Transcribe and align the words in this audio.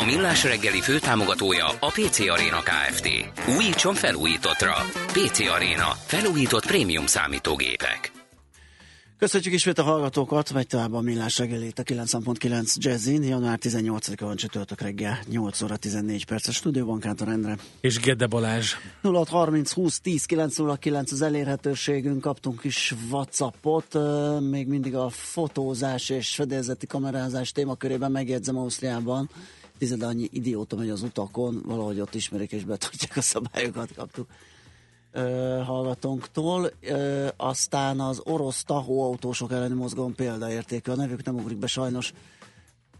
A 0.00 0.04
Millás 0.04 0.44
reggeli 0.44 0.80
főtámogatója 0.80 1.66
a 1.66 1.86
PC 1.86 2.18
Arena 2.18 2.62
Kft. 2.62 3.08
Újítson 3.56 3.94
felújítottra. 3.94 4.74
PC 5.06 5.40
Arena. 5.40 5.88
Felújított 6.06 6.66
prémium 6.66 7.06
számítógépek. 7.06 8.12
Köszönjük 9.18 9.52
ismét 9.52 9.78
a 9.78 9.82
hallgatókat, 9.82 10.52
megy 10.52 10.66
tovább 10.66 10.92
a 10.92 11.00
Millás 11.00 11.38
reggelét 11.38 11.78
a 11.78 11.82
9.9 11.82 12.74
Jazzin, 12.74 13.22
január 13.22 13.58
18-a 13.62 14.24
van 14.24 14.36
csütörtök 14.36 14.80
reggel, 14.80 15.18
8 15.28 15.62
óra 15.62 15.76
14 15.76 16.24
perc 16.24 16.48
a 16.48 16.52
stúdióban 16.52 17.00
Kántor 17.00 17.28
Endre. 17.28 17.56
És 17.80 17.98
Gede 17.98 18.26
Balázs. 18.26 18.72
0630 19.02 19.72
20 19.72 20.00
10 20.00 20.24
909 20.24 21.12
az 21.12 21.22
elérhetőségünk, 21.22 22.20
kaptunk 22.20 22.64
is 22.64 22.94
Whatsappot, 23.10 23.98
még 24.50 24.66
mindig 24.66 24.94
a 24.94 25.08
fotózás 25.08 26.08
és 26.08 26.34
fedélzeti 26.34 26.86
kamerázás 26.86 27.52
témakörében 27.52 28.10
megjegyzem 28.10 28.56
Ausztriában, 28.56 29.30
tized 29.78 30.02
annyi 30.02 30.28
idióta 30.32 30.76
megy 30.76 30.90
az 30.90 31.02
utakon, 31.02 31.62
valahogy 31.64 32.00
ott 32.00 32.14
ismerik 32.14 32.52
és 32.52 32.64
betartják 32.64 33.16
a 33.16 33.20
szabályokat, 33.20 33.94
kaptuk 33.94 34.28
hallgatónktól. 35.64 36.70
Aztán 37.36 38.00
az 38.00 38.20
orosz 38.24 38.64
tahóautósok 38.64 39.52
elleni 39.52 39.74
mozgalom 39.74 40.14
példaértékű. 40.14 40.92
A 40.92 40.96
nevük 40.96 41.24
nem 41.24 41.34
ugrik 41.34 41.58
be 41.58 41.66
sajnos. 41.66 42.12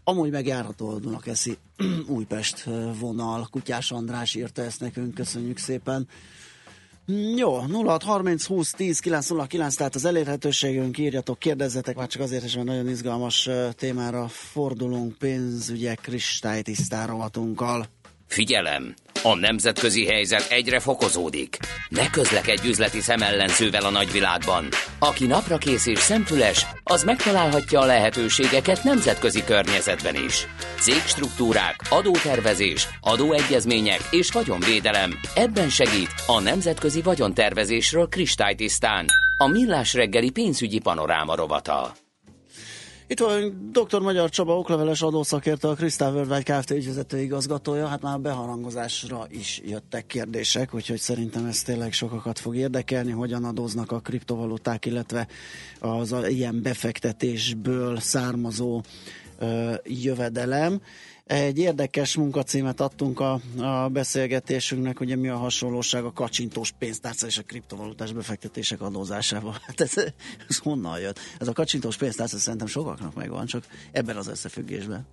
Amúgy 0.03 0.31
megjárható 0.31 0.89
a 0.89 0.99
Dunakeszi 0.99 1.57
Újpest 2.07 2.69
vonal. 2.99 3.47
Kutyás 3.51 3.91
András 3.91 4.35
írta 4.35 4.61
ezt 4.61 4.79
nekünk, 4.79 5.13
köszönjük 5.13 5.57
szépen. 5.57 6.07
Jó, 7.35 7.59
06 7.59 8.03
30 8.03 8.45
20 8.45 8.71
10 8.71 8.99
909, 8.99 9.75
tehát 9.75 9.95
az 9.95 10.05
elérhetőségünk, 10.05 10.97
írjatok, 10.97 11.39
kérdezzetek, 11.39 11.95
már 11.95 12.07
csak 12.07 12.21
azért 12.21 12.43
is, 12.43 12.55
mert 12.55 12.67
nagyon 12.67 12.89
izgalmas 12.89 13.49
témára 13.71 14.27
fordulunk 14.27 15.17
pénzügyek 15.17 15.99
kristálytisztán 15.99 17.07
rovatunkkal. 17.07 17.85
Figyelem! 18.27 18.93
A 19.27 19.35
nemzetközi 19.35 20.05
helyzet 20.05 20.47
egyre 20.49 20.79
fokozódik. 20.79 21.57
Ne 21.89 22.09
közlekedj 22.09 22.67
üzleti 22.67 22.99
szemellenzővel 22.99 23.85
a 23.85 23.89
nagyvilágban. 23.89 24.67
Aki 24.99 25.25
napra 25.25 25.57
kész 25.57 25.85
és 25.85 25.99
szemfüles, 25.99 26.65
az 26.83 27.03
megtalálhatja 27.03 27.79
a 27.79 27.85
lehetőségeket 27.85 28.83
nemzetközi 28.83 29.43
környezetben 29.43 30.15
is. 30.15 30.47
Cégstruktúrák, 30.79 31.75
adótervezés, 31.89 32.87
adóegyezmények 33.01 34.01
és 34.11 34.31
vagyonvédelem. 34.31 35.19
Ebben 35.35 35.69
segít 35.69 36.13
a 36.27 36.39
Nemzetközi 36.39 37.01
Vagyontervezésről 37.01 38.07
kristálytisztán. 38.07 39.05
A 39.37 39.47
Millás 39.47 39.93
reggeli 39.93 40.29
pénzügyi 40.31 40.79
panoráma 40.79 41.35
rovata. 41.35 41.93
Itt 43.09 43.19
van 43.19 43.71
dr. 43.71 43.99
Magyar 43.99 44.29
Csaba, 44.29 44.57
okleveles 44.57 45.01
adószakértő, 45.01 45.67
a 45.67 45.73
Krisztál 45.73 46.13
Worldwide 46.13 46.57
Kft. 46.57 46.71
ügyvezető 46.71 47.19
igazgatója. 47.19 47.87
Hát 47.87 48.01
már 48.01 48.19
beharangozásra 48.19 49.25
is 49.29 49.61
jöttek 49.65 50.05
kérdések, 50.05 50.73
úgyhogy 50.73 50.99
szerintem 50.99 51.45
ez 51.45 51.61
tényleg 51.61 51.93
sokakat 51.93 52.39
fog 52.39 52.55
érdekelni, 52.55 53.11
hogyan 53.11 53.43
adóznak 53.43 53.91
a 53.91 53.99
kriptovaluták, 53.99 54.85
illetve 54.85 55.27
az 55.79 56.15
ilyen 56.27 56.61
befektetésből 56.61 57.99
származó 57.99 58.81
ö, 59.39 59.73
jövedelem. 59.83 60.81
Egy 61.27 61.57
érdekes 61.57 62.15
munkacímet 62.15 62.79
adtunk 62.79 63.19
a, 63.19 63.39
a 63.57 63.87
beszélgetésünknek, 63.87 64.99
ugye 64.99 65.15
mi 65.15 65.27
a 65.27 65.37
hasonlóság 65.37 66.03
a 66.03 66.13
kacsintós 66.13 66.71
pénztárca 66.71 67.27
és 67.27 67.37
a 67.37 67.43
kriptovalutás 67.43 68.11
befektetések 68.11 68.81
adózásával. 68.81 69.55
Hát 69.67 69.81
ez, 69.81 69.93
ez 70.49 70.57
honnan 70.57 70.99
jött? 70.99 71.19
Ez 71.39 71.47
a 71.47 71.53
kacsintós 71.53 71.97
pénztárca 71.97 72.37
szerintem 72.37 72.67
sokaknak 72.67 73.15
megvan, 73.15 73.45
csak 73.45 73.63
ebben 73.91 74.15
az 74.15 74.27
összefüggésben. 74.27 75.07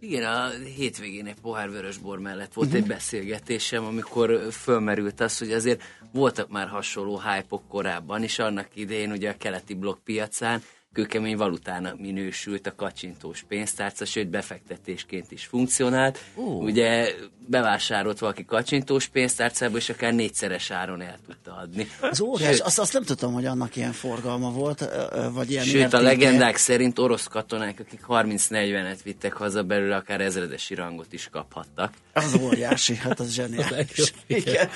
Igen, 0.00 0.24
a 0.24 0.48
hétvégén 0.76 1.26
egy 1.26 1.40
pohár 1.42 1.70
vörösbor 1.70 2.18
mellett 2.18 2.52
volt 2.52 2.68
uh-huh. 2.68 2.82
egy 2.82 2.88
beszélgetésem, 2.88 3.84
amikor 3.84 4.48
fölmerült 4.50 5.20
az, 5.20 5.38
hogy 5.38 5.52
azért 5.52 5.82
voltak 6.12 6.50
már 6.50 6.68
hasonló 6.68 7.20
hype 7.20 7.60
korábban, 7.68 8.22
és 8.22 8.38
annak 8.38 8.68
idején 8.74 9.10
ugye 9.10 9.30
a 9.30 9.36
keleti 9.36 9.74
blokk 9.74 10.04
piacán 10.04 10.62
kőkemény 10.92 11.36
valutának 11.36 12.00
minősült 12.00 12.66
a 12.66 12.74
kacsintós 12.74 13.42
pénztárca, 13.48 14.04
sőt 14.04 14.28
befektetésként 14.28 15.32
is 15.32 15.44
funkcionált. 15.44 16.18
Uh. 16.34 16.62
Ugye 16.62 17.14
bevásárolt 17.46 18.18
valaki 18.18 18.44
kacsintós 18.44 19.06
pénztárcába, 19.06 19.76
és 19.76 19.88
akár 19.88 20.14
négyszeres 20.14 20.70
áron 20.70 21.00
el 21.00 21.18
tudta 21.26 21.56
adni. 21.62 21.88
Az 22.00 22.20
óriás, 22.20 22.58
azt, 22.58 22.78
azt 22.78 22.92
nem 22.92 23.02
tudtam, 23.02 23.32
hogy 23.32 23.46
annak 23.46 23.76
ilyen 23.76 23.92
forgalma 23.92 24.50
volt, 24.50 24.88
vagy 25.32 25.50
ilyen 25.50 25.64
Sőt, 25.64 25.74
értéke. 25.74 25.96
a 25.96 26.00
legendák 26.00 26.56
szerint 26.56 26.98
orosz 26.98 27.26
katonák, 27.26 27.80
akik 27.80 28.00
30-40-et 28.08 28.98
vittek 29.04 29.32
haza 29.32 29.62
belőle, 29.62 29.96
akár 29.96 30.20
ezredesi 30.20 30.74
rangot 30.74 31.12
is 31.12 31.28
kaphattak. 31.30 31.92
Az 32.12 32.38
óriási, 32.40 32.96
hát 32.96 33.20
az 33.20 33.32
zseniális. 33.32 34.12
Igen. 34.26 34.68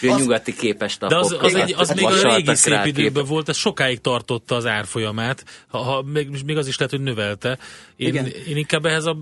Ő 0.00 0.10
az... 0.10 0.20
nyugati 0.20 0.54
képes 0.54 0.98
De 0.98 1.16
az, 1.16 1.36
az, 1.40 1.54
egy, 1.54 1.74
az 1.76 1.90
még 1.90 2.04
a 2.04 2.34
régi 2.34 2.54
szép 2.54 2.84
időben 2.84 3.24
volt, 3.24 3.48
ez 3.48 3.56
sokáig 3.56 4.00
tartotta 4.00 4.54
az 4.54 4.66
árfolyamát, 4.66 5.44
ha, 5.68 5.78
ha 5.78 6.02
még, 6.02 6.44
még 6.46 6.56
az 6.56 6.66
is 6.66 6.76
lehet, 6.78 6.94
hogy 6.94 7.02
növelte. 7.02 7.58
Én, 7.96 8.08
Igen. 8.08 8.26
én 8.26 8.56
inkább 8.56 8.84
ehhez 8.84 9.04
a 9.04 9.16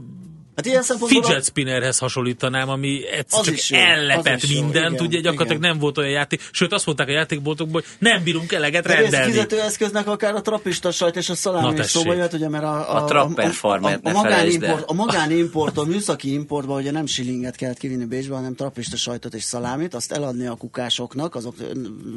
Hát 0.60 0.68
ilyen 0.68 0.98
Fidget 1.06 1.44
spinnerhez 1.44 1.98
hasonlítanám, 1.98 2.68
ami 2.68 3.08
egyszer 3.08 3.44
csak 3.44 3.68
jó, 3.68 3.78
ellepett 3.78 4.48
mindent, 4.48 4.98
jó, 5.00 5.06
ugye 5.06 5.20
gyakorlatilag 5.20 5.62
igen. 5.62 5.70
nem 5.70 5.78
volt 5.78 5.98
olyan 5.98 6.10
játék, 6.10 6.48
sőt 6.52 6.72
azt 6.72 6.86
mondták 6.86 7.08
a 7.08 7.10
játékboltokból, 7.10 7.80
hogy 7.80 8.08
nem 8.08 8.22
bírunk 8.22 8.52
eleget 8.52 8.86
De 8.86 8.94
rendelni. 8.94 9.26
Ez 9.26 9.32
fizetőeszköznek 9.32 10.06
akár 10.06 10.34
a 10.34 10.40
trapista 10.40 10.90
sajt 10.90 11.16
és 11.16 11.28
a 11.28 11.34
szalámi 11.34 11.78
is 11.78 11.86
szóba 11.86 12.14
jött, 12.14 12.32
ugye, 12.32 12.48
mert 12.48 12.64
a, 12.64 12.96
a, 12.96 13.02
a, 13.02 13.04
trapper 13.04 13.50
a, 13.60 13.68
a, 13.68 13.98
a, 14.02 14.10
magánimport, 14.10 14.84
a 14.86 14.92
magánimport, 14.92 15.78
a 15.78 15.84
műszaki 15.84 16.32
importban 16.32 16.80
ugye 16.80 16.90
nem 16.90 17.06
shillinget 17.06 17.56
kellett 17.56 17.78
kivinni 17.78 18.04
Bécsbe, 18.04 18.34
hanem 18.34 18.54
trapista 18.54 18.96
sajtot 18.96 19.34
és 19.34 19.42
szalámit, 19.42 19.94
azt 19.94 20.12
eladni 20.12 20.46
a 20.46 20.54
kukásoknak, 20.54 21.34
azok 21.34 21.54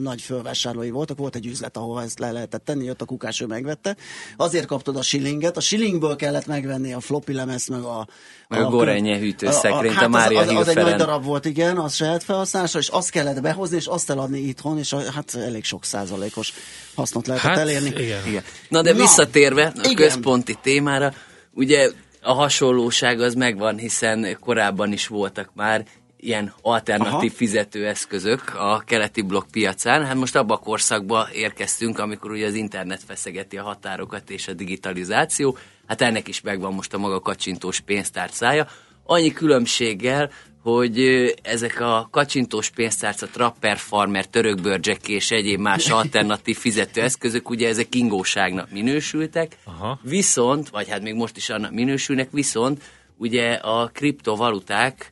nagy 0.01 0.21
fölvásárlói 0.21 0.89
voltak, 0.89 1.17
volt 1.17 1.35
egy 1.35 1.45
üzlet, 1.45 1.77
ahol 1.77 2.01
ezt 2.01 2.19
le 2.19 2.31
lehetett 2.31 2.65
tenni, 2.65 2.85
jött 2.85 3.01
a 3.01 3.05
kukás, 3.05 3.41
ő 3.41 3.45
megvette. 3.45 3.95
Azért 4.37 4.65
kaptad 4.65 4.95
a 4.95 5.01
shillinget, 5.01 5.57
a 5.57 5.61
shillingből 5.61 6.15
kellett 6.15 6.45
megvenni 6.45 6.93
a 6.93 6.99
floppy 6.99 7.33
lemezt, 7.33 7.69
meg 7.69 7.81
a 7.81 8.07
meg 8.47 8.61
a, 8.61 8.66
a 8.66 8.69
gorenye 8.69 9.17
hűtőszekrényt, 9.17 9.95
a, 9.95 9.99
a, 9.99 10.01
a, 10.01 10.05
a 10.05 10.09
Mária 10.09 10.39
az, 10.39 10.47
az, 10.47 10.55
az 10.55 10.67
egy 10.67 10.83
nagy 10.83 10.95
darab 10.95 11.23
volt, 11.23 11.45
igen, 11.45 11.77
az 11.77 11.95
saját 11.95 12.23
felhasználásra, 12.23 12.79
és 12.79 12.88
azt 12.88 13.09
kellett 13.09 13.41
behozni, 13.41 13.75
és 13.75 13.85
azt 13.85 14.09
eladni 14.09 14.39
itthon, 14.39 14.77
és 14.77 14.94
a, 14.94 15.11
hát 15.11 15.35
elég 15.35 15.63
sok 15.63 15.85
százalékos 15.85 16.53
hasznot 16.95 17.27
lehetett 17.27 17.49
hát, 17.49 17.59
elérni. 17.59 17.89
Igen. 17.89 18.27
igen. 18.27 18.43
Na 18.69 18.81
de 18.81 18.91
Na, 18.91 18.97
visszatérve 18.97 19.66
a 19.75 19.79
igen. 19.79 19.95
központi 19.95 20.57
témára, 20.61 21.13
ugye 21.53 21.89
a 22.22 22.33
hasonlóság 22.33 23.22
az 23.22 23.33
megvan, 23.33 23.77
hiszen 23.77 24.38
korábban 24.39 24.91
is 24.91 25.07
voltak 25.07 25.49
már 25.53 25.85
ilyen 26.23 26.53
alternatív 26.61 27.29
Aha. 27.29 27.38
fizetőeszközök 27.38 28.55
a 28.55 28.83
keleti 28.85 29.22
blokk 29.22 29.51
piacán. 29.51 30.05
Hát 30.05 30.16
most 30.16 30.35
abba 30.35 30.53
a 30.53 30.57
korszakba 30.57 31.27
érkeztünk, 31.33 31.99
amikor 31.99 32.31
ugye 32.31 32.45
az 32.45 32.53
internet 32.53 33.01
feszegeti 33.07 33.57
a 33.57 33.63
határokat 33.63 34.29
és 34.29 34.47
a 34.47 34.53
digitalizáció. 34.53 35.57
Hát 35.88 36.01
ennek 36.01 36.27
is 36.27 36.41
megvan 36.41 36.73
most 36.73 36.94
a 36.94 36.97
maga 36.97 37.19
kacsintós 37.19 37.79
pénztárcája. 37.79 38.67
Annyi 39.03 39.31
különbséggel, 39.31 40.31
hogy 40.61 40.99
ezek 41.41 41.79
a 41.79 42.07
kacsintós 42.11 42.69
pénztárca, 42.69 43.27
trapper, 43.27 43.77
farmer, 43.77 44.25
törökbörgyek 44.25 45.07
és 45.07 45.31
egyéb 45.31 45.59
más 45.59 45.89
alternatív 45.89 46.58
fizetőeszközök, 46.58 47.49
ugye 47.49 47.67
ezek 47.67 47.96
ingóságnak 47.96 48.72
minősültek, 48.72 49.58
Aha. 49.63 49.99
viszont, 50.02 50.69
vagy 50.69 50.90
hát 50.90 51.02
még 51.02 51.13
most 51.13 51.37
is 51.37 51.49
annak 51.49 51.72
minősülnek, 51.72 52.31
viszont 52.31 52.84
ugye 53.17 53.53
a 53.53 53.87
kriptovaluták 53.87 55.11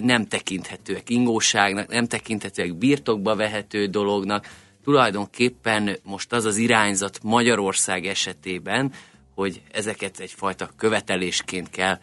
nem 0.00 0.26
tekinthetőek 0.26 1.10
ingóságnak, 1.10 1.88
nem 1.88 2.06
tekinthetőek 2.06 2.74
birtokba 2.74 3.36
vehető 3.36 3.86
dolognak. 3.86 4.48
Tulajdonképpen 4.84 5.96
most 6.02 6.32
az 6.32 6.44
az 6.44 6.56
irányzat 6.56 7.18
Magyarország 7.22 8.06
esetében, 8.06 8.92
hogy 9.34 9.62
ezeket 9.72 10.20
egyfajta 10.20 10.70
követelésként 10.76 11.70
kell 11.70 11.98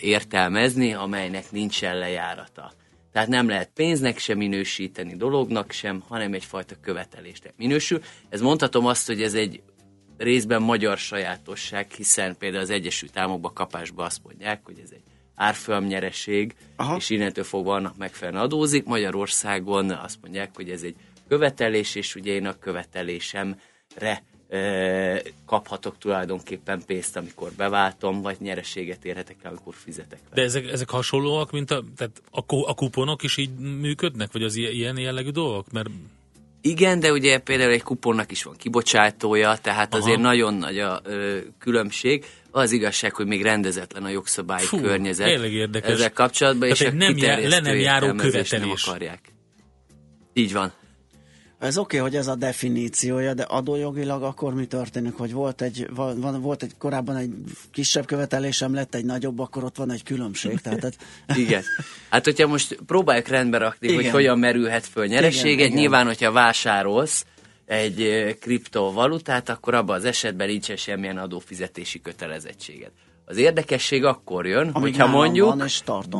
értelmezni, 0.00 0.94
amelynek 0.94 1.50
nincsen 1.50 1.98
lejárata. 1.98 2.72
Tehát 3.12 3.28
nem 3.28 3.48
lehet 3.48 3.70
pénznek 3.74 4.18
sem 4.18 4.36
minősíteni, 4.38 5.16
dolognak 5.16 5.70
sem, 5.70 6.02
hanem 6.08 6.32
egyfajta 6.32 6.74
követelésnek 6.82 7.52
minősül. 7.56 8.00
Ez 8.28 8.40
mondhatom 8.40 8.86
azt, 8.86 9.06
hogy 9.06 9.22
ez 9.22 9.34
egy 9.34 9.62
részben 10.16 10.62
magyar 10.62 10.98
sajátosság, 10.98 11.90
hiszen 11.90 12.36
például 12.36 12.62
az 12.62 12.70
Egyesült 12.70 13.18
Államokban 13.18 13.54
kapásba 13.54 14.04
azt 14.04 14.20
mondják, 14.22 14.60
hogy 14.64 14.78
ez 14.84 14.90
egy 14.92 15.02
árfolyamnyereség, 15.34 16.54
és 16.96 17.10
innentől 17.10 17.44
fogva 17.44 17.74
annak 17.74 17.96
megfelelően 17.96 18.42
adózik. 18.42 18.84
Magyarországon 18.84 19.90
azt 19.90 20.18
mondják, 20.22 20.50
hogy 20.54 20.70
ez 20.70 20.82
egy 20.82 20.94
követelés, 21.28 21.94
és 21.94 22.14
ugye 22.14 22.32
én 22.32 22.46
a 22.46 22.58
követelésemre 22.58 24.22
kaphatok 25.46 25.98
tulajdonképpen 25.98 26.82
pénzt, 26.86 27.16
amikor 27.16 27.52
beváltom, 27.56 28.22
vagy 28.22 28.36
nyereséget 28.40 29.04
érhetek 29.04 29.36
el, 29.42 29.50
amikor 29.50 29.74
fizetek. 29.74 30.18
Vele. 30.18 30.34
De 30.34 30.42
ezek, 30.42 30.70
ezek 30.70 30.90
hasonlóak, 30.90 31.50
mint 31.50 31.70
a, 31.70 31.84
tehát 31.96 32.22
a, 32.30 32.40
a 32.68 32.74
kuponok 32.74 33.22
is 33.22 33.36
így 33.36 33.50
működnek, 33.58 34.32
vagy 34.32 34.42
az 34.42 34.56
ilyen 34.56 34.98
jellegű 34.98 35.30
dolgok? 35.30 35.72
Mert 35.72 35.88
igen, 36.60 37.00
de 37.00 37.12
ugye 37.12 37.38
például 37.38 37.70
egy 37.70 37.82
kuponnak 37.82 38.30
is 38.30 38.42
van 38.42 38.56
kibocsátója, 38.56 39.56
tehát 39.62 39.94
Aha. 39.94 40.02
azért 40.02 40.20
nagyon 40.20 40.54
nagy 40.54 40.78
a 40.78 41.00
ö, 41.04 41.38
különbség. 41.58 42.24
Az 42.50 42.72
igazság, 42.72 43.14
hogy 43.14 43.26
még 43.26 43.42
rendezetlen 43.42 44.04
a 44.04 44.08
jogszabályi 44.08 44.64
Fú, 44.64 44.80
környezet. 44.80 45.40
Ezzel 45.72 46.12
kapcsolatban, 46.12 46.68
tehát 46.68 46.94
és 46.94 46.98
nem 46.98 47.16
jár, 47.16 47.42
le 47.42 47.60
nem 47.60 47.78
járó 47.78 48.14
követelés. 48.14 48.50
nem 48.50 48.70
akarják. 48.84 49.20
Így 50.32 50.52
van. 50.52 50.72
Ez 51.60 51.78
oké, 51.78 51.96
okay, 51.96 52.08
hogy 52.08 52.18
ez 52.18 52.26
a 52.26 52.34
definíciója, 52.34 53.34
de 53.34 53.42
adójogilag 53.42 54.22
akkor 54.22 54.54
mi 54.54 54.66
történik, 54.66 55.14
hogy 55.14 55.32
volt 55.32 55.62
egy, 55.62 55.88
van, 55.94 56.40
volt 56.40 56.62
egy 56.62 56.72
korábban 56.78 57.16
egy 57.16 57.30
kisebb 57.72 58.06
követelésem, 58.06 58.74
lett 58.74 58.94
egy 58.94 59.04
nagyobb, 59.04 59.38
akkor 59.38 59.64
ott 59.64 59.76
van 59.76 59.90
egy 59.90 60.02
különbség. 60.02 60.60
Tehát, 60.60 60.96
igen. 61.36 61.62
Hát, 62.10 62.24
hogyha 62.24 62.46
most 62.46 62.78
próbáljuk 62.86 63.28
rendbe 63.28 63.58
rakni, 63.58 63.88
igen. 63.88 64.02
hogy 64.02 64.10
hogyan 64.10 64.38
merülhet 64.38 64.86
föl 64.86 65.06
nyereséget, 65.06 65.66
igen, 65.66 65.78
nyilván, 65.78 66.00
igen. 66.00 66.14
hogyha 66.14 66.32
vásárolsz 66.32 67.26
egy 67.66 68.36
kriptovalutát, 68.40 69.48
akkor 69.48 69.74
abban 69.74 69.96
az 69.96 70.04
esetben 70.04 70.48
nincsen 70.48 70.76
semmilyen 70.76 71.18
adófizetési 71.18 72.00
kötelezettséged. 72.00 72.90
Az 73.24 73.36
érdekesség 73.36 74.04
akkor 74.04 74.46
jön, 74.46 74.68
Amíg 74.68 74.94
hogyha 74.94 75.06
mondjuk 75.06 75.64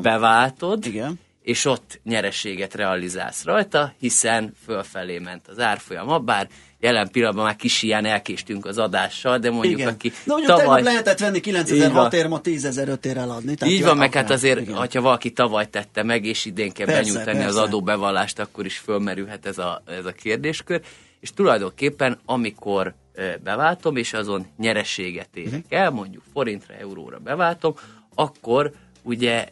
beváltod, 0.02 0.86
igen 0.86 1.18
és 1.42 1.64
ott 1.64 2.00
nyereséget 2.04 2.74
realizálsz 2.74 3.44
rajta, 3.44 3.92
hiszen 3.98 4.54
fölfelé 4.64 5.18
ment 5.18 5.48
az 5.48 5.58
árfolyama, 5.58 6.18
bár 6.18 6.48
jelen 6.80 7.08
pillanatban 7.10 7.44
már 7.44 7.56
kis 7.56 7.82
ilyen 7.82 8.04
elkéstünk 8.04 8.66
az 8.66 8.78
adással, 8.78 9.38
de 9.38 9.50
mondjuk 9.50 9.78
igen. 9.78 9.92
aki 9.92 10.08
de 10.08 10.14
mondjuk 10.24 10.58
tavaly... 10.58 10.82
lehetett 10.82 11.18
venni 11.18 11.40
9006 11.40 12.14
ér, 12.14 12.26
ma 12.26 12.40
10.005 12.44 13.04
ér 13.04 13.16
eladni. 13.16 13.54
Tehát 13.54 13.74
így 13.74 13.84
van, 13.84 13.96
meg 13.96 14.14
hát 14.14 14.30
azért, 14.30 14.60
igen. 14.60 14.74
hogyha 14.74 15.00
valaki 15.00 15.32
tavaly 15.32 15.70
tette 15.70 16.02
meg, 16.02 16.24
és 16.24 16.44
idén 16.44 16.72
kell 16.72 16.86
persze, 16.86 17.02
benyújtani 17.02 17.38
persze. 17.38 17.48
az 17.48 17.56
adóbevallást, 17.56 18.38
akkor 18.38 18.64
is 18.64 18.78
fölmerülhet 18.78 19.46
ez 19.46 19.58
a, 19.58 19.82
ez 19.86 20.04
a 20.04 20.12
kérdéskör. 20.12 20.80
És 21.20 21.32
tulajdonképpen, 21.32 22.18
amikor 22.24 22.94
beváltom, 23.42 23.96
és 23.96 24.12
azon 24.12 24.46
nyereséget 24.56 25.28
érek 25.34 25.52
uh-huh. 25.52 25.80
el, 25.80 25.90
mondjuk 25.90 26.22
forintra, 26.32 26.74
euróra 26.74 27.18
beváltom, 27.18 27.74
akkor 28.14 28.72
ugye 29.02 29.48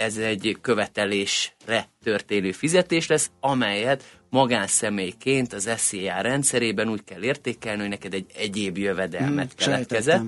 ez 0.00 0.16
egy 0.16 0.56
követelésre 0.60 1.88
történő 2.02 2.52
fizetés 2.52 3.06
lesz, 3.06 3.30
amelyet 3.40 4.18
magánszemélyként 4.30 5.52
az 5.52 5.70
SZIA 5.76 6.20
rendszerében 6.20 6.88
úgy 6.88 7.04
kell 7.04 7.22
értékelni, 7.22 7.80
hogy 7.80 7.88
neked 7.88 8.14
egy 8.14 8.26
egyéb 8.36 8.78
jövedelmet 8.78 9.52
hmm, 9.56 9.66
keletkezett, 9.66 10.22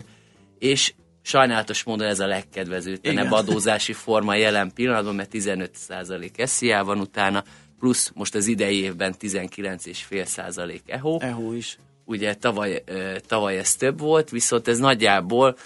és 0.59 0.95
sajnálatos 1.23 1.83
módon 1.83 2.07
ez 2.07 2.21
a 2.21 2.27
legkedvezőtlenebb 2.27 3.31
adózási 3.33 3.93
forma 3.93 4.35
jelen 4.35 4.73
pillanatban, 4.75 5.15
mert 5.15 5.31
15% 5.33 6.47
SZIA 6.47 6.85
van 6.85 7.01
utána, 7.01 7.45
plusz 7.79 8.11
most 8.15 8.35
az 8.35 8.47
idei 8.47 8.83
évben 8.83 9.15
19,5% 9.21 10.81
EHO. 10.87 11.19
EHO 11.21 11.53
is. 11.53 11.79
Ugye 12.05 12.35
tavaly, 12.35 12.85
tavaly 13.27 13.59
ez 13.59 13.75
több 13.75 13.99
volt, 13.99 14.31
viszont 14.31 14.69
ez 14.69 14.79
nagyjából 14.79 15.57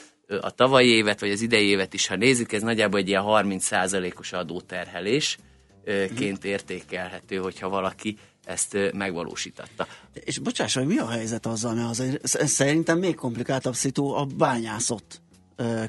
a 0.40 0.50
tavalyi 0.50 0.88
évet, 0.88 1.20
vagy 1.20 1.31
az 1.31 1.40
idei 1.40 1.67
évet 1.67 1.94
is, 1.94 2.06
ha 2.06 2.17
nézzük, 2.17 2.52
ez 2.52 2.62
nagyjából 2.62 3.00
egy 3.00 3.08
ilyen 3.08 3.23
30%-os 3.26 4.32
adóterhelés 4.32 5.38
ként 6.17 6.44
értékelhető, 6.44 7.37
hogyha 7.37 7.69
valaki 7.69 8.17
ezt 8.44 8.76
megvalósította. 8.93 9.87
És 10.12 10.38
bocsáss, 10.38 10.75
hogy 10.75 10.87
mi 10.87 10.99
a 10.99 11.08
helyzet 11.08 11.46
azzal, 11.46 11.75
mert 11.75 11.88
azért 11.88 12.26
szerintem 12.26 12.99
még 12.99 13.14
komplikáltabb 13.14 13.75
szitu 13.75 14.08
a 14.08 14.25
bányászott 14.25 15.20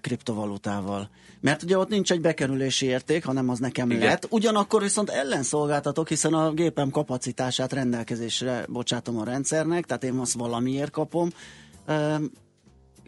kriptovalutával. 0.01 1.10
Mert 1.42 1.63
ugye 1.63 1.78
ott 1.78 1.89
nincs 1.89 2.12
egy 2.12 2.22
bekerülési 2.22 2.86
érték, 2.86 3.25
hanem 3.25 3.50
az 3.50 3.60
nekem 3.60 3.92
Igen. 3.92 4.07
lett. 4.07 4.28
Ugyanakkor 4.30 4.81
viszont 4.81 5.10
ellenszolgáltatok, 5.10 6.07
hiszen 6.07 6.34
a 6.34 6.51
gépem 6.51 6.89
kapacitását 6.89 7.74
rendelkezésre 7.74 8.66
bocsátom 8.69 9.18
a 9.18 9.24
rendszernek, 9.24 9.86
tehát 9.86 10.04
én 10.04 10.18
azt 10.18 10.34
valamiért 10.34 10.92
kapom. 10.92 11.30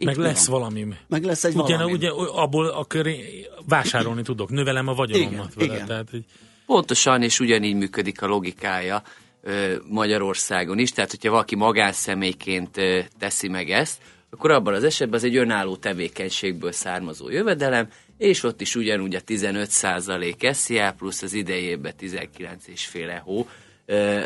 Itt 0.00 0.06
meg 0.06 0.16
lesz 0.16 0.46
van. 0.46 0.58
valami. 0.58 0.86
Meg 1.08 1.24
lesz 1.24 1.44
egy 1.44 1.54
ugye, 1.54 1.76
valami. 1.76 1.92
Ugye 1.92 2.10
abból 2.32 2.66
akkor 2.66 3.06
én 3.06 3.24
vásárolni 3.68 4.22
tudok, 4.22 4.50
növelem 4.50 4.88
a 4.88 4.94
vagyonomat 4.94 5.32
igen, 5.32 5.50
vele. 5.54 5.74
Igen. 5.74 5.86
Tehát, 5.86 6.10
hogy... 6.10 6.24
Pontosan, 6.66 7.22
és 7.22 7.40
ugyanígy 7.40 7.74
működik 7.74 8.22
a 8.22 8.26
logikája 8.26 9.02
ö, 9.42 9.74
Magyarországon 9.88 10.78
is. 10.78 10.92
Tehát, 10.92 11.10
hogyha 11.10 11.30
valaki 11.30 11.56
magánszemélyként 11.56 12.76
ö, 12.76 13.00
teszi 13.18 13.48
meg 13.48 13.70
ezt, 13.70 13.98
akkor 14.30 14.50
abban 14.50 14.74
az 14.74 14.84
esetben 14.84 15.18
az 15.18 15.24
egy 15.24 15.36
önálló 15.36 15.76
tevékenységből 15.76 16.72
származó 16.72 17.30
jövedelem, 17.30 17.88
és 18.18 18.42
ott 18.42 18.60
is 18.60 18.74
ugyanúgy 18.74 19.14
a 19.14 19.20
15% 19.20 20.52
SZIA 20.52 20.92
plusz 20.92 21.22
az 21.22 21.32
idejében 21.32 21.92
19,5 22.00 23.20
hó 23.22 23.48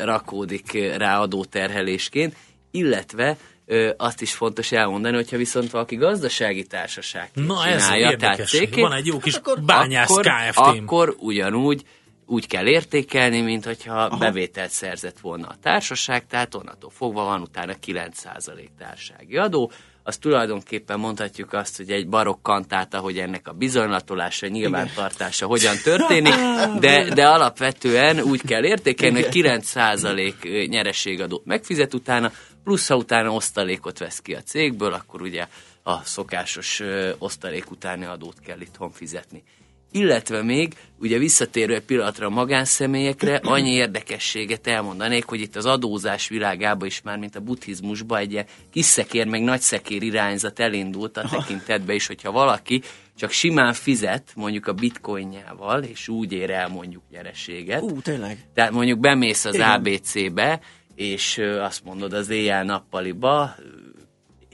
rakódik 0.05 0.73
rá 0.97 1.20
adóterhelésként, 1.20 2.37
illetve 2.70 3.37
ö, 3.66 3.90
azt 3.96 4.22
is 4.22 4.32
fontos 4.32 4.72
elmondani, 4.72 5.14
hogyha 5.14 5.37
viszont 5.37 5.70
valaki 5.70 5.96
gazdasági 5.96 6.64
társaság 6.64 7.31
Na 7.34 7.62
csinálja, 7.62 8.06
ez 8.06 8.12
érdekes, 8.12 8.50
cégként, 8.50 8.88
van 8.88 8.93
egy 8.93 9.06
jó 9.06 9.19
kis 9.19 9.34
akkor, 9.34 9.61
bányász 9.61 10.11
akkor, 10.11 10.26
kft 10.26 10.58
Akkor 10.58 11.14
ugyanúgy 11.19 11.82
úgy 12.26 12.46
kell 12.46 12.66
értékelni, 12.66 13.40
mint 13.40 13.64
hogyha 13.64 13.94
Aha. 13.94 14.16
bevételt 14.16 14.70
szerzett 14.70 15.19
volna 15.20 15.46
a 15.46 15.56
társaság, 15.62 16.26
tehát 16.26 16.55
onnantól 16.55 16.90
fogva 16.90 17.25
van 17.25 17.40
utána 17.40 17.75
9% 17.87 18.69
társági 18.78 19.37
adó, 19.37 19.72
az 20.06 20.17
tulajdonképpen 20.17 20.99
mondhatjuk 20.99 21.52
azt, 21.52 21.76
hogy 21.76 21.90
egy 21.90 22.08
barokk 22.08 22.43
kantáta, 22.43 22.99
hogy 22.99 23.19
ennek 23.19 23.49
a 23.49 23.52
bizonylatolása, 23.52 24.46
nyilvántartása 24.46 25.46
hogyan 25.46 25.76
történik, 25.82 26.34
de, 26.81 27.14
de 27.14 27.26
alapvetően 27.26 28.20
úgy 28.20 28.43
kell 28.43 28.64
értékelni, 28.64 29.22
hogy 29.22 29.31
9% 29.32 30.69
nyereségadót 30.69 31.44
megfizet 31.44 31.94
utána, 31.94 32.32
plusz 32.64 32.88
ha 32.88 32.96
utána 32.96 33.31
osztalékot 33.31 33.99
vesz 33.99 34.20
ki 34.20 34.34
a 34.34 34.43
cégből, 34.43 34.93
akkor 34.93 35.22
ugye 35.22 35.46
a 35.82 36.05
szokásos 36.05 36.82
osztalék 37.19 37.70
utáni 37.70 38.05
adót 38.05 38.40
kell 38.40 38.61
itthon 38.61 38.90
fizetni. 38.90 39.43
Illetve 39.90 40.43
még, 40.43 40.75
ugye 40.99 41.19
visszatérő 41.19 41.75
egy 41.75 41.82
pillanatra 41.82 42.26
a 42.26 42.31
magánszemélyekre, 42.31 43.37
annyi 43.55 43.70
érdekességet 43.70 44.66
elmondanék, 44.66 45.25
hogy 45.25 45.40
itt 45.40 45.56
az 45.56 45.66
adózás 45.66 46.28
világában 46.28 46.87
is 46.87 47.02
már, 47.02 47.19
mint 47.19 47.37
a 47.37 47.40
buddhizmusban, 47.40 48.19
egy 48.19 48.32
ilyen 48.32 48.46
kis 48.70 48.84
szekér, 48.84 49.27
meg 49.27 49.43
nagy 49.43 49.60
szekér 49.60 50.03
irányzat 50.03 50.60
elindult 50.60 51.17
a 51.17 51.29
tekintetbe 51.29 51.94
is, 51.94 52.06
hogyha 52.06 52.32
valaki 52.32 52.82
csak 53.17 53.31
simán 53.31 53.72
fizet, 53.72 54.32
mondjuk 54.34 54.67
a 54.67 54.72
bitcoinjával, 54.72 55.82
és 55.82 56.08
úgy 56.08 56.32
ér 56.32 56.50
el 56.50 56.69
mondjuk 56.69 57.03
nyereséget. 57.10 57.82
Ú, 57.82 58.00
tényleg? 58.00 58.39
Tehát 58.55 58.70
mondjuk 58.72 58.98
bemész 58.98 59.44
az 59.44 59.55
Igen. 59.55 59.70
ABC-be, 59.70 60.60
és 60.94 61.39
azt 61.60 61.84
mondod 61.84 62.13
az 62.13 62.31
éjjel-nappaliba, 62.31 63.55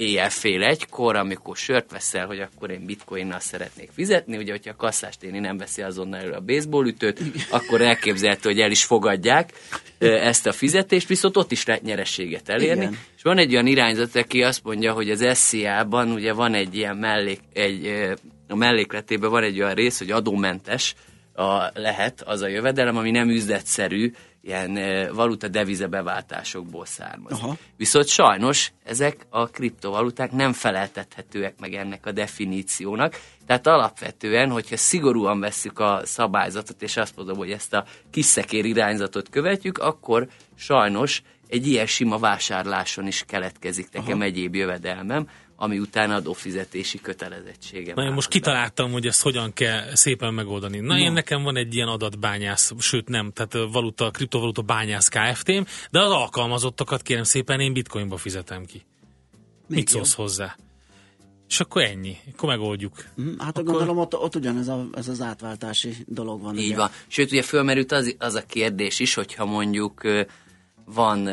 éjjel 0.01 0.31
fél 0.31 0.63
egykor, 0.63 1.17
amikor 1.17 1.57
sört 1.57 1.91
veszel, 1.91 2.27
hogy 2.27 2.41
akkor 2.41 2.71
én 2.71 2.85
bitcoinnal 2.87 3.41
szeretnék 3.41 3.91
fizetni, 3.95 4.37
ugye, 4.37 4.51
hogyha 4.51 4.71
a 4.71 4.77
kasszásténi 4.77 5.39
nem 5.39 5.57
veszi 5.57 5.83
azonnal 5.83 6.21
elő 6.21 6.31
a 6.31 6.41
baseballütőt, 6.41 7.21
akkor 7.51 7.81
elképzelhető, 7.81 8.49
hogy 8.49 8.61
el 8.61 8.71
is 8.71 8.85
fogadják 8.85 9.53
ezt 9.99 10.47
a 10.47 10.53
fizetést, 10.53 11.09
viszont 11.09 11.37
ott 11.37 11.53
is 11.53 11.65
lehet 11.65 11.83
nyerességet 11.83 12.49
elérni. 12.49 12.83
Igen. 12.83 12.99
És 13.17 13.23
van 13.23 13.39
egy 13.39 13.53
olyan 13.53 13.67
irányzat, 13.67 14.17
aki 14.17 14.43
azt 14.43 14.65
mondja, 14.65 14.93
hogy 14.93 15.11
az 15.11 15.27
SZIA-ban 15.39 16.11
ugye 16.11 16.33
van 16.33 16.55
egy 16.55 16.75
ilyen 16.75 16.97
mellék, 16.97 17.41
egy, 17.53 17.87
a 18.49 18.57
mellékletében 18.57 19.31
van 19.31 19.43
egy 19.43 19.61
olyan 19.61 19.75
rész, 19.75 19.99
hogy 19.99 20.11
adómentes 20.11 20.95
a, 21.33 21.71
lehet 21.75 22.23
az 22.23 22.41
a 22.41 22.49
jövedelem, 22.49 22.97
ami 22.97 23.11
nem 23.11 23.29
üzletszerű, 23.29 24.13
ilyen 24.43 24.79
valuta 25.15 25.49
devize 25.49 25.87
beváltásokból 25.87 26.87
származik. 26.87 27.43
Aha. 27.43 27.57
Viszont 27.77 28.07
sajnos 28.07 28.73
ezek 28.85 29.27
a 29.29 29.47
kriptovaluták 29.47 30.33
nem 30.33 30.53
feleltethetőek 30.53 31.55
meg 31.61 31.75
ennek 31.75 32.07
a 32.07 32.13
definíciónak, 32.13 33.21
tehát 33.47 33.67
alapvetően, 33.67 34.51
hogyha 34.51 34.77
szigorúan 34.77 35.41
vesszük 35.41 35.79
a 35.79 36.01
szabályzatot, 36.05 36.83
és 36.83 36.97
azt 36.97 37.17
mondom, 37.17 37.37
hogy 37.37 37.51
ezt 37.51 37.75
a 37.75 37.85
kiszekér 38.11 38.65
irányzatot 38.65 39.29
követjük, 39.29 39.79
akkor 39.79 40.29
sajnos 40.57 41.23
egy 41.49 41.67
ilyen 41.67 41.87
sima 41.87 42.19
vásárláson 42.19 43.07
is 43.07 43.25
keletkezik 43.27 43.89
nekem 43.93 44.15
Aha. 44.15 44.25
egyéb 44.25 44.55
jövedelmem, 44.55 45.29
ami 45.63 45.79
után 45.79 46.11
adófizetési 46.11 47.01
kötelezettsége. 47.01 47.95
Na 47.95 48.05
én 48.05 48.13
most 48.13 48.29
kitaláltam, 48.29 48.93
hogy 48.93 49.07
ezt 49.07 49.23
hogyan 49.23 49.53
kell 49.53 49.95
szépen 49.95 50.35
megoldani. 50.35 50.79
Na, 50.79 50.87
Na. 50.87 50.99
én 50.99 51.13
nekem 51.13 51.43
van 51.43 51.57
egy 51.57 51.75
ilyen 51.75 51.89
adatbányász, 51.89 52.73
sőt 52.79 53.09
nem, 53.09 53.33
tehát 53.33 53.73
valuta, 53.73 54.11
kriptovaluta 54.11 54.63
bányász 54.63 55.09
KFT-m, 55.09 55.63
de 55.91 56.01
az 56.01 56.11
alkalmazottakat 56.11 57.03
kérem 57.03 57.23
szépen 57.23 57.61
én 57.61 57.73
bitcoinba 57.73 58.17
fizetem 58.17 58.65
ki. 58.65 58.85
Még 59.67 59.79
Mit 59.79 59.89
szólsz 59.89 60.15
hozzá? 60.15 60.57
És 61.49 61.61
akkor 61.61 61.83
ennyi, 61.83 62.17
akkor 62.33 62.49
megoldjuk. 62.49 63.05
Mm, 63.21 63.39
hát 63.39 63.59
akkor... 63.59 63.65
gondolom 63.65 63.99
ott, 63.99 64.15
ott 64.15 64.37
ugyanez 64.37 64.69
a, 64.69 64.89
ez 64.95 65.09
az 65.09 65.21
átváltási 65.21 65.97
dolog 66.07 66.43
van. 66.43 66.59
Így 66.59 66.67
ugye. 66.67 66.77
van. 66.77 66.91
Sőt, 67.07 67.33
ugye 67.33 67.43
fölmerült 67.43 67.93
az, 67.93 68.15
az 68.19 68.35
a 68.35 68.43
kérdés 68.43 68.99
is, 68.99 69.15
hogyha 69.15 69.45
mondjuk 69.45 70.03
van 70.85 71.29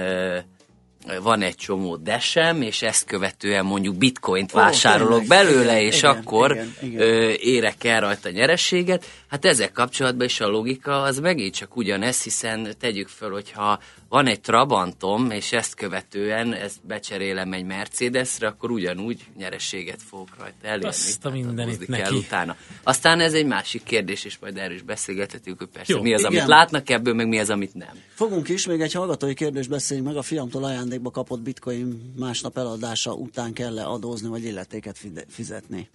van 1.22 1.42
egy 1.42 1.56
csomó 1.56 1.96
desem, 1.96 2.62
és 2.62 2.82
ezt 2.82 3.06
követően 3.06 3.66
mondjuk 3.66 3.96
bitcoint 3.96 4.52
vásárolok 4.52 5.22
oh, 5.22 5.28
belőle, 5.28 5.82
és 5.82 5.98
igen, 5.98 6.12
akkor 6.12 6.52
igen, 6.52 6.74
igen. 6.82 7.02
Ö, 7.02 7.32
érek 7.40 7.84
el 7.84 8.00
rajta 8.00 8.30
nyerességet. 8.30 9.06
Hát 9.28 9.46
ezek 9.46 9.72
kapcsolatban 9.72 10.26
is 10.26 10.40
a 10.40 10.48
logika 10.48 11.02
az 11.02 11.20
megint 11.20 11.56
csak 11.56 11.76
ugyanez, 11.76 12.24
hiszen 12.24 12.76
tegyük 12.80 13.08
föl, 13.08 13.32
hogyha 13.32 13.80
van 14.10 14.28
egy 14.28 14.42
Trabantom, 14.42 15.32
és 15.32 15.52
ezt 15.52 15.76
követően 15.76 16.54
ezt 16.54 16.86
becserélem 16.86 17.54
egy 17.54 17.66
Mercedesre, 17.66 18.48
akkor 18.48 18.72
ugyanúgy 18.72 19.26
nyerességet 19.38 20.02
fogok 20.02 20.30
rajta 20.40 20.68
elérni. 20.68 20.88
Azt 20.88 21.26
a 21.26 21.30
mindenit 21.30 21.88
neki. 21.88 22.16
utána. 22.16 22.56
Aztán 22.84 23.20
ez 23.20 23.34
egy 23.34 23.46
másik 23.46 23.84
kérdés, 23.84 24.24
és 24.24 24.38
majd 24.38 24.58
erről 24.58 24.76
is 24.76 24.82
beszélgethetünk, 24.82 25.58
hogy 25.58 25.68
persze 25.68 25.94
Jó, 25.94 26.02
mi 26.02 26.14
az, 26.14 26.20
igen. 26.20 26.32
amit 26.32 26.46
látnak 26.46 26.90
ebből, 26.90 27.14
meg 27.14 27.28
mi 27.28 27.40
az, 27.40 27.50
amit 27.50 27.74
nem. 27.74 28.02
Fogunk 28.14 28.50
is, 28.50 28.68
még 28.68 28.82
egy 28.82 28.94
hallgatói 28.94 29.34
kérdést 29.34 29.70
beszéljünk 29.70 30.08
meg. 30.08 30.18
A 30.18 30.22
fiamtól 30.22 30.64
ajándékba 30.64 31.12
kapott 31.12 31.42
bitcoin 31.42 32.14
másnap 32.18 32.58
eladása 32.58 33.14
után 33.14 33.54
kell-e 33.54 33.86
adózni, 33.86 34.28
vagy 34.28 34.44
illetéket 34.44 35.00
fizetni? 35.28 35.90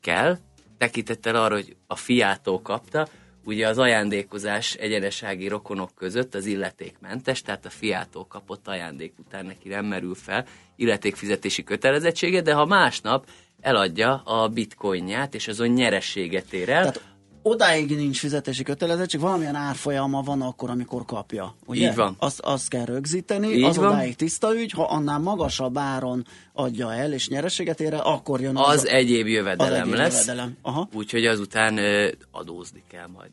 Kell, 0.00 0.38
tekintettel 0.78 1.34
arra, 1.34 1.54
hogy 1.54 1.76
a 1.86 1.96
fiától 1.96 2.62
kapta, 2.62 3.08
ugye 3.44 3.68
az 3.68 3.78
ajándékozás 3.78 4.74
egyenesági 4.74 5.48
rokonok 5.48 5.90
között 5.94 6.34
az 6.34 6.46
illetékmentes, 6.46 7.42
tehát 7.42 7.66
a 7.66 7.70
fiától 7.70 8.26
kapott 8.26 8.68
ajándék 8.68 9.12
után 9.18 9.46
neki 9.46 9.68
nem 9.68 9.84
merül 9.84 10.14
fel 10.14 10.46
illetékfizetési 10.76 11.64
kötelezettsége, 11.64 12.40
de 12.40 12.52
ha 12.52 12.64
másnap 12.64 13.26
eladja 13.60 14.22
a 14.24 14.48
bitcoinját, 14.48 15.34
és 15.34 15.48
azon 15.48 15.68
nyerességet 15.68 16.52
ér 16.52 16.68
el, 16.68 16.82
tehát 16.82 17.13
odáig 17.46 17.96
nincs 17.96 18.18
fizetési 18.18 18.62
kötelezettség, 18.62 19.20
valamilyen 19.20 19.54
árfolyama 19.54 20.22
van 20.22 20.42
akkor, 20.42 20.70
amikor 20.70 21.04
kapja. 21.04 21.54
Ugye? 21.66 21.88
Így 21.88 21.94
van. 21.94 22.16
Azt, 22.18 22.40
azt 22.40 22.68
kell 22.68 22.84
rögzíteni, 22.84 23.48
Így 23.48 23.62
az 23.62 23.76
van. 23.76 23.86
odáig 23.86 24.16
tiszta 24.16 24.54
ügy, 24.54 24.70
ha 24.70 24.82
annál 24.82 25.18
magasabb 25.18 25.78
áron 25.78 26.26
adja 26.52 26.94
el, 26.94 27.12
és 27.12 27.28
nyereséget 27.28 27.80
ér 27.80 27.92
el, 27.92 28.00
akkor 28.00 28.40
jön 28.40 28.56
az, 28.56 28.74
az 28.76 28.84
a, 28.84 28.94
egyéb 28.94 29.26
jövedelem 29.26 29.72
az 29.72 29.78
egyéb 29.78 29.94
lesz. 29.94 30.20
Jövedelem. 30.20 30.56
Aha. 30.62 30.88
Úgyhogy 30.94 31.26
azután 31.26 31.76
ö, 31.76 32.10
adózni 32.30 32.82
kell 32.88 33.06
majd. 33.06 33.30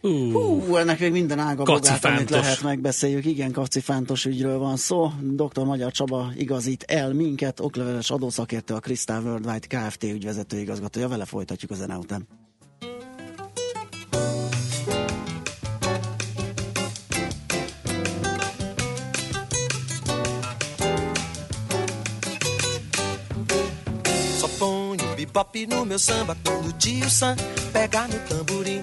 Uh, 0.00 0.32
Hú, 0.32 0.76
ennek 0.76 1.00
még 1.00 1.12
minden 1.12 1.38
ága 1.38 1.62
bogát, 1.62 2.04
amit 2.04 2.30
lehet 2.30 2.62
megbeszéljük. 2.62 3.24
Igen, 3.24 3.52
kacifántos 3.52 4.24
ügyről 4.24 4.58
van 4.58 4.76
szó. 4.76 5.12
Dr. 5.20 5.64
Magyar 5.64 5.92
Csaba 5.92 6.32
igazít 6.36 6.82
el 6.82 7.12
minket, 7.12 7.60
okleveles 7.60 8.10
adószakértő, 8.10 8.74
a 8.74 8.80
Crystal 8.80 9.22
Worldwide 9.22 9.66
Kft. 9.66 10.02
ügyvezető 10.02 10.58
igazgatója. 10.58 11.08
Vele 11.08 11.24
folytatjuk 11.24 11.70
a 11.70 11.74
zene 11.74 11.96
után. 11.96 12.26
Bebop 25.34 25.66
no 25.66 25.84
meu 25.84 25.98
samba 25.98 26.36
quando 26.44 26.68
o 26.68 26.72
tio 26.74 27.10
Sam 27.10 27.34
pegar 27.72 28.06
no 28.08 28.18
tamborim. 28.20 28.80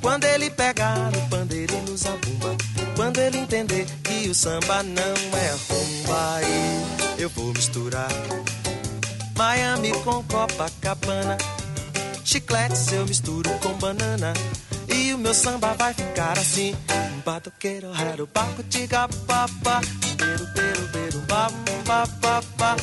Quando 0.00 0.24
ele 0.24 0.50
pegar 0.50 1.12
no 1.12 1.28
pandeiro 1.28 1.72
e 1.72 1.90
no 1.90 1.96
zabumba. 1.96 2.56
Quando 2.96 3.18
ele 3.18 3.38
entender 3.38 3.86
que 4.02 4.28
o 4.28 4.34
samba 4.34 4.82
não 4.82 5.14
é 5.38 5.56
rumba, 5.68 6.34
aí 6.34 6.82
eu 7.18 7.28
vou 7.30 7.52
misturar 7.52 8.08
Miami 9.38 9.92
com 10.02 10.24
Copacabana. 10.24 11.38
Chiclete 12.24 12.94
eu 12.94 13.06
misturo 13.06 13.50
com 13.60 13.72
banana. 13.74 14.32
E 14.88 15.14
o 15.14 15.18
meu 15.18 15.32
samba 15.32 15.74
vai 15.74 15.94
ficar 15.94 16.36
assim. 16.38 16.74
Batoqueiro, 17.24 17.92
rero, 17.92 18.28
baco, 18.34 18.64
tiga, 18.64 19.08
papá. 19.26 19.80
Beiro, 20.16 20.46
beiro, 20.54 20.88
beiro, 20.92 21.20
bam, 21.20 22.04
papá. 22.20 22.76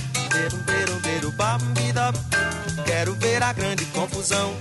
Quero 2.86 3.14
ver 3.16 3.42
a 3.42 3.54
grande 3.54 3.86
confusão. 3.86 4.54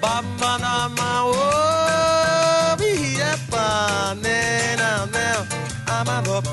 Babanama, 0.00 1.24
oh, 1.24 2.76
biepa, 2.76 4.14
nena, 4.22 5.06
mel, 5.06 5.46
amarop. 5.86 6.46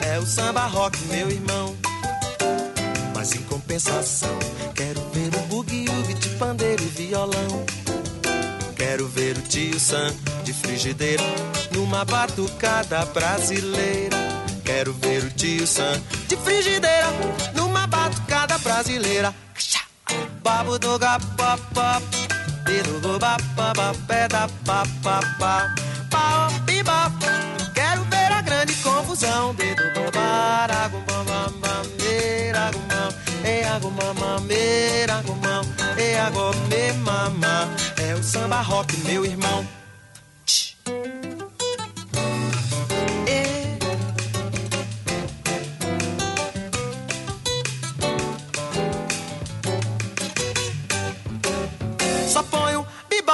É 0.00 0.18
o 0.18 0.24
samba 0.24 0.66
rock, 0.66 0.98
meu 1.08 1.30
irmão. 1.30 1.76
Mas 3.14 3.34
em 3.34 3.42
compensação, 3.42 4.38
quero 4.74 5.00
ver 5.10 5.28
o 5.36 5.42
bugue-ugue 5.48 6.14
de 6.14 6.30
pandeiro 6.30 6.82
e 6.82 6.86
violão. 6.86 7.66
Quero 8.74 9.06
ver 9.08 9.36
o 9.36 9.42
tio 9.42 9.78
Sam 9.78 10.14
de 10.42 10.54
frigideira 10.54 11.22
numa 11.70 12.02
batucada 12.04 13.04
brasileira. 13.06 14.16
Quero 14.64 14.92
ver 14.94 15.24
o 15.24 15.30
tio 15.30 15.66
Sam 15.66 16.00
de 16.28 16.36
frigideira 16.36 17.08
numa 17.54 17.86
batucada 17.86 18.58
brasileira. 18.58 19.34
Babo 20.42 20.78
do 20.78 20.98
gapapá, 20.98 22.00
dedo 22.64 23.00
do 23.00 23.18
bapapá, 23.18 23.92
pé 24.06 24.28
da 24.28 24.48
papapá. 24.64 25.74
Pau, 26.10 26.50
piba, 26.66 27.12
quero 27.74 28.02
ver 28.04 28.32
a 28.32 28.42
grande 28.42 28.74
confusão. 28.76 29.54
Dedo 29.54 29.82
babá, 29.94 30.64
aragumam, 30.64 31.52
meiragumam, 32.00 33.08
eagumam, 33.44 34.36
é 34.36 34.40
meiragumam, 34.40 35.62
eagomê, 35.96 36.88
é 36.88 36.92
mamá. 36.94 37.68
É 37.96 38.14
o 38.14 38.22
samba 38.22 38.60
rock, 38.60 38.96
meu 38.98 39.24
irmão. 39.24 39.81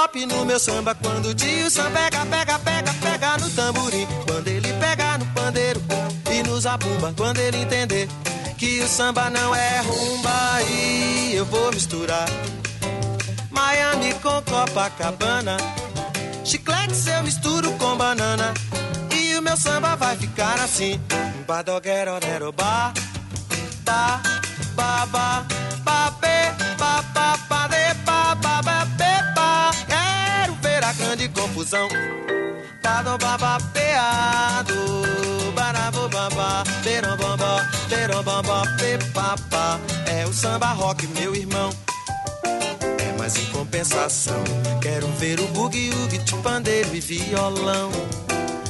Bop 0.09 0.25
no 0.25 0.45
meu 0.45 0.59
samba 0.59 0.95
quando 0.95 1.27
o 1.27 1.35
tio 1.35 1.69
Sam 1.69 1.91
pega, 1.91 2.25
pega, 2.25 2.59
pega, 2.59 2.93
pega 2.93 3.37
no 3.37 3.49
tamborim. 3.51 4.07
Quando 4.25 4.47
ele 4.47 4.73
pega 4.73 5.17
no 5.17 5.25
pandeiro 5.27 5.81
e 6.31 6.43
nos 6.43 6.65
abumba. 6.65 7.13
Quando 7.15 7.37
ele 7.39 7.57
entender 7.57 8.07
que 8.57 8.81
o 8.81 8.87
samba 8.87 9.29
não 9.29 9.53
é 9.53 9.81
rumba 9.81 10.61
e 10.69 11.33
eu 11.35 11.45
vou 11.45 11.71
misturar 11.71 12.27
Miami 13.51 14.13
com 14.15 14.41
Copacabana. 14.41 15.57
Chiclete 16.43 17.09
eu 17.09 17.23
misturo 17.23 17.71
com 17.73 17.95
banana 17.95 18.53
e 19.15 19.35
o 19.35 19.41
meu 19.41 19.57
samba 19.57 19.95
vai 19.95 20.15
ficar 20.17 20.59
assim. 20.59 20.99
Badoguero, 21.47 22.19
ba, 22.55 22.93
ba, 23.85 24.21
ba, 24.75 25.05
ba, 25.05 25.45
ba, 25.83 26.18
Bado, 32.81 33.17
baba, 33.19 33.57
peado, 33.73 34.73
barabo, 35.53 36.09
baba, 36.09 36.63
berom, 36.83 37.15
bamba, 37.15 37.69
berom, 37.87 38.23
bamba, 38.23 38.63
pe, 38.77 38.97
papa. 39.13 39.79
É 40.07 40.25
o 40.25 40.33
samba 40.33 40.71
rock, 40.73 41.05
meu 41.07 41.35
irmão 41.35 41.71
mas 43.19 43.37
em 43.37 43.45
compensação 43.51 44.41
quero 44.81 45.05
ver 45.19 45.39
o 45.39 45.47
bugue-ugue 45.49 46.17
de 46.17 46.35
pandeiro 46.37 46.95
e 46.95 46.99
violão. 46.99 47.91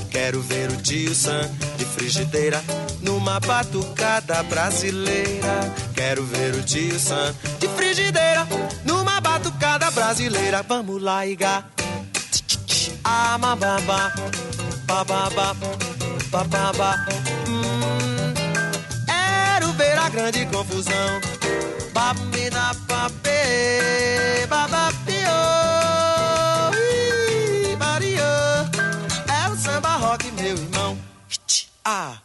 Quero 0.09 0.41
ver 0.41 0.69
o 0.69 0.75
tio 0.75 1.15
Sam 1.15 1.49
de 1.77 1.85
frigideira 1.85 2.61
numa 2.99 3.39
batucada 3.39 4.43
brasileira. 4.43 5.73
Quero 5.95 6.25
ver 6.25 6.55
o 6.55 6.63
tio 6.63 6.99
Sam 6.99 7.33
de 7.59 7.69
frigideira 7.69 8.45
numa 8.83 9.21
batucada 9.21 9.89
brasileira. 9.91 10.61
Vamos 10.63 11.01
lá, 11.01 11.25
Iga. 13.09 13.33
Amababa, 13.33 14.13
bababa, 14.85 15.55
bababa. 16.31 17.05
Hum, 17.47 18.33
quero 19.05 19.73
ver 19.73 19.97
a 19.97 20.09
grande 20.09 20.45
confusão. 20.45 21.19
Babida, 21.93 22.71
papê, 22.87 24.45
babapio. 24.47 25.17
É 29.27 29.49
o 29.51 29.57
samba 29.57 29.95
rock, 29.97 30.31
meu 30.31 30.55
irmão. 30.55 30.97
Ah. 31.83 32.17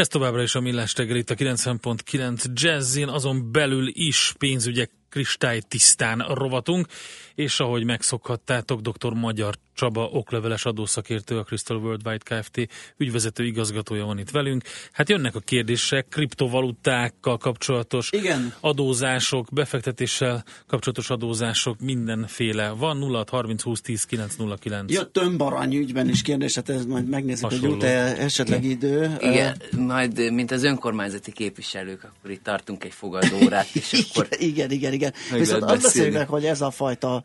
Ez 0.00 0.08
továbbra 0.08 0.42
is 0.42 0.54
a 0.54 0.60
Millás 0.60 0.96
reggel 0.96 1.16
itt 1.16 1.30
a 1.30 1.34
90.9 1.34 2.44
Jazzin, 2.52 3.08
azon 3.08 3.52
belül 3.52 3.88
is 3.92 4.34
pénzügyek 4.38 4.90
kristály 5.08 5.60
tisztán 5.60 6.18
rovatunk, 6.18 6.86
és 7.34 7.60
ahogy 7.60 7.84
megszokhattátok, 7.84 8.80
dr. 8.80 9.12
Magyar 9.12 9.54
Csaba, 9.80 10.08
okleveles 10.12 10.64
adószakértő, 10.64 11.38
a 11.38 11.42
Crystal 11.42 11.76
Worldwide 11.76 12.40
Kft. 12.40 12.68
ügyvezető 12.96 13.44
igazgatója 13.44 14.04
van 14.04 14.18
itt 14.18 14.30
velünk. 14.30 14.62
Hát 14.92 15.08
jönnek 15.08 15.34
a 15.34 15.40
kérdések, 15.40 16.06
kriptovalutákkal 16.08 17.38
kapcsolatos 17.38 18.10
Igen. 18.12 18.54
adózások, 18.60 19.46
befektetéssel 19.52 20.44
kapcsolatos 20.66 21.10
adózások, 21.10 21.80
mindenféle 21.80 22.70
van. 22.70 22.96
0 22.96 23.24
30 23.30 23.62
20 23.62 23.80
10 23.80 24.04
909. 24.04 24.92
Jött 24.92 25.12
tömbarany 25.12 25.74
ügyben 25.74 26.08
is 26.08 26.22
kérdés, 26.22 26.54
hát 26.54 26.68
ez 26.68 26.84
majd 26.84 27.08
megnézzük, 27.08 27.48
hogy 27.48 27.62
jut 27.62 27.82
esetleg 27.82 28.64
idő. 28.64 29.16
Igen, 29.18 29.62
majd 29.76 30.32
mint 30.32 30.50
az 30.50 30.64
önkormányzati 30.64 31.32
képviselők, 31.32 32.04
akkor 32.04 32.30
itt 32.30 32.42
tartunk 32.42 32.84
egy 32.84 32.94
fogadórát, 32.94 33.68
és 33.72 33.92
igen, 33.92 34.06
akkor... 34.12 34.28
Igen, 34.30 34.70
igen, 34.70 34.92
igen. 34.92 35.12
Viszont 35.32 35.62
azt 35.62 35.82
beszélnek, 35.82 36.28
hogy 36.28 36.44
ez 36.44 36.60
a 36.60 36.70
fajta, 36.70 37.14
uh, 37.16 37.22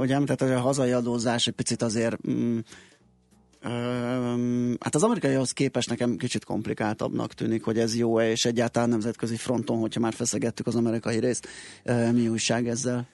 ugye 0.00 0.14
említett, 0.14 0.40
hogy 0.40 0.50
a 0.50 0.60
hazai 0.60 0.92
adózás 0.92 1.46
egy 1.46 1.54
picit 1.54 1.82
azért 1.82 2.16
mm, 2.28 2.58
Hát 4.80 4.94
az 4.94 5.02
amerikaihoz 5.02 5.52
képest 5.52 5.88
nekem 5.88 6.16
kicsit 6.16 6.44
komplikáltabbnak 6.44 7.32
tűnik, 7.32 7.64
hogy 7.64 7.78
ez 7.78 7.96
jó-e, 7.96 8.30
és 8.30 8.44
egyáltalán 8.44 8.88
nemzetközi 8.88 9.36
fronton, 9.36 9.78
hogyha 9.78 10.00
már 10.00 10.12
feszegettük 10.12 10.66
az 10.66 10.74
amerikai 10.74 11.18
részt, 11.18 11.48
mi 12.12 12.28
újság 12.28 12.68
ezzel? 12.68 13.08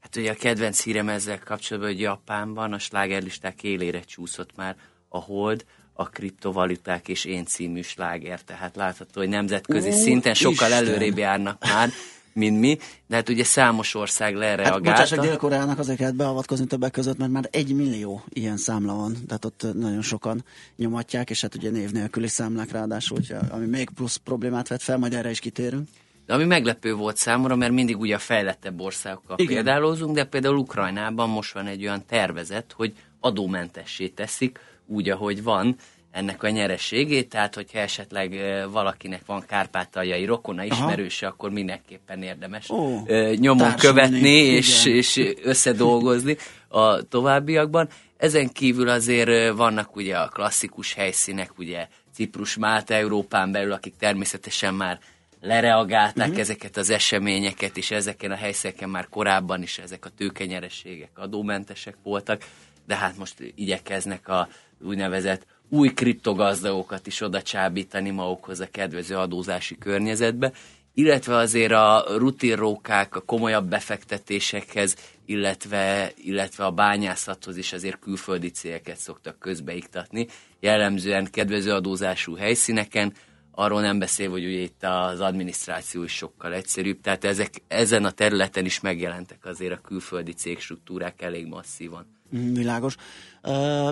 Hát 0.00 0.16
ugye 0.16 0.30
a 0.30 0.34
kedvenc 0.34 0.82
hírem 0.82 1.08
ezzel 1.08 1.38
kapcsolatban, 1.38 1.92
hogy 1.92 2.00
Japánban 2.00 2.72
a 2.72 2.78
slágerlisták 2.78 3.62
élére 3.62 4.00
csúszott 4.00 4.56
már 4.56 4.76
a 5.08 5.18
hold, 5.18 5.64
a 5.92 6.08
kriptovaluták 6.08 7.08
és 7.08 7.24
én 7.24 7.44
című 7.44 7.80
sláger, 7.80 8.42
tehát 8.42 8.76
látható, 8.76 9.20
hogy 9.20 9.28
nemzetközi 9.28 9.88
Ó, 9.88 9.92
szinten 9.92 10.34
sokkal 10.34 10.70
Isten. 10.70 10.86
előrébb 10.86 11.18
járnak 11.18 11.64
már, 11.64 11.88
mint 12.32 12.60
mi, 12.60 12.78
de 13.06 13.16
hát 13.16 13.28
ugye 13.28 13.44
számos 13.44 13.94
ország 13.94 14.34
lereagálta. 14.34 14.90
Hát 14.90 15.08
bocsáss, 15.08 15.28
Dél-Koreának 15.28 15.78
azért 15.78 15.98
kellett 15.98 16.14
beavatkozni 16.14 16.66
többek 16.66 16.90
között, 16.90 17.18
mert 17.18 17.30
már 17.30 17.48
egy 17.50 17.74
millió 17.74 18.22
ilyen 18.28 18.56
számla 18.56 18.94
van, 18.94 19.16
tehát 19.26 19.44
ott 19.44 19.66
nagyon 19.74 20.02
sokan 20.02 20.44
nyomatják, 20.76 21.30
és 21.30 21.40
hát 21.40 21.54
ugye 21.54 21.70
név 21.70 21.90
nélküli 21.90 22.28
számlák 22.28 22.70
ráadásul, 22.70 23.18
ami 23.48 23.66
még 23.66 23.90
plusz 23.90 24.16
problémát 24.16 24.68
vet 24.68 24.82
fel, 24.82 24.98
majd 24.98 25.14
erre 25.14 25.30
is 25.30 25.38
kitérünk. 25.40 25.88
De 26.26 26.34
ami 26.34 26.44
meglepő 26.44 26.94
volt 26.94 27.16
számomra, 27.16 27.56
mert 27.56 27.72
mindig 27.72 27.98
ugye 27.98 28.14
a 28.14 28.18
fejlettebb 28.18 28.80
országokkal 28.80 29.38
Igen. 29.38 29.54
példálózunk, 29.54 30.14
de 30.14 30.24
például 30.24 30.56
Ukrajnában 30.56 31.28
most 31.28 31.52
van 31.52 31.66
egy 31.66 31.82
olyan 31.82 32.04
tervezet, 32.06 32.72
hogy 32.76 32.92
adómentessé 33.20 34.08
teszik, 34.08 34.58
úgy, 34.86 35.08
ahogy 35.08 35.42
van, 35.42 35.76
ennek 36.10 36.42
a 36.42 36.48
nyereségét, 36.48 37.28
tehát 37.28 37.54
hogyha 37.54 37.78
esetleg 37.78 38.38
valakinek 38.70 39.22
van 39.26 39.44
kárpátaljai 39.46 40.24
rokona 40.24 40.64
ismerőse, 40.64 41.26
Aha. 41.26 41.34
akkor 41.34 41.50
mindenképpen 41.50 42.22
érdemes 42.22 42.70
Ó, 42.70 43.02
nyomon 43.34 43.76
követni 43.76 44.28
és, 44.28 44.84
és 44.84 45.34
összedolgozni 45.42 46.36
a 46.68 47.02
továbbiakban. 47.02 47.88
Ezen 48.16 48.52
kívül 48.52 48.88
azért 48.88 49.56
vannak 49.56 49.96
ugye 49.96 50.16
a 50.16 50.28
klasszikus 50.28 50.94
helyszínek, 50.94 51.58
ugye 51.58 51.86
Ciprus, 52.14 52.56
Málta, 52.56 52.94
Európán 52.94 53.52
belül, 53.52 53.72
akik 53.72 53.96
természetesen 53.96 54.74
már 54.74 54.98
lereagálták 55.40 56.26
uh-huh. 56.26 56.40
ezeket 56.40 56.76
az 56.76 56.90
eseményeket, 56.90 57.76
és 57.76 57.90
ezeken 57.90 58.30
a 58.30 58.34
helyszíneken 58.34 58.88
már 58.88 59.08
korábban 59.08 59.62
is 59.62 59.78
ezek 59.78 60.04
a 60.04 60.10
tőkenyerességek 60.16 61.10
adómentesek 61.14 61.96
voltak, 62.02 62.44
de 62.86 62.96
hát 62.96 63.16
most 63.16 63.34
igyekeznek 63.54 64.28
a 64.28 64.48
úgynevezett 64.84 65.46
új 65.70 65.88
kriptogazdagokat 65.88 67.06
is 67.06 67.20
oda 67.20 67.42
csábítani 67.42 68.10
magukhoz 68.10 68.60
a 68.60 68.68
kedvező 68.70 69.16
adózási 69.16 69.78
környezetbe, 69.78 70.52
illetve 70.94 71.36
azért 71.36 71.72
a 71.72 72.04
rutinrókák, 72.16 73.16
a 73.16 73.20
komolyabb 73.20 73.68
befektetésekhez, 73.68 74.96
illetve, 75.26 76.12
illetve 76.16 76.64
a 76.64 76.70
bányászathoz 76.70 77.56
is 77.56 77.72
azért 77.72 77.98
külföldi 77.98 78.50
céleket 78.50 78.96
szoktak 78.96 79.38
közbeiktatni, 79.38 80.26
jellemzően 80.60 81.28
kedvező 81.30 81.72
adózású 81.72 82.34
helyszíneken, 82.34 83.12
arról 83.50 83.80
nem 83.80 83.98
beszél, 83.98 84.30
hogy 84.30 84.44
ugye 84.44 84.58
itt 84.58 84.84
az 84.84 85.20
adminisztráció 85.20 86.02
is 86.02 86.12
sokkal 86.12 86.54
egyszerűbb, 86.54 87.00
tehát 87.00 87.24
ezek, 87.24 87.62
ezen 87.68 88.04
a 88.04 88.10
területen 88.10 88.64
is 88.64 88.80
megjelentek 88.80 89.44
azért 89.44 89.72
a 89.72 89.80
külföldi 89.80 90.32
cégstruktúrák 90.32 91.22
elég 91.22 91.46
masszívan. 91.46 92.06
Mm, 92.36 92.54
világos. 92.54 92.96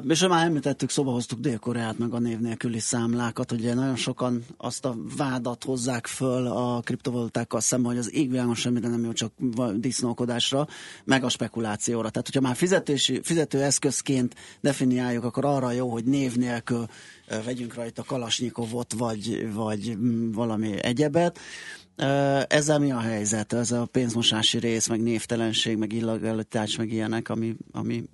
És 0.09 0.27
már 0.27 0.47
említettük, 0.47 0.91
szóba 0.91 1.11
hoztuk 1.11 1.41
Dél-Koreát, 1.41 1.99
meg 1.99 2.13
a 2.13 2.19
név 2.19 2.39
nélküli 2.39 2.79
számlákat. 2.79 3.53
Ugye 3.53 3.75
nagyon 3.75 3.97
sokan 3.97 4.45
azt 4.57 4.85
a 4.85 4.97
vádat 5.17 5.65
hozzák 5.65 6.07
föl 6.07 6.47
a 6.47 6.81
kriptovalutákkal 6.81 7.61
szemben, 7.61 7.91
hogy 7.91 8.01
az 8.01 8.15
égvilágon 8.15 8.55
semmi, 8.55 8.81
de 8.81 8.89
nem 8.89 9.05
jó 9.05 9.13
csak 9.13 9.33
disznókodásra, 9.75 10.67
meg 11.05 11.25
a 11.25 11.29
spekulációra. 11.29 12.11
Tehát, 12.11 12.27
hogyha 12.27 12.41
már 12.41 12.57
fizetési, 12.57 13.21
fizetőeszközként 13.23 14.35
definiáljuk, 14.61 15.25
akkor 15.25 15.45
arra 15.45 15.71
jó, 15.71 15.89
hogy 15.89 16.05
név 16.05 16.37
nélkül 16.37 16.87
vegyünk 17.45 17.75
rajta 17.75 18.03
kalasnyikovot, 18.03 18.93
vagy, 18.93 19.53
vagy 19.55 19.97
mm, 19.97 20.33
valami 20.33 20.83
egyebet. 20.83 21.39
Ezzel 22.49 22.79
mi 22.79 22.93
a 22.93 23.01
helyzet? 23.01 23.53
Ez 23.53 23.73
a 23.73 23.87
pénzmosási 23.93 24.59
rész, 24.59 24.89
meg 24.89 25.03
névtelenség, 25.03 25.77
meg 25.77 25.93
illegalitás, 25.93 26.77
meg 26.77 26.93
ilyenek, 26.93 27.29
ami, 27.29 27.57
ami 27.73 28.05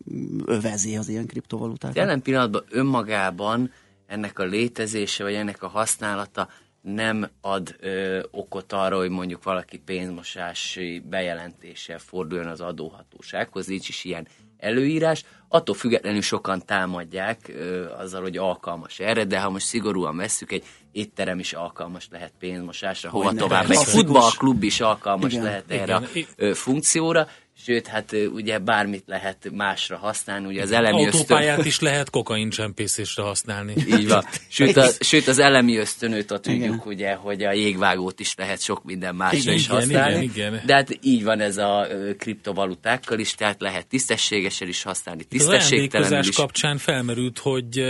övezi 0.46 0.96
az 0.96 1.08
ilyen 1.08 1.26
kriptovalutákat? 1.26 1.96
Jelen 1.96 2.22
pillanatban 2.22 2.64
önmagában 2.70 3.72
ennek 4.06 4.38
a 4.38 4.44
létezése, 4.44 5.22
vagy 5.22 5.34
ennek 5.34 5.62
a 5.62 5.68
használata 5.68 6.48
nem 6.80 7.28
ad 7.40 7.76
ö, 7.80 8.22
okot 8.30 8.72
arra, 8.72 8.96
hogy 8.96 9.10
mondjuk 9.10 9.42
valaki 9.42 9.78
pénzmosási 9.78 11.02
bejelentéssel 11.08 11.98
forduljon 11.98 12.46
az 12.46 12.60
adóhatósághoz, 12.60 13.66
nincs 13.66 13.88
is 13.88 14.04
ilyen 14.04 14.28
előírás. 14.64 15.24
Attól 15.48 15.74
függetlenül 15.74 16.22
sokan 16.22 16.62
támadják 16.66 17.38
ö, 17.48 17.90
azzal, 17.90 18.22
hogy 18.22 18.36
alkalmas 18.36 18.98
erre, 18.98 19.24
de 19.24 19.40
ha 19.40 19.50
most 19.50 19.66
szigorúan 19.66 20.16
vesszük, 20.16 20.52
egy 20.52 20.64
étterem 20.92 21.38
is 21.38 21.52
alkalmas 21.52 22.08
lehet 22.10 22.32
pénzmosásra, 22.38 23.10
hova 23.10 23.32
tovább. 23.32 23.70
Egy 23.70 23.76
futballklub 23.76 24.62
is 24.62 24.80
alkalmas 24.80 25.32
igen, 25.32 25.44
lehet 25.44 25.70
erre 25.70 26.00
igen. 26.12 26.50
a 26.50 26.54
funkcióra, 26.54 27.28
sőt, 27.62 27.86
hát 27.86 28.16
ugye 28.32 28.58
bármit 28.58 29.02
lehet 29.06 29.50
másra 29.52 29.96
használni. 29.96 30.46
Ugye 30.46 30.62
az 30.62 30.72
elemi 30.72 31.04
Autópályát 31.04 31.50
ösztön... 31.50 31.66
is 31.66 31.80
lehet 31.80 32.10
csempészésre 32.50 33.22
használni. 33.22 33.74
Így 33.86 34.08
van. 34.08 34.24
Sőt, 34.48 34.76
a, 34.76 34.86
sőt 35.00 35.28
az 35.28 35.38
elemi 35.38 35.76
ösztönőt 35.76 36.30
a 36.30 36.38
tudjuk, 36.38 36.62
igen. 36.62 36.82
ugye, 36.84 37.14
hogy 37.14 37.42
a 37.42 37.52
jégvágót 37.52 38.20
is 38.20 38.34
lehet 38.36 38.62
sok 38.62 38.84
minden 38.84 39.14
másra 39.14 39.38
igen, 39.38 39.54
is 39.54 39.66
használni. 39.66 40.22
Igen, 40.22 40.52
igen. 40.52 40.62
De 40.66 40.74
hát 40.74 40.98
így 41.02 41.24
van 41.24 41.40
ez 41.40 41.56
a 41.56 41.86
kriptovalutákkal 42.18 43.18
is, 43.18 43.34
tehát 43.34 43.60
lehet 43.60 43.86
tisztességesen 43.86 44.68
is 44.68 44.82
használni, 44.82 45.24
tisztességtelenül 45.24 46.18
is. 46.18 46.36
kapcsán 46.36 46.78
felmerült, 46.78 47.38
hogy 47.38 47.80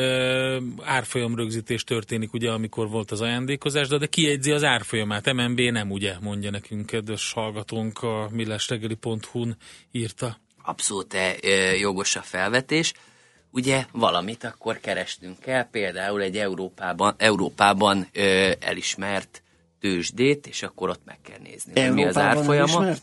árfolyam 0.82 1.36
rögzítés 1.36 1.84
történik, 1.84 2.32
ugye, 2.32 2.50
amikor 2.50 2.88
volt 2.88 3.10
az 3.10 3.20
ajándékozás, 3.20 3.88
de, 3.88 3.98
de 3.98 4.06
kiegyzi 4.06 4.50
az 4.50 4.64
árfolyamát. 4.64 5.32
MNB 5.32 5.60
nem, 5.60 5.90
ugye, 5.90 6.14
mondja 6.20 6.50
nekünk 6.50 6.86
kedves 6.86 7.32
hallgatónk 7.32 8.02
a 8.02 8.28
millestegeli.hu-n 8.32 9.53
írta. 9.90 10.38
Abszolút 10.62 11.14
e, 11.14 11.36
jogos 11.76 12.16
a 12.16 12.22
felvetés. 12.22 12.92
Ugye 13.50 13.84
valamit 13.92 14.44
akkor 14.44 14.80
kerestünk 14.80 15.46
el, 15.46 15.64
például 15.64 16.22
egy 16.22 16.36
Európában, 16.36 17.14
Európában 17.18 18.08
ö, 18.12 18.50
elismert 18.60 19.42
tőzsdét, 19.80 20.46
és 20.46 20.62
akkor 20.62 20.88
ott 20.88 21.02
meg 21.04 21.18
kell 21.22 21.38
nézni, 21.42 21.72
Európában 21.74 21.94
mi 21.94 22.04
az 22.04 22.16
árfolyama. 22.16 22.94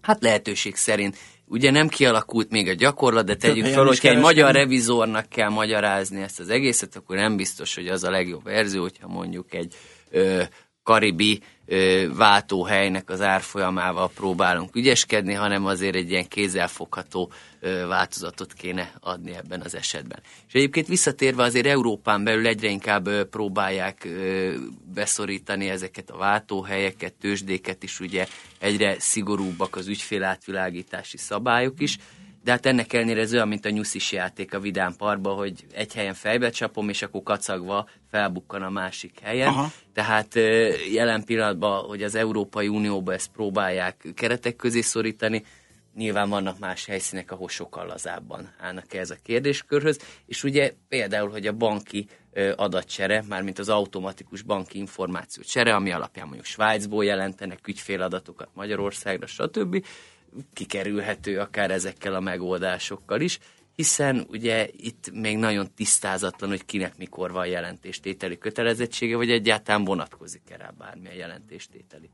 Hát 0.00 0.22
lehetőség 0.22 0.76
szerint. 0.76 1.16
Ugye 1.48 1.70
nem 1.70 1.88
kialakult 1.88 2.50
még 2.50 2.68
a 2.68 2.72
gyakorlat, 2.72 3.24
de 3.24 3.36
tegyük 3.36 3.66
fel, 3.66 3.84
hogyha 3.84 4.08
egy 4.08 4.18
magyar 4.18 4.54
revizornak 4.54 5.28
kell 5.28 5.48
magyarázni 5.48 6.22
ezt 6.22 6.40
az 6.40 6.48
egészet, 6.48 6.96
akkor 6.96 7.16
nem 7.16 7.36
biztos, 7.36 7.74
hogy 7.74 7.88
az 7.88 8.04
a 8.04 8.10
legjobb 8.10 8.42
verzió, 8.42 8.82
hogyha 8.82 9.08
mondjuk 9.08 9.54
egy 9.54 9.74
ö, 10.10 10.42
karibi 10.82 11.42
váltóhelynek 12.14 13.10
az 13.10 13.20
árfolyamával 13.20 14.10
próbálunk 14.14 14.76
ügyeskedni, 14.76 15.32
hanem 15.32 15.66
azért 15.66 15.94
egy 15.94 16.10
ilyen 16.10 16.28
kézzelfogható 16.28 17.32
változatot 17.88 18.52
kéne 18.52 18.92
adni 19.00 19.34
ebben 19.34 19.60
az 19.60 19.74
esetben. 19.74 20.18
És 20.48 20.54
egyébként 20.54 20.86
visszatérve 20.86 21.42
azért 21.42 21.66
Európán 21.66 22.24
belül 22.24 22.46
egyre 22.46 22.68
inkább 22.68 23.24
próbálják 23.24 24.08
beszorítani 24.94 25.68
ezeket 25.68 26.10
a 26.10 26.16
váltóhelyeket, 26.16 27.14
tőzsdéket 27.14 27.82
is, 27.82 28.00
ugye 28.00 28.26
egyre 28.58 28.96
szigorúbbak 28.98 29.76
az 29.76 29.86
ügyfélátvilágítási 29.86 31.16
szabályok 31.16 31.80
is, 31.80 31.98
de 32.46 32.52
hát 32.52 32.66
ennek 32.66 32.92
ellenére 32.92 33.20
ez 33.20 33.32
olyan, 33.32 33.48
mint 33.48 33.64
a 33.64 33.70
nyuszis 33.70 34.12
játék 34.12 34.54
a 34.54 34.60
Vidám 34.60 34.96
Parkba, 34.96 35.32
hogy 35.32 35.66
egy 35.72 35.94
helyen 35.94 36.14
fejbe 36.14 36.50
csapom, 36.50 36.88
és 36.88 37.02
akkor 37.02 37.22
kacagva 37.22 37.88
felbukkan 38.10 38.62
a 38.62 38.70
másik 38.70 39.18
helyen. 39.22 39.48
Aha. 39.48 39.70
Tehát 39.92 40.34
jelen 40.92 41.24
pillanatban, 41.24 41.84
hogy 41.84 42.02
az 42.02 42.14
Európai 42.14 42.68
Unióba 42.68 43.12
ezt 43.12 43.30
próbálják 43.32 44.06
keretek 44.14 44.56
közé 44.56 44.80
szorítani, 44.80 45.44
nyilván 45.94 46.28
vannak 46.28 46.58
más 46.58 46.86
helyszínek, 46.86 47.30
ahol 47.30 47.48
sokkal 47.48 47.86
lazábban 47.86 48.54
állnak 48.60 48.94
ez 48.94 49.10
a 49.10 49.16
kérdéskörhöz, 49.22 50.00
és 50.26 50.44
ugye 50.44 50.72
például, 50.88 51.30
hogy 51.30 51.46
a 51.46 51.52
banki 51.52 52.06
adatcsere, 52.56 53.24
mármint 53.28 53.58
az 53.58 53.68
automatikus 53.68 54.42
banki 54.42 54.78
információ 54.78 55.42
csere, 55.42 55.74
ami 55.74 55.90
alapján 55.90 56.26
mondjuk 56.26 56.46
Svájcból 56.46 57.04
jelentenek 57.04 57.68
ügyféladatokat 57.68 58.48
Magyarországra, 58.54 59.26
stb. 59.26 59.84
Kikerülhető 60.52 61.38
akár 61.38 61.70
ezekkel 61.70 62.14
a 62.14 62.20
megoldásokkal 62.20 63.20
is, 63.20 63.38
hiszen 63.74 64.26
ugye 64.30 64.68
itt 64.76 65.10
még 65.12 65.36
nagyon 65.36 65.70
tisztázatlan, 65.74 66.50
hogy 66.50 66.64
kinek 66.64 66.96
mikor 66.96 67.32
van 67.32 67.46
jelentéstételi 67.46 68.38
kötelezettsége, 68.38 69.16
vagy 69.16 69.30
egyáltalán 69.30 69.84
vonatkozik-e 69.84 70.56
rá 70.56 70.70
bármilyen 70.78 71.16
jelentéstételi 71.16 72.10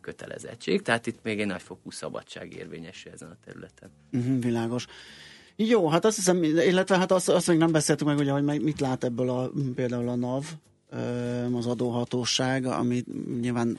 kötelezettség. 0.00 0.82
Tehát 0.82 1.06
itt 1.06 1.18
még 1.22 1.40
egy 1.40 1.46
nagyfokú 1.46 1.90
szabadság 1.90 2.52
érvényesül 2.52 3.12
ezen 3.12 3.30
a 3.30 3.36
területen. 3.44 3.90
Uh-huh, 4.12 4.42
világos. 4.42 4.86
Jó, 5.56 5.88
hát 5.88 6.04
azt 6.04 6.16
hiszem, 6.16 6.42
illetve 6.42 6.98
hát 6.98 7.12
azt, 7.12 7.28
azt 7.28 7.48
még 7.48 7.58
nem 7.58 7.72
beszéltünk 7.72 8.10
meg, 8.10 8.18
ugye, 8.18 8.30
hogy 8.30 8.62
mit 8.62 8.80
lát 8.80 9.04
ebből 9.04 9.30
a, 9.30 9.50
például 9.74 10.08
a 10.08 10.14
NAV, 10.14 10.44
az 11.52 11.66
adóhatóság, 11.66 12.66
ami 12.66 13.04
nyilván 13.40 13.78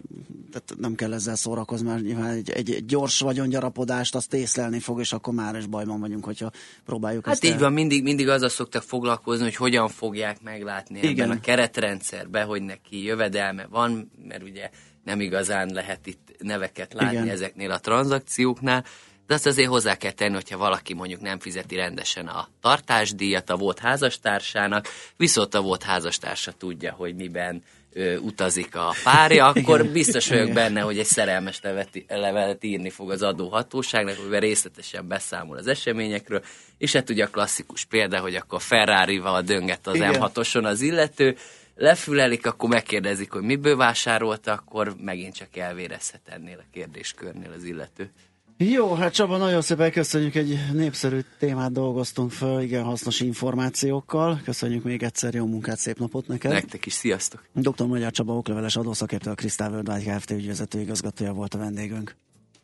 tehát 0.51 0.73
nem 0.77 0.95
kell 0.95 1.13
ezzel 1.13 1.35
szórakozni, 1.35 1.87
mert 1.87 2.03
nyilván 2.03 2.29
egy, 2.29 2.49
egy 2.49 2.85
gyors 2.85 3.19
vagyongyarapodást 3.19 4.15
azt 4.15 4.33
észlelni 4.33 4.79
fog, 4.79 4.99
és 4.99 5.13
akkor 5.13 5.33
már 5.33 5.55
is 5.55 5.65
bajban 5.65 5.99
vagyunk, 5.99 6.25
hogyha 6.25 6.51
próbáljuk 6.85 7.25
Hát 7.25 7.33
ezt 7.33 7.43
így 7.43 7.51
el... 7.51 7.59
van, 7.59 7.73
mindig, 7.73 8.03
mindig 8.03 8.29
azzal 8.29 8.49
szoktak 8.49 8.83
foglalkozni, 8.83 9.43
hogy 9.43 9.55
hogyan 9.55 9.87
fogják 9.87 10.41
meglátni 10.41 10.99
Igen. 10.99 11.25
ebben 11.25 11.37
a 11.37 11.41
keretrendszerben, 11.41 12.45
hogy 12.45 12.61
neki 12.61 13.03
jövedelme 13.03 13.67
van, 13.69 14.11
mert 14.27 14.43
ugye 14.43 14.69
nem 15.03 15.21
igazán 15.21 15.69
lehet 15.73 16.07
itt 16.07 16.35
neveket 16.39 16.93
látni 16.93 17.17
Igen. 17.17 17.29
ezeknél 17.29 17.71
a 17.71 17.79
tranzakcióknál, 17.79 18.83
de 19.33 19.39
azt 19.39 19.47
azért 19.47 19.69
hozzá 19.69 19.95
kell 19.95 20.11
tenni, 20.11 20.33
hogyha 20.33 20.57
valaki 20.57 20.93
mondjuk 20.93 21.21
nem 21.21 21.39
fizeti 21.39 21.75
rendesen 21.75 22.27
a 22.27 22.47
tartásdíjat 22.61 23.49
a 23.49 23.55
volt 23.55 23.79
házastársának, 23.79 24.87
viszont 25.17 25.53
a 25.53 25.61
volt 25.61 25.83
házastársa 25.83 26.51
tudja, 26.51 26.91
hogy 26.91 27.15
miben 27.15 27.63
ö, 27.93 28.17
utazik 28.17 28.75
a 28.75 28.93
párja, 29.03 29.47
akkor 29.47 29.85
biztos 29.85 30.27
vagyok 30.27 30.51
benne, 30.51 30.81
hogy 30.81 30.99
egy 30.99 31.05
szerelmes 31.05 31.61
levet, 31.61 31.89
levelet 32.07 32.63
írni 32.63 32.89
fog 32.89 33.11
az 33.11 33.21
adóhatóságnak, 33.21 34.19
amiben 34.19 34.39
részletesen 34.39 35.07
beszámol 35.07 35.57
az 35.57 35.67
eseményekről, 35.67 36.43
és 36.77 36.93
hát 36.93 37.09
ugye 37.09 37.23
a 37.23 37.29
klasszikus 37.29 37.85
példa, 37.85 38.19
hogy 38.19 38.35
akkor 38.35 38.61
Ferrari-val 38.61 39.41
dönget 39.41 39.87
az 39.87 39.95
Igen. 39.95 40.15
M6-oson 40.17 40.63
az 40.63 40.81
illető, 40.81 41.35
lefülelik, 41.75 42.45
akkor 42.45 42.69
megkérdezik, 42.69 43.31
hogy 43.31 43.43
miből 43.43 43.75
vásárolta, 43.75 44.51
akkor 44.51 44.95
megint 45.01 45.35
csak 45.35 45.57
elvérezhet 45.57 46.21
ennél 46.25 46.57
a 46.59 46.69
kérdéskörnél 46.71 47.51
az 47.57 47.63
illető. 47.63 48.11
Jó, 48.57 48.93
hát 48.93 49.13
Csaba, 49.13 49.37
nagyon 49.37 49.61
szépen 49.61 49.91
köszönjük, 49.91 50.35
egy 50.35 50.59
népszerű 50.73 51.19
témát 51.39 51.71
dolgoztunk 51.71 52.31
föl, 52.31 52.61
igen 52.61 52.83
hasznos 52.83 53.19
információkkal. 53.19 54.41
Köszönjük 54.43 54.83
még 54.83 55.03
egyszer, 55.03 55.33
jó 55.33 55.45
munkát, 55.45 55.77
szép 55.77 55.99
napot 55.99 56.27
neked. 56.27 56.51
Nektek 56.51 56.85
is, 56.85 56.93
sziasztok. 56.93 57.43
Dr. 57.53 57.85
Magyar 57.85 58.11
Csaba 58.11 58.33
okleveles 58.33 58.75
adószakértő, 58.75 59.29
a 59.29 59.33
Krisztál 59.33 59.71
Worldwide 59.71 60.15
Kft. 60.15 60.31
ügyvezető 60.31 60.79
igazgatója 60.79 61.33
volt 61.33 61.53
a 61.53 61.57
vendégünk. 61.57 62.15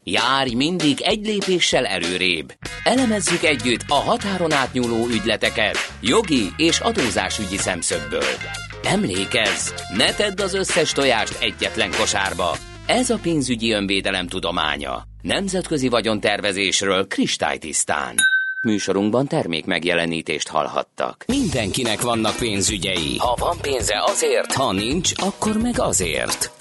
Járj 0.04 0.54
mindig 0.54 1.02
egy 1.02 1.26
lépéssel 1.26 1.86
előrébb. 1.86 2.54
Elemezzük 2.84 3.44
együtt 3.44 3.84
a 3.88 3.94
határon 3.94 4.52
átnyúló 4.52 5.08
ügyleteket 5.08 5.78
jogi 6.02 6.50
és 6.58 6.80
adózásügyi 6.80 7.58
szemszögből. 7.58 8.34
Emlékezz, 8.84 9.72
ne 9.98 10.14
tedd 10.14 10.42
az 10.42 10.54
összes 10.54 10.92
tojást 10.92 11.42
egyetlen 11.42 11.90
kosárba. 11.98 12.69
Ez 12.90 13.10
a 13.10 13.20
pénzügyi 13.22 13.72
önvédelem 13.72 14.28
tudománya. 14.28 15.04
Nemzetközi 15.22 15.88
vagyontervezésről 15.88 17.08
kristálytisztán. 17.08 18.16
Műsorunkban 18.62 19.28
termék 19.28 19.66
megjelenítést 19.66 20.48
hallhattak. 20.48 21.24
Mindenkinek 21.28 22.02
vannak 22.02 22.36
pénzügyei. 22.36 23.18
Ha 23.18 23.36
van 23.40 23.58
pénze 23.62 24.04
azért, 24.08 24.54
ha 24.54 24.72
nincs, 24.72 25.12
akkor 25.16 25.58
meg 25.62 25.80
azért. 25.80 26.52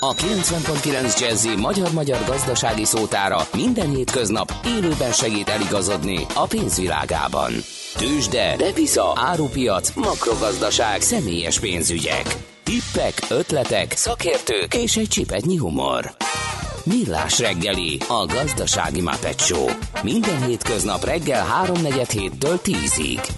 A 0.00 0.14
90.9 0.14 1.20
Jazzy 1.20 1.56
magyar-magyar 1.56 2.18
gazdasági 2.26 2.84
szótára 2.84 3.38
minden 3.56 3.90
hétköznap 3.94 4.52
élőben 4.66 5.12
segít 5.12 5.48
eligazodni 5.48 6.18
a 6.34 6.46
pénzvilágában. 6.46 7.52
Tősde, 7.96 8.56
depisza, 8.56 9.12
árupiac, 9.14 9.94
makrogazdaság, 9.94 11.00
személyes 11.00 11.60
pénzügyek. 11.60 12.36
Tippek, 12.62 13.14
ötletek, 13.28 13.92
szakértők 13.96 14.74
és 14.74 14.96
egy 14.96 15.08
csipetnyi 15.08 15.56
humor. 15.56 16.16
Millás 16.84 17.38
reggeli, 17.38 17.98
a 18.08 18.26
gazdasági 18.26 19.00
Muppet 19.00 19.40
Show. 19.40 19.68
Minden 20.02 20.46
hétköznap 20.46 21.04
reggel 21.04 21.46
3.47 21.66 22.08
héttől 22.12 22.60
10-ig. 22.64 23.28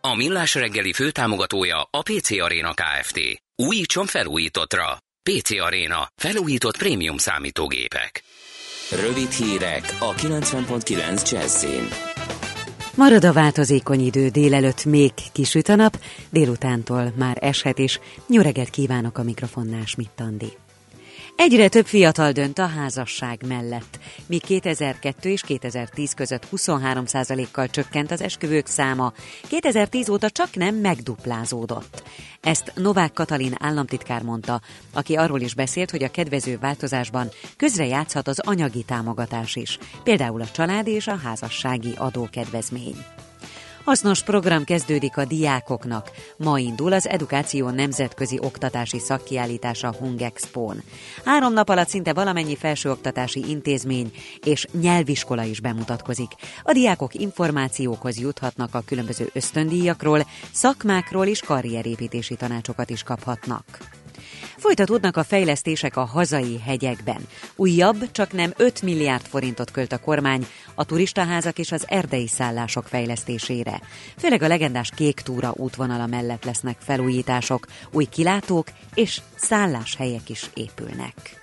A 0.00 0.14
Millás 0.14 0.54
reggeli 0.54 0.92
főtámogatója 0.92 1.88
a 1.90 2.02
PC 2.02 2.30
Arena 2.30 2.72
Kft. 2.74 3.20
Újítson 3.56 4.06
felújítottra. 4.06 4.98
PC 5.30 5.50
Arena. 5.60 6.08
Felújított 6.16 6.76
prémium 6.76 7.16
számítógépek. 7.16 8.22
Rövid 8.90 9.30
hírek 9.30 9.96
a 9.98 10.14
90.9 10.14 11.30
Jazzin. 11.30 12.13
Marad 12.96 13.24
a 13.24 13.32
változékony 13.32 14.00
idő, 14.00 14.28
délelőtt 14.28 14.84
még 14.84 15.12
kisüt 15.32 15.68
a 15.68 15.74
nap, 15.74 15.98
délutántól 16.30 17.12
már 17.16 17.36
eshet 17.40 17.78
is. 17.78 18.00
Nyöreget 18.26 18.70
kívánok 18.70 19.18
a 19.18 19.22
mikrofonnál, 19.22 19.84
Schmidt-Andi. 19.84 20.63
Egyre 21.36 21.68
több 21.68 21.86
fiatal 21.86 22.32
dönt 22.32 22.58
a 22.58 22.66
házasság 22.66 23.40
mellett, 23.46 23.98
míg 24.26 24.42
2002 24.42 25.24
és 25.24 25.40
2010 25.40 26.14
között 26.14 26.46
23%-kal 26.56 27.68
csökkent 27.68 28.10
az 28.10 28.20
esküvők 28.20 28.66
száma, 28.66 29.12
2010 29.48 30.08
óta 30.08 30.30
csak 30.30 30.54
nem 30.54 30.74
megduplázódott. 30.74 32.02
Ezt 32.40 32.72
Novák 32.76 33.12
Katalin 33.12 33.54
államtitkár 33.58 34.22
mondta, 34.22 34.60
aki 34.92 35.16
arról 35.16 35.40
is 35.40 35.54
beszélt, 35.54 35.90
hogy 35.90 36.02
a 36.02 36.10
kedvező 36.10 36.58
változásban 36.58 37.28
közre 37.56 37.86
játszhat 37.86 38.28
az 38.28 38.40
anyagi 38.40 38.82
támogatás 38.82 39.56
is, 39.56 39.78
például 40.02 40.40
a 40.40 40.50
család 40.50 40.86
és 40.86 41.06
a 41.06 41.16
házassági 41.16 41.92
adókedvezmény. 41.96 42.96
Hasznos 43.84 44.22
program 44.22 44.64
kezdődik 44.64 45.16
a 45.16 45.24
diákoknak. 45.24 46.10
Ma 46.36 46.58
indul 46.58 46.92
az 46.92 47.08
Edukáció 47.08 47.70
Nemzetközi 47.70 48.38
Oktatási 48.42 48.98
Szakkiállítása 48.98 49.94
Hungexpón. 49.98 50.82
Három 51.24 51.52
nap 51.52 51.68
alatt 51.68 51.88
szinte 51.88 52.12
valamennyi 52.12 52.56
felsőoktatási 52.56 53.44
intézmény 53.48 54.12
és 54.44 54.66
nyelviskola 54.80 55.42
is 55.42 55.60
bemutatkozik. 55.60 56.32
A 56.62 56.72
diákok 56.72 57.14
információkhoz 57.14 58.20
juthatnak 58.20 58.74
a 58.74 58.82
különböző 58.86 59.30
ösztöndíjakról, 59.32 60.26
szakmákról 60.52 61.26
és 61.26 61.40
karrierépítési 61.40 62.36
tanácsokat 62.36 62.90
is 62.90 63.02
kaphatnak. 63.02 63.64
Folytatódnak 64.64 65.16
a 65.16 65.24
fejlesztések 65.24 65.96
a 65.96 66.04
hazai 66.04 66.60
hegyekben. 66.64 67.26
Újabb, 67.56 68.10
csak 68.12 68.32
nem 68.32 68.52
5 68.56 68.82
milliárd 68.82 69.26
forintot 69.26 69.70
költ 69.70 69.92
a 69.92 69.98
kormány 69.98 70.46
a 70.74 70.84
turistaházak 70.84 71.58
és 71.58 71.72
az 71.72 71.84
erdei 71.88 72.26
szállások 72.26 72.86
fejlesztésére. 72.86 73.80
Főleg 74.18 74.42
a 74.42 74.48
legendás 74.48 74.90
Kék 74.96 75.20
Túra 75.20 75.52
útvonala 75.56 76.06
mellett 76.06 76.44
lesznek 76.44 76.76
felújítások, 76.80 77.66
új 77.92 78.04
kilátók 78.04 78.66
és 78.94 79.20
szálláshelyek 79.34 80.28
is 80.28 80.50
épülnek. 80.54 81.38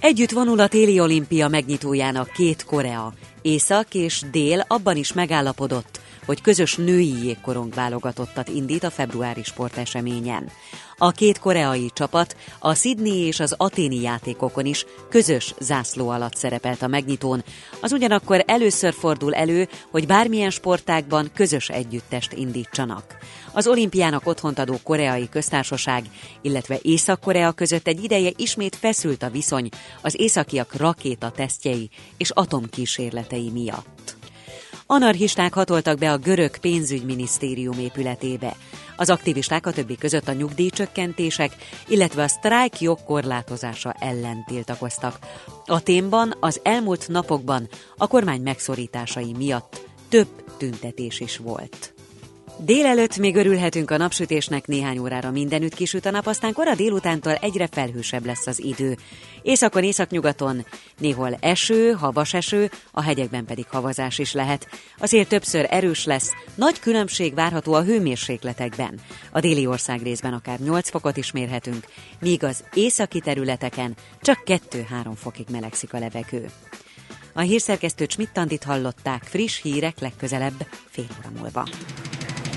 Együtt 0.00 0.30
vonul 0.30 0.60
a 0.60 0.68
téli 0.68 1.00
olimpia 1.00 1.48
megnyitójának 1.48 2.30
két 2.32 2.64
Korea. 2.64 3.12
Észak 3.42 3.94
és 3.94 4.22
Dél 4.30 4.64
abban 4.68 4.96
is 4.96 5.12
megállapodott, 5.12 6.00
hogy 6.26 6.40
közös 6.40 6.74
női 6.74 7.24
jégkorong 7.24 7.74
válogatottat 7.74 8.48
indít 8.48 8.84
a 8.84 8.90
februári 8.90 9.42
sporteseményen. 9.42 10.50
A 10.98 11.10
két 11.10 11.38
koreai 11.38 11.90
csapat 11.94 12.36
a 12.58 12.74
Sydney 12.74 13.26
és 13.26 13.40
az 13.40 13.54
aténi 13.56 14.00
játékokon 14.00 14.66
is 14.66 14.86
közös 15.08 15.54
zászló 15.60 16.08
alatt 16.08 16.34
szerepelt 16.34 16.82
a 16.82 16.86
megnyitón. 16.86 17.44
Az 17.80 17.92
ugyanakkor 17.92 18.44
először 18.46 18.92
fordul 18.92 19.34
elő, 19.34 19.68
hogy 19.90 20.06
bármilyen 20.06 20.50
sportákban 20.50 21.30
közös 21.34 21.68
együttest 21.68 22.32
indítsanak. 22.32 23.18
Az 23.52 23.66
olimpiának 23.66 24.26
otthont 24.26 24.58
adó 24.58 24.78
koreai 24.82 25.28
köztársaság, 25.28 26.04
illetve 26.42 26.78
Észak-Korea 26.82 27.52
között 27.52 27.86
egy 27.86 28.04
ideje 28.04 28.30
ismét 28.36 28.76
feszült 28.76 29.22
a 29.22 29.30
viszony 29.30 29.68
az 30.02 30.20
északiak 30.20 30.76
rakéta 30.76 31.30
tesztjei 31.30 31.90
és 32.16 32.30
atomkísérletei 32.30 33.50
miatt. 33.50 34.16
Anarchisták 34.86 35.54
hatoltak 35.54 35.98
be 35.98 36.12
a 36.12 36.18
görög 36.18 36.56
pénzügyminisztérium 36.56 37.78
épületébe. 37.78 38.56
Az 38.96 39.10
aktivisták 39.10 39.66
a 39.66 39.72
többi 39.72 39.96
között 39.96 40.28
a 40.28 40.32
nyugdíjcsökkentések, 40.32 41.56
illetve 41.88 42.22
a 42.22 42.28
sztrájk 42.28 42.80
jogkorlátozása 42.80 43.94
ellen 43.98 44.44
tiltakoztak. 44.46 45.18
A 45.66 45.82
témban 45.82 46.34
az 46.40 46.60
elmúlt 46.62 47.08
napokban 47.08 47.68
a 47.96 48.06
kormány 48.06 48.40
megszorításai 48.40 49.32
miatt 49.32 49.88
több 50.08 50.28
tüntetés 50.56 51.20
is 51.20 51.36
volt. 51.36 51.93
Délelőtt 52.58 53.16
még 53.16 53.36
örülhetünk 53.36 53.90
a 53.90 53.96
napsütésnek, 53.96 54.66
néhány 54.66 54.98
órára 54.98 55.30
mindenütt 55.30 55.74
kisüt 55.74 56.06
a 56.06 56.10
nap, 56.10 56.26
aztán 56.26 56.52
kora 56.52 56.74
délutántól 56.74 57.34
egyre 57.34 57.68
felhősebb 57.70 58.26
lesz 58.26 58.46
az 58.46 58.64
idő. 58.64 58.96
Északon, 59.42 59.82
északnyugaton 59.82 60.66
néhol 60.98 61.36
eső, 61.40 61.90
havas 61.90 62.34
eső, 62.34 62.70
a 62.92 63.02
hegyekben 63.02 63.44
pedig 63.44 63.66
havazás 63.68 64.18
is 64.18 64.32
lehet. 64.32 64.68
Azért 64.98 65.28
többször 65.28 65.66
erős 65.70 66.04
lesz, 66.04 66.30
nagy 66.54 66.80
különbség 66.80 67.34
várható 67.34 67.72
a 67.72 67.82
hőmérsékletekben. 67.82 69.00
A 69.32 69.40
déli 69.40 69.66
ország 69.66 70.02
részben 70.02 70.32
akár 70.32 70.58
8 70.58 70.90
fokot 70.90 71.16
is 71.16 71.32
mérhetünk, 71.32 71.84
míg 72.20 72.44
az 72.44 72.64
északi 72.74 73.20
területeken 73.20 73.96
csak 74.20 74.42
2-3 74.46 74.84
fokig 75.14 75.46
melegszik 75.50 75.92
a 75.92 75.98
levegő. 75.98 76.50
A 77.32 77.40
hírszerkesztő 77.40 78.06
Csmittandit 78.06 78.64
hallották, 78.64 79.22
friss 79.22 79.62
hírek 79.62 80.00
legközelebb 80.00 80.66
fél 80.90 81.06
óra 81.18 81.40
múlva. 81.40 81.68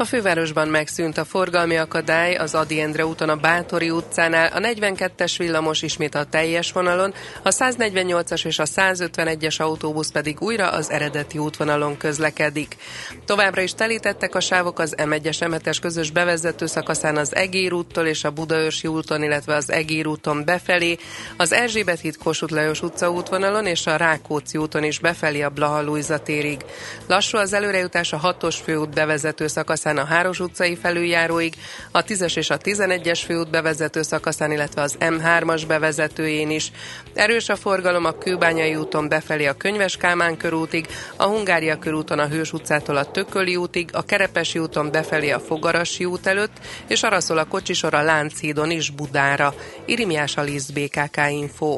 a 0.00 0.04
fővárosban 0.04 0.68
megszűnt 0.68 1.18
a 1.18 1.24
forgalmi 1.24 1.76
akadály, 1.76 2.34
az 2.34 2.54
Adi 2.54 2.80
Endre 2.80 3.06
úton 3.06 3.28
a 3.28 3.36
Bátori 3.36 3.90
utcánál, 3.90 4.52
a 4.52 4.58
42-es 4.58 5.34
villamos 5.38 5.82
ismét 5.82 6.14
a 6.14 6.24
teljes 6.24 6.72
vonalon, 6.72 7.14
a 7.42 7.48
148-as 7.48 8.44
és 8.44 8.58
a 8.58 8.64
151-es 8.64 9.60
autóbusz 9.60 10.10
pedig 10.10 10.40
újra 10.40 10.70
az 10.70 10.90
eredeti 10.90 11.38
útvonalon 11.38 11.96
közlekedik. 11.96 12.76
Továbbra 13.24 13.60
is 13.60 13.74
telítettek 13.74 14.34
a 14.34 14.40
sávok 14.40 14.78
az 14.78 14.94
M1-es 14.96 15.36
M7-es 15.40 15.76
közös 15.80 16.10
bevezető 16.10 16.66
szakaszán 16.66 17.16
az 17.16 17.34
Egér 17.34 17.72
úttól 17.72 18.06
és 18.06 18.24
a 18.24 18.30
Budaörsi 18.30 18.86
úton, 18.86 19.22
illetve 19.22 19.54
az 19.54 19.70
Egér 19.70 20.06
úton 20.06 20.44
befelé, 20.44 20.96
az 21.36 21.52
Erzsébet 21.52 22.00
híd 22.00 22.16
Kossuth 22.16 22.52
Lajos 22.52 22.82
utca 22.82 23.10
útvonalon 23.10 23.66
és 23.66 23.86
a 23.86 23.96
Rákóczi 23.96 24.58
úton 24.58 24.84
is 24.84 24.98
befelé 24.98 25.42
a 25.42 25.50
Blaha 25.50 26.18
térig. 26.22 26.64
Lassú 27.06 27.38
az 27.38 27.52
előrejutás 27.52 28.12
a 28.12 28.20
6-os 28.20 28.56
főút 28.64 28.94
bevezető 28.94 29.46
szakaszán 29.46 29.89
szakaszán 29.90 29.96
a 29.96 30.14
Háros 30.14 30.40
utcai 30.40 30.76
felüljáróig, 30.76 31.54
a 31.90 32.04
10-es 32.04 32.36
és 32.36 32.50
a 32.50 32.58
11-es 32.58 33.20
főút 33.24 33.50
bevezető 33.50 34.02
szakaszán, 34.02 34.52
illetve 34.52 34.82
az 34.82 34.96
M3-as 35.00 35.62
bevezetőjén 35.66 36.50
is. 36.50 36.72
Erős 37.14 37.48
a 37.48 37.56
forgalom 37.56 38.04
a 38.04 38.18
Kőbányai 38.18 38.76
úton 38.76 39.08
befelé 39.08 39.46
a 39.46 39.52
Könyves 39.52 39.96
Kálmán 39.96 40.36
körútig, 40.36 40.86
a 41.16 41.24
Hungária 41.24 41.78
körúton 41.78 42.18
a 42.18 42.28
Hős 42.28 42.52
utcától 42.52 42.96
a 42.96 43.10
Tököli 43.10 43.56
útig, 43.56 43.88
a 43.92 44.04
Kerepesi 44.04 44.58
úton 44.58 44.90
befelé 44.90 45.30
a 45.30 45.40
Fogarasi 45.40 46.04
út 46.04 46.26
előtt, 46.26 46.58
és 46.88 47.02
arra 47.02 47.20
szól 47.20 47.38
a 47.38 47.44
kocsisor 47.44 47.94
a 47.94 48.02
Lánchídon 48.02 48.70
is 48.70 48.90
Budára. 48.90 49.54
Irimiás 49.86 50.36
Alisz 50.36 50.70
BKK 50.70 51.16
Info. 51.30 51.76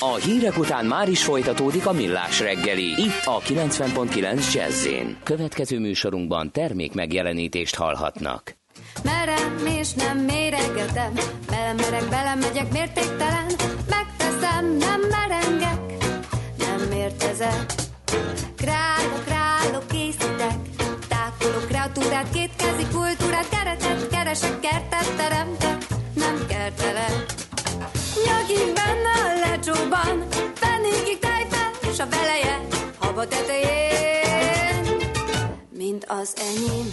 A 0.00 0.14
hírek 0.14 0.58
után 0.58 0.86
már 0.86 1.08
is 1.08 1.24
folytatódik 1.24 1.86
a 1.86 1.92
millás 1.92 2.40
reggeli. 2.40 2.84
Itt 2.84 3.24
a 3.24 3.40
90.9 3.40 4.52
jazz 4.52 4.86
Következő 5.22 5.78
műsorunkban 5.78 6.52
termék 6.52 6.94
megjelenítést 6.94 7.74
hallhatnak. 7.74 8.56
Merem 9.04 9.66
és 9.78 9.92
nem 9.92 10.18
méregetem, 10.18 11.12
belemerek, 11.46 12.08
belemegyek 12.08 12.72
mértéktelen, 12.72 13.46
megteszem, 13.88 14.76
nem 14.76 15.00
merengek, 15.00 16.04
nem 16.58 16.88
mértezek. 16.88 17.72
Králok, 18.56 19.24
králok, 19.24 19.86
készítek, 19.88 20.56
tákolok 21.08 21.66
kreatúrát, 21.68 22.30
kétkezi 22.30 22.86
kultúrát, 22.92 23.48
keretet 23.48 24.08
keresek, 24.08 24.60
kertet 24.60 25.16
teremtek, 25.16 25.86
nem 26.14 26.46
kertelek. 26.48 27.27
A 32.00 32.06
beleje 32.06 32.66
haba 32.98 33.26
tetején, 33.26 34.84
mint 35.70 36.04
az 36.08 36.34
enyém. 36.36 36.92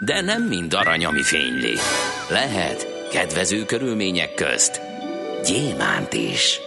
De 0.00 0.20
nem 0.20 0.42
mind 0.42 0.74
arany, 0.74 1.04
ami 1.04 1.22
fényli. 1.22 1.74
Lehet 2.30 2.86
kedvező 3.10 3.64
körülmények 3.64 4.34
közt 4.34 4.80
gyémánt 5.44 6.12
is. 6.12 6.60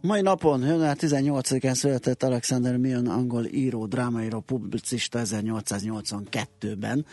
Mai 0.00 0.20
napon, 0.20 0.60
január 0.60 0.96
18-án 1.00 1.74
született 1.74 2.22
Alexander 2.22 2.76
Milne, 2.76 3.12
angol 3.12 3.44
író, 3.44 3.86
drámaíró, 3.86 4.40
publicista 4.40 5.20
1882-ben 5.22 7.06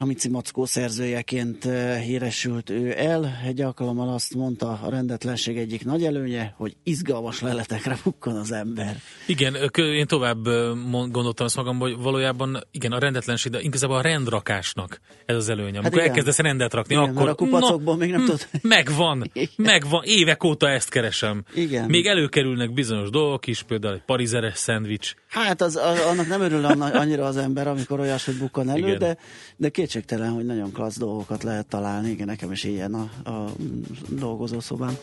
a 0.00 0.04
Mici 0.04 0.28
Mackó 0.28 0.64
szerzőjeként 0.64 1.64
eh, 1.64 2.00
híresült 2.00 2.70
ő 2.70 2.94
el. 2.96 3.40
Egy 3.46 3.60
alkalommal 3.60 4.08
azt 4.08 4.34
mondta 4.34 4.80
a 4.82 4.90
rendetlenség 4.90 5.56
egyik 5.56 5.84
nagy 5.84 6.04
előnye, 6.04 6.54
hogy 6.56 6.76
izgalmas 6.82 7.40
leletekre 7.40 7.98
bukkan 8.04 8.36
az 8.36 8.52
ember. 8.52 8.96
Igen, 9.26 9.56
én 9.74 10.06
tovább 10.06 10.44
gondoltam 10.90 11.46
azt 11.46 11.56
magam, 11.56 11.78
hogy 11.78 11.96
valójában 11.96 12.66
igen, 12.70 12.92
a 12.92 12.98
rendetlenség, 12.98 13.52
de 13.52 13.60
inkább 13.60 13.90
a 13.90 14.00
rendrakásnak 14.00 15.00
ez 15.26 15.36
az 15.36 15.48
előnye. 15.48 15.76
Hát 15.76 15.78
Amikor 15.78 15.98
hát 15.98 16.08
elkezdesz 16.08 16.38
rendet 16.38 16.74
rakni, 16.74 16.94
igen, 16.94 17.08
akkor... 17.08 17.28
a 17.28 17.34
kupacokból 17.34 17.94
no, 17.94 18.00
még 18.00 18.10
nem 18.10 18.20
hm, 18.20 18.26
tud. 18.26 18.48
Megvan, 18.62 19.30
igen. 19.32 19.48
megvan, 19.56 20.02
évek 20.04 20.44
óta 20.44 20.68
ezt 20.68 20.88
keresem. 20.88 21.44
Igen. 21.54 21.88
Még 21.88 22.06
előkerülnek 22.06 22.72
bizonyos 22.72 23.10
dolgok 23.10 23.46
is, 23.46 23.62
például 23.62 23.94
egy 23.94 24.04
parizeres 24.06 24.58
szendvics. 24.58 25.14
Hát 25.28 25.60
az, 25.60 25.76
az, 25.76 26.00
annak 26.00 26.28
nem 26.28 26.40
örül 26.40 26.64
annyira 26.64 27.24
az 27.24 27.36
ember, 27.36 27.68
amikor 27.68 28.00
olyashogy 28.00 28.38
bukkan 28.38 28.70
elő, 28.70 28.86
igen. 28.86 28.98
de, 28.98 29.18
de 29.56 29.68
kétségtelen, 29.88 30.30
hogy 30.30 30.44
nagyon 30.44 30.72
klassz 30.72 30.98
dolgokat 30.98 31.42
lehet 31.42 31.66
találni. 31.66 32.10
Igen, 32.10 32.26
nekem 32.26 32.52
is 32.52 32.64
ilyen 32.64 32.94
a, 32.94 33.30
a 33.30 33.50
dolgozószobám. 34.08 34.96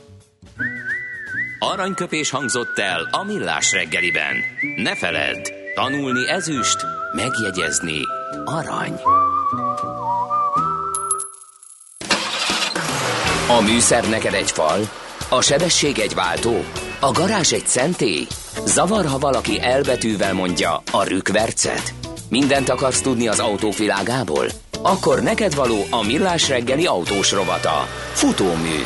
Aranyköpés 1.59 2.29
hangzott 2.29 2.77
el 2.77 3.07
a 3.11 3.23
millás 3.23 3.71
reggeliben. 3.71 4.35
Ne 4.75 4.95
feledd, 4.95 5.51
tanulni 5.75 6.29
ezüst, 6.29 6.77
megjegyezni 7.15 7.99
arany. 8.45 8.93
A 13.47 13.61
műszer 13.61 14.09
neked 14.09 14.33
egy 14.33 14.51
fal, 14.51 14.79
a 15.29 15.41
sebesség 15.41 15.99
egy 15.99 16.13
váltó, 16.13 16.63
a 16.99 17.11
garázs 17.11 17.51
egy 17.51 17.67
szentély. 17.67 18.27
Zavar, 18.65 19.05
ha 19.05 19.17
valaki 19.17 19.61
elbetűvel 19.61 20.33
mondja 20.33 20.81
a 20.91 21.03
rükvercet. 21.03 21.93
Mindent 22.29 22.69
akarsz 22.69 23.01
tudni 23.01 23.27
az 23.27 23.39
autóvilágából? 23.39 24.45
Akkor 24.87 25.21
neked 25.21 25.55
való 25.55 25.75
a 25.89 26.03
millás 26.05 26.49
reggeli 26.49 26.85
autós 26.85 27.31
rovata. 27.31 27.85
Futómű. 28.13 28.77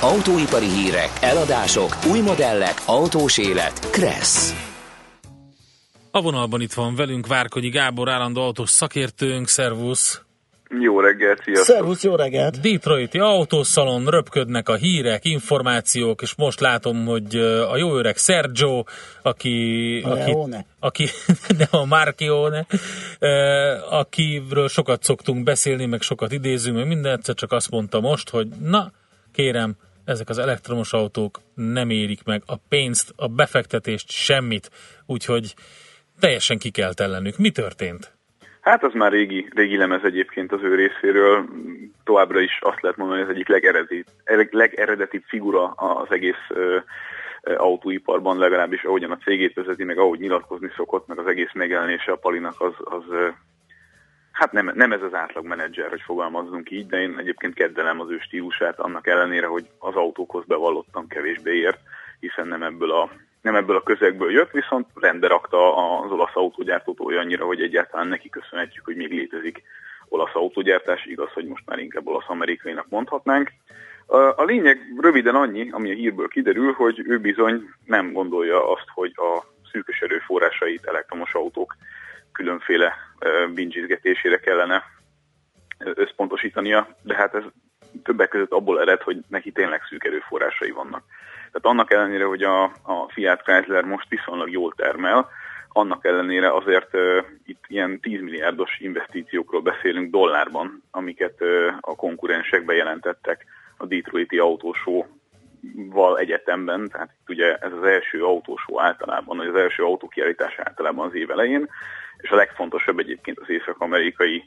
Autóipari 0.00 0.68
hírek, 0.68 1.10
eladások, 1.20 1.96
új 2.10 2.20
modellek, 2.20 2.82
autós 2.84 3.38
élet. 3.38 3.90
Kressz. 3.90 4.54
A 6.10 6.20
vonalban 6.20 6.60
itt 6.60 6.72
van 6.72 6.94
velünk 6.94 7.26
Várkonyi 7.26 7.68
Gábor, 7.68 8.08
állandó 8.08 8.42
autós 8.42 8.70
szakértőnk. 8.70 9.48
Szervusz! 9.48 10.23
Jó 10.68 11.00
reggelt, 11.00 11.42
sziasztok! 11.42 11.76
Szervusz, 11.76 12.02
jó 12.02 12.14
reggelt! 12.14 12.60
Detroiti 12.60 13.18
autószalon, 13.18 14.06
röpködnek 14.06 14.68
a 14.68 14.74
hírek, 14.74 15.24
információk, 15.24 16.22
és 16.22 16.34
most 16.34 16.60
látom, 16.60 17.04
hogy 17.04 17.36
a 17.70 17.76
jó 17.76 17.96
öreg 17.96 18.16
Sergio, 18.16 18.84
aki... 19.22 20.00
A 20.04 20.08
aki, 20.08 20.34
aki 20.80 21.04
de 21.58 21.68
a 21.70 21.84
Marchione, 21.84 22.66
akiről 23.90 24.68
sokat 24.68 25.02
szoktunk 25.02 25.44
beszélni, 25.44 25.86
meg 25.86 26.02
sokat 26.02 26.32
idézünk, 26.32 26.76
meg 26.76 26.86
minden 26.86 27.12
egyszer 27.12 27.34
csak 27.34 27.52
azt 27.52 27.70
mondta 27.70 28.00
most, 28.00 28.30
hogy 28.30 28.48
na, 28.60 28.92
kérem, 29.32 29.76
ezek 30.04 30.28
az 30.28 30.38
elektromos 30.38 30.92
autók 30.92 31.40
nem 31.54 31.90
érik 31.90 32.24
meg 32.24 32.42
a 32.46 32.56
pénzt, 32.68 33.12
a 33.16 33.28
befektetést, 33.28 34.10
semmit, 34.10 34.70
úgyhogy 35.06 35.54
teljesen 36.20 36.58
ki 36.58 36.70
kell 36.70 36.94
tellenük. 36.94 37.36
Mi 37.36 37.50
történt? 37.50 38.12
Hát 38.64 38.84
az 38.84 38.92
már 38.92 39.12
régi, 39.12 39.48
régi 39.54 39.76
lemez 39.76 40.04
egyébként 40.04 40.52
az 40.52 40.62
ő 40.62 40.74
részéről. 40.74 41.44
Továbbra 42.04 42.40
is 42.40 42.58
azt 42.60 42.80
lehet 42.80 42.96
mondani, 42.96 43.20
hogy 43.20 43.28
az 43.28 43.34
egyik 43.34 43.48
legeredetibb, 43.48 44.06
legeredetibb 44.50 45.22
figura 45.26 45.66
az 45.66 46.06
egész 46.10 46.44
ö, 46.48 46.78
autóiparban, 47.56 48.38
legalábbis 48.38 48.84
ahogyan 48.84 49.10
a 49.10 49.16
cégét 49.16 49.54
vezeti, 49.54 49.84
meg 49.84 49.98
ahogy 49.98 50.18
nyilatkozni 50.18 50.70
szokott, 50.76 51.06
meg 51.06 51.18
az 51.18 51.26
egész 51.26 51.52
megjelenése 51.52 52.12
a 52.12 52.16
Palinak 52.16 52.60
az, 52.60 52.72
az 52.84 53.04
hát 54.32 54.52
nem, 54.52 54.72
nem 54.74 54.92
ez 54.92 55.02
az 55.02 55.14
átlag 55.14 55.46
menedzser, 55.46 55.88
hogy 55.88 56.02
fogalmazzunk 56.04 56.70
így, 56.70 56.86
de 56.86 57.00
én 57.00 57.18
egyébként 57.18 57.54
keddelem 57.54 58.00
az 58.00 58.10
ő 58.10 58.18
stílusát, 58.18 58.80
annak 58.80 59.06
ellenére, 59.06 59.46
hogy 59.46 59.66
az 59.78 59.94
autókhoz 59.94 60.44
bevallottam 60.46 61.06
kevésbé 61.06 61.56
ért, 61.56 61.80
hiszen 62.20 62.48
nem 62.48 62.62
ebből 62.62 62.90
a 62.92 63.10
nem 63.54 63.62
ebből 63.62 63.76
a 63.76 63.82
közegből 63.82 64.30
jött, 64.30 64.50
viszont 64.50 64.86
rendbe 64.94 65.26
rakta 65.26 65.76
az 66.00 66.10
olasz 66.10 66.34
autógyártót 66.34 67.00
olyannyira, 67.00 67.44
hogy 67.44 67.62
egyáltalán 67.62 68.06
neki 68.06 68.28
köszönhetjük, 68.28 68.84
hogy 68.84 68.96
még 68.96 69.10
létezik 69.10 69.62
olasz 70.08 70.34
autógyártás, 70.34 71.04
igaz, 71.04 71.32
hogy 71.32 71.46
most 71.46 71.66
már 71.66 71.78
inkább 71.78 72.06
olasz-amerikainak 72.06 72.88
mondhatnánk. 72.88 73.52
A 74.36 74.44
lényeg 74.44 74.78
röviden 75.00 75.34
annyi, 75.34 75.70
ami 75.70 75.90
a 75.90 75.94
hírből 75.94 76.28
kiderül, 76.28 76.72
hogy 76.72 77.02
ő 77.06 77.18
bizony 77.18 77.68
nem 77.84 78.12
gondolja 78.12 78.72
azt, 78.72 78.86
hogy 78.94 79.12
a 79.16 79.44
szűkös 79.72 80.00
erőforrásait 80.00 80.86
elektromos 80.86 81.34
autók 81.34 81.76
különféle 82.32 82.94
bincsizgetésére 83.54 84.38
kellene 84.38 84.82
összpontosítania, 85.78 86.88
de 87.02 87.14
hát 87.14 87.34
ez 87.34 87.42
többek 88.02 88.28
között 88.28 88.52
abból 88.52 88.80
ered, 88.80 89.02
hogy 89.02 89.16
neki 89.28 89.52
tényleg 89.52 89.82
szűk 89.88 90.04
erőforrásai 90.04 90.70
vannak. 90.70 91.02
Tehát 91.54 91.76
annak 91.76 91.92
ellenére, 91.92 92.24
hogy 92.24 92.42
a, 92.42 92.62
a 92.64 93.08
Fiat 93.08 93.42
Chrysler 93.42 93.84
most 93.84 94.08
viszonylag 94.08 94.50
jól 94.50 94.72
termel, 94.76 95.28
annak 95.68 96.04
ellenére 96.04 96.54
azért 96.54 96.94
uh, 96.94 97.24
itt 97.46 97.64
ilyen 97.66 98.00
10 98.00 98.20
milliárdos 98.20 98.78
investíciókról 98.80 99.60
beszélünk 99.60 100.10
dollárban, 100.10 100.82
amiket 100.90 101.40
uh, 101.40 101.48
a 101.80 101.94
konkurensek 101.96 102.64
bejelentettek 102.64 103.44
a 103.76 103.86
Detroiti 103.86 104.38
autósóval 104.38 106.18
egyetemben, 106.18 106.88
tehát 106.88 107.10
itt 107.20 107.28
ugye 107.28 107.54
ez 107.54 107.72
az 107.72 107.84
első 107.84 108.24
autósó 108.24 108.80
általában, 108.80 109.36
vagy 109.36 109.48
az 109.48 109.56
első 109.56 109.82
autókiállítás 109.82 110.58
általában 110.58 111.06
az 111.06 111.14
év 111.14 111.30
elején, 111.30 111.68
és 112.16 112.30
a 112.30 112.36
legfontosabb 112.36 112.98
egyébként 112.98 113.38
az 113.38 113.50
észak-amerikai 113.50 114.44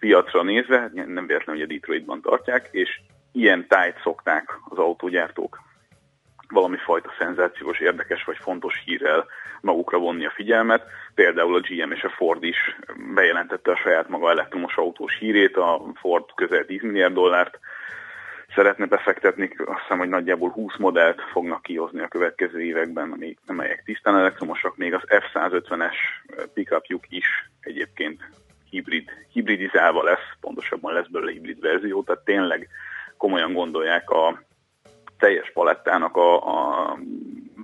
piacra 0.00 0.42
nézve, 0.42 0.78
hát 0.78 0.92
nem 0.92 1.26
véletlenül, 1.26 1.62
hogy 1.62 1.70
a 1.70 1.74
Detroitban 1.74 2.20
tartják, 2.20 2.68
és 2.70 3.00
ilyen 3.32 3.66
tájt 3.66 4.00
szokták 4.02 4.58
az 4.68 4.78
autógyártók 4.78 5.66
valami 6.48 6.76
fajta 6.76 7.12
szenzációs, 7.18 7.80
érdekes 7.80 8.24
vagy 8.24 8.36
fontos 8.40 8.82
hírrel 8.84 9.26
magukra 9.60 9.98
vonni 9.98 10.26
a 10.26 10.32
figyelmet. 10.34 10.82
Például 11.14 11.54
a 11.54 11.60
GM 11.60 11.90
és 11.90 12.02
a 12.02 12.14
Ford 12.16 12.42
is 12.42 12.76
bejelentette 13.14 13.70
a 13.70 13.76
saját 13.76 14.08
maga 14.08 14.30
elektromos 14.30 14.76
autós 14.76 15.18
hírét, 15.18 15.56
a 15.56 15.82
Ford 15.94 16.24
közel 16.34 16.64
10 16.64 16.82
milliárd 16.82 17.14
dollárt 17.14 17.58
szeretne 18.54 18.86
befektetni, 18.86 19.50
azt 19.66 19.80
hiszem, 19.80 19.98
hogy 19.98 20.08
nagyjából 20.08 20.50
20 20.50 20.76
modellt 20.76 21.20
fognak 21.32 21.62
kihozni 21.62 22.00
a 22.00 22.08
következő 22.08 22.60
években, 22.60 23.12
amik, 23.12 23.38
amelyek 23.46 23.82
tisztán 23.84 24.16
elektromosak, 24.16 24.76
még 24.76 24.94
az 24.94 25.02
F-150-es 25.06 25.94
pickupjuk 26.54 27.04
is 27.08 27.50
egyébként 27.60 28.22
hibrid, 28.70 29.10
hibridizálva 29.32 30.02
lesz, 30.02 30.36
pontosabban 30.40 30.92
lesz 30.92 31.06
belőle 31.06 31.32
hibrid 31.32 31.60
verzió, 31.60 32.02
tehát 32.02 32.24
tényleg 32.24 32.68
komolyan 33.16 33.52
gondolják 33.52 34.10
a 34.10 34.42
teljes 35.18 35.50
palettának 35.52 36.16
a, 36.16 36.36
a 36.36 36.98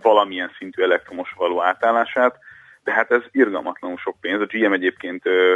valamilyen 0.03 0.51
szintű 0.59 0.83
elektromos 0.83 1.33
való 1.37 1.62
átállását, 1.62 2.38
de 2.85 2.93
hát 2.93 3.11
ez 3.11 3.23
irgalmatlanul 3.31 3.99
sok 3.99 4.17
pénz. 4.21 4.40
A 4.40 4.47
GM 4.47 4.73
egyébként 4.73 5.27
ö, 5.27 5.55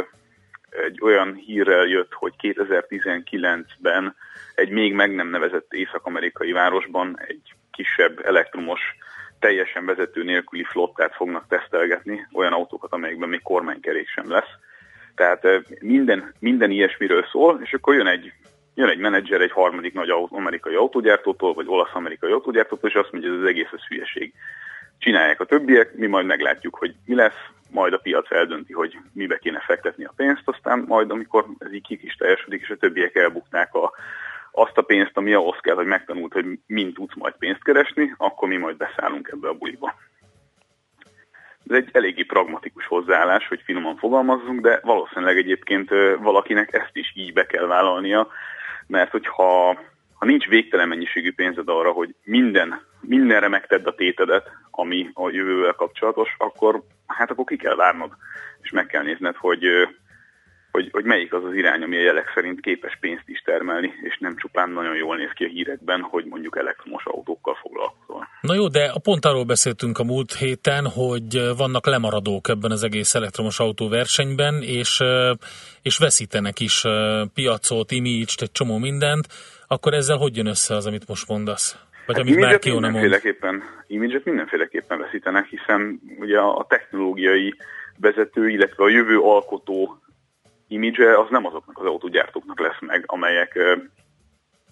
egy 0.69 0.99
olyan 1.01 1.33
hírrel 1.33 1.85
jött, 1.85 2.13
hogy 2.13 2.33
2019-ben 2.41 4.15
egy 4.55 4.69
még 4.69 4.93
meg 4.93 5.15
nem 5.15 5.27
nevezett 5.27 5.73
észak-amerikai 5.73 6.51
városban 6.51 7.19
egy 7.27 7.53
kisebb 7.71 8.25
elektromos, 8.25 8.81
teljesen 9.39 9.85
vezető 9.85 10.23
nélküli 10.23 10.63
flottát 10.63 11.15
fognak 11.15 11.47
tesztelgetni, 11.47 12.27
olyan 12.33 12.53
autókat, 12.53 12.93
amelyekben 12.93 13.29
még 13.29 13.41
kormánykerék 13.41 14.07
sem 14.07 14.31
lesz. 14.31 14.49
Tehát 15.15 15.47
minden, 15.79 16.33
minden 16.39 16.71
ilyesmiről 16.71 17.25
szól, 17.31 17.59
és 17.63 17.73
akkor 17.73 17.95
jön 17.95 18.07
egy 18.07 18.33
jön 18.79 18.89
egy 18.89 18.97
menedzser 18.97 19.41
egy 19.41 19.51
harmadik 19.51 19.93
nagy 19.93 20.09
amerikai 20.29 20.75
autógyártótól, 20.75 21.53
vagy 21.53 21.67
olasz-amerikai 21.67 22.31
autógyártótól, 22.31 22.89
és 22.89 22.95
azt 22.95 23.11
mondja, 23.11 23.29
hogy 23.29 23.37
ez 23.39 23.43
az 23.43 23.49
egész 23.49 23.71
az 23.71 23.85
hülyeség. 23.87 24.33
Csinálják 24.97 25.39
a 25.39 25.45
többiek, 25.45 25.93
mi 25.93 26.07
majd 26.07 26.25
meglátjuk, 26.25 26.75
hogy 26.75 26.93
mi 27.05 27.15
lesz, 27.15 27.41
majd 27.71 27.93
a 27.93 27.97
piac 27.97 28.31
eldönti, 28.31 28.73
hogy 28.73 28.97
mibe 29.13 29.37
kéne 29.37 29.59
fektetni 29.59 30.05
a 30.05 30.13
pénzt, 30.15 30.41
aztán 30.45 30.83
majd, 30.87 31.11
amikor 31.11 31.45
ez 31.57 31.73
így 31.73 31.87
kik 31.87 32.03
is 32.03 32.15
teljesedik, 32.15 32.61
és 32.61 32.69
a 32.69 32.75
többiek 32.75 33.15
elbukták 33.15 33.73
a, 33.73 33.91
azt 34.51 34.77
a 34.77 34.81
pénzt, 34.81 35.17
ami 35.17 35.33
ahhoz 35.33 35.57
kell, 35.61 35.75
hogy 35.75 35.85
megtanult, 35.85 36.33
hogy 36.33 36.45
mind 36.67 36.93
tudsz 36.93 37.15
majd 37.15 37.33
pénzt 37.39 37.63
keresni, 37.63 38.13
akkor 38.17 38.47
mi 38.47 38.57
majd 38.57 38.77
beszállunk 38.77 39.29
ebbe 39.33 39.47
a 39.47 39.53
buliba. 39.53 39.95
Ez 41.67 41.75
egy 41.75 41.89
eléggé 41.91 42.23
pragmatikus 42.23 42.85
hozzáállás, 42.85 43.47
hogy 43.47 43.61
finoman 43.63 43.97
fogalmazzunk, 43.97 44.61
de 44.61 44.79
valószínűleg 44.83 45.37
egyébként 45.37 45.89
valakinek 46.19 46.73
ezt 46.73 46.95
is 46.95 47.11
így 47.15 47.33
be 47.33 47.45
kell 47.45 47.65
vállalnia, 47.65 48.27
mert 48.89 49.11
hogyha 49.11 49.77
ha 50.13 50.25
nincs 50.25 50.47
végtelen 50.47 50.87
mennyiségű 50.87 51.33
pénzed 51.33 51.69
arra, 51.69 51.91
hogy 51.91 52.15
minden, 52.23 52.81
mindenre 53.01 53.47
megtedd 53.47 53.85
a 53.85 53.95
tétedet, 53.95 54.51
ami 54.71 55.09
a 55.13 55.29
jövővel 55.29 55.73
kapcsolatos, 55.73 56.35
akkor 56.37 56.83
hát 57.07 57.31
akkor 57.31 57.45
ki 57.45 57.55
kell 57.55 57.75
várnod, 57.75 58.11
és 58.61 58.71
meg 58.71 58.85
kell 58.85 59.03
nézned, 59.03 59.35
hogy, 59.35 59.63
hogy, 60.79 60.89
hogy 60.91 61.03
melyik 61.03 61.33
az 61.33 61.43
az 61.43 61.53
irány, 61.53 61.81
ami 61.83 61.97
a 61.97 62.01
jelek 62.01 62.31
szerint 62.35 62.61
képes 62.61 62.97
pénzt 62.99 63.23
is 63.25 63.41
termelni, 63.41 63.93
és 64.03 64.17
nem 64.19 64.35
csupán 64.37 64.69
nagyon 64.69 64.95
jól 64.95 65.15
néz 65.15 65.31
ki 65.35 65.43
a 65.43 65.47
hírekben, 65.47 66.01
hogy 66.01 66.25
mondjuk 66.25 66.57
elektromos 66.57 67.05
autókkal 67.05 67.55
foglalkozol. 67.61 68.27
Na 68.41 68.53
jó, 68.53 68.67
de 68.67 68.91
pont 69.03 69.25
arról 69.25 69.43
beszéltünk 69.43 69.97
a 69.99 70.03
múlt 70.03 70.33
héten, 70.33 70.87
hogy 70.87 71.57
vannak 71.57 71.85
lemaradók 71.85 72.47
ebben 72.47 72.71
az 72.71 72.83
egész 72.83 73.15
elektromos 73.15 73.59
autóversenyben, 73.59 74.61
és, 74.61 74.99
és 75.81 75.97
veszítenek 75.97 76.59
is 76.59 76.83
piacot, 77.33 77.91
image 77.91 78.33
egy 78.37 78.51
csomó 78.51 78.77
mindent, 78.77 79.27
akkor 79.67 79.93
ezzel 79.93 80.17
hogy 80.17 80.35
jön 80.35 80.45
össze 80.45 80.75
az, 80.75 80.85
amit 80.85 81.07
most 81.07 81.27
mondasz? 81.27 81.77
Vagy 82.05 82.17
hát 82.17 82.25
amit 82.25 82.39
már 82.39 82.59
mindenféleképpen, 82.63 83.63
image 83.87 84.21
mindenféleképpen 84.23 84.99
veszítenek, 84.99 85.45
hiszen 85.45 86.01
ugye 86.19 86.39
a 86.39 86.65
technológiai 86.69 87.55
vezető, 87.97 88.47
illetve 88.47 88.83
a 88.83 88.89
jövő 88.89 89.19
alkotó 89.19 89.99
image 90.69 91.19
az 91.19 91.29
nem 91.29 91.45
azoknak 91.45 91.77
az 91.79 91.85
autógyártóknak 91.85 92.59
lesz 92.59 92.79
meg, 92.79 93.03
amelyek 93.05 93.59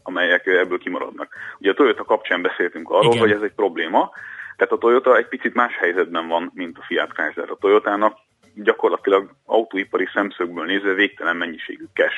amelyek 0.04 0.46
ebből 0.46 0.78
kimaradnak. 0.78 1.36
Ugye 1.60 1.72
a 1.72 1.74
Toyota 1.74 2.04
kapcsán 2.04 2.42
beszéltünk 2.42 2.90
arról, 2.90 3.14
Igen. 3.14 3.20
hogy 3.20 3.32
ez 3.32 3.42
egy 3.42 3.54
probléma, 3.56 4.12
tehát 4.58 4.74
a 4.74 4.78
Toyota 4.78 5.18
egy 5.18 5.28
picit 5.28 5.54
más 5.54 5.78
helyzetben 5.78 6.28
van, 6.28 6.52
mint 6.54 6.78
a 6.78 6.84
Fiat 6.88 7.14
Chrysler. 7.14 7.50
A 7.50 7.58
Toyotának 7.60 8.18
gyakorlatilag 8.56 9.30
autóipari 9.46 10.08
szemszögből 10.14 10.66
nézve 10.66 10.94
végtelen 10.94 11.36
mennyiségű 11.36 11.86
cash 11.94 12.16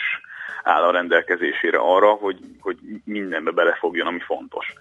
áll 0.64 0.84
a 0.84 0.92
rendelkezésére 0.92 1.78
arra, 1.78 2.12
hogy, 2.12 2.38
hogy 2.60 2.78
mindenbe 3.06 3.52
belefogjon, 3.52 4.08
ami 4.08 4.20
fontos. 4.20 4.74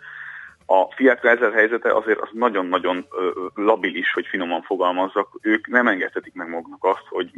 A 0.70 0.92
Fiat 0.94 1.18
Chrysler 1.18 1.52
helyzete 1.52 1.94
azért 1.94 2.20
az 2.20 2.28
nagyon-nagyon 2.32 3.06
labilis, 3.54 4.12
hogy 4.12 4.26
finoman 4.26 4.62
fogalmazzak. 4.62 5.38
Ők 5.40 5.66
nem 5.66 5.88
engedhetik 5.88 6.34
meg 6.34 6.48
maguknak 6.48 6.84
azt, 6.84 7.06
hogy 7.08 7.30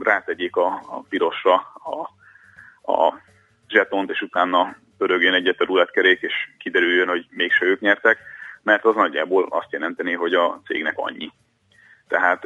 rátegyék 0.00 0.56
a, 0.56 0.66
a 0.66 1.02
pirosra 1.08 1.54
a, 1.74 2.00
a 2.92 3.20
zsetont, 3.68 4.10
és 4.10 4.20
utána 4.22 4.76
pörögjön 4.98 5.34
egyet 5.34 5.60
a 5.60 5.64
rulettkerék, 5.64 6.20
és 6.20 6.34
kiderüljön, 6.58 7.08
hogy 7.08 7.26
mégse 7.30 7.64
ők 7.64 7.80
nyertek, 7.80 8.18
mert 8.62 8.84
az 8.84 8.94
nagyjából 8.94 9.46
azt 9.50 9.72
jelenteni, 9.72 10.12
hogy 10.12 10.34
a 10.34 10.60
cégnek 10.66 10.94
annyi. 10.96 11.32
Tehát 12.08 12.42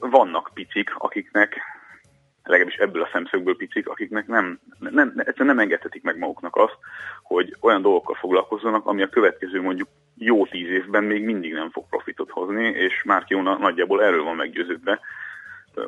vannak 0.00 0.50
picik, 0.54 0.90
akiknek, 0.98 1.60
legalábbis 2.46 2.76
ebből 2.76 3.02
a 3.02 3.08
szemszögből 3.12 3.56
picik, 3.56 3.88
akiknek 3.88 4.26
nem, 4.26 4.60
nem, 4.78 5.12
egyszerűen 5.16 5.54
nem 5.54 5.58
engedhetik 5.58 6.02
meg 6.02 6.18
maguknak 6.18 6.56
azt, 6.56 6.76
hogy 7.22 7.56
olyan 7.60 7.82
dolgokkal 7.82 8.14
foglalkozzanak, 8.14 8.86
ami 8.86 9.02
a 9.02 9.08
következő 9.08 9.62
mondjuk 9.62 9.88
jó 10.18 10.46
tíz 10.46 10.68
évben 10.68 11.04
még 11.04 11.24
mindig 11.24 11.52
nem 11.52 11.70
fog 11.70 11.88
profitot 11.88 12.30
hozni, 12.30 12.64
és 12.64 13.02
már 13.04 13.24
Jóna 13.28 13.56
nagyjából 13.56 14.02
erről 14.02 14.22
van 14.22 14.36
meggyőződve, 14.36 15.00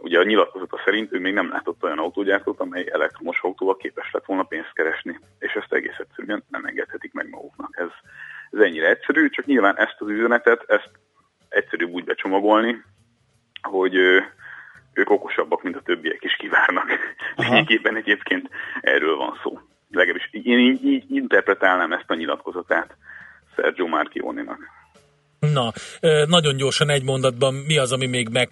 ugye 0.00 0.18
a 0.18 0.24
nyilatkozata 0.24 0.80
szerint 0.84 1.12
ő 1.12 1.20
még 1.20 1.34
nem 1.34 1.50
látott 1.50 1.82
olyan 1.82 1.98
autógyártót, 1.98 2.60
amely 2.60 2.88
elektromos 2.92 3.40
autóval 3.40 3.76
képes 3.76 4.10
lett 4.12 4.24
volna 4.24 4.42
pénzt 4.42 4.72
keresni, 4.72 5.18
és 5.38 5.52
ezt 5.52 5.72
egész 5.72 5.98
egyszerűen 5.98 6.44
nem 6.48 6.64
engedhetik 6.64 7.12
meg 7.12 7.28
maguknak. 7.28 7.78
Ez, 7.78 7.88
ez 8.50 8.60
ennyire 8.60 8.88
egyszerű, 8.88 9.28
csak 9.28 9.44
nyilván 9.44 9.78
ezt 9.78 9.96
az 9.98 10.08
üzenetet, 10.08 10.64
ezt 10.66 10.90
egyszerűbb 11.48 11.92
úgy 11.92 12.04
becsomagolni, 12.04 12.82
hogy 13.62 13.94
ők 14.98 15.10
okosabbak, 15.10 15.62
mint 15.62 15.76
a 15.76 15.82
többiek 15.84 16.24
is 16.24 16.36
kivárnak. 16.38 16.86
Lényegében 17.36 17.96
egyébként 17.96 18.48
erről 18.80 19.16
van 19.16 19.38
szó. 19.42 19.58
Legalábbis 19.90 20.28
én 20.32 20.58
így, 20.58 20.84
így 20.84 21.04
interpretálnám 21.08 21.92
ezt 21.92 22.10
a 22.10 22.14
nyilatkozatát 22.14 22.96
Sergio 23.56 23.86
Marchioninak. 23.86 24.58
Na, 25.54 25.72
nagyon 26.26 26.56
gyorsan 26.56 26.90
egy 26.90 27.04
mondatban, 27.04 27.54
mi 27.54 27.78
az, 27.78 27.92
ami 27.92 28.06
még 28.06 28.28
meg 28.32 28.48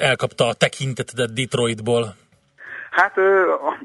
elkapta 0.00 0.46
a 0.46 0.54
tekintetedet 0.54 1.32
Detroitból? 1.32 2.14
Hát 2.90 3.16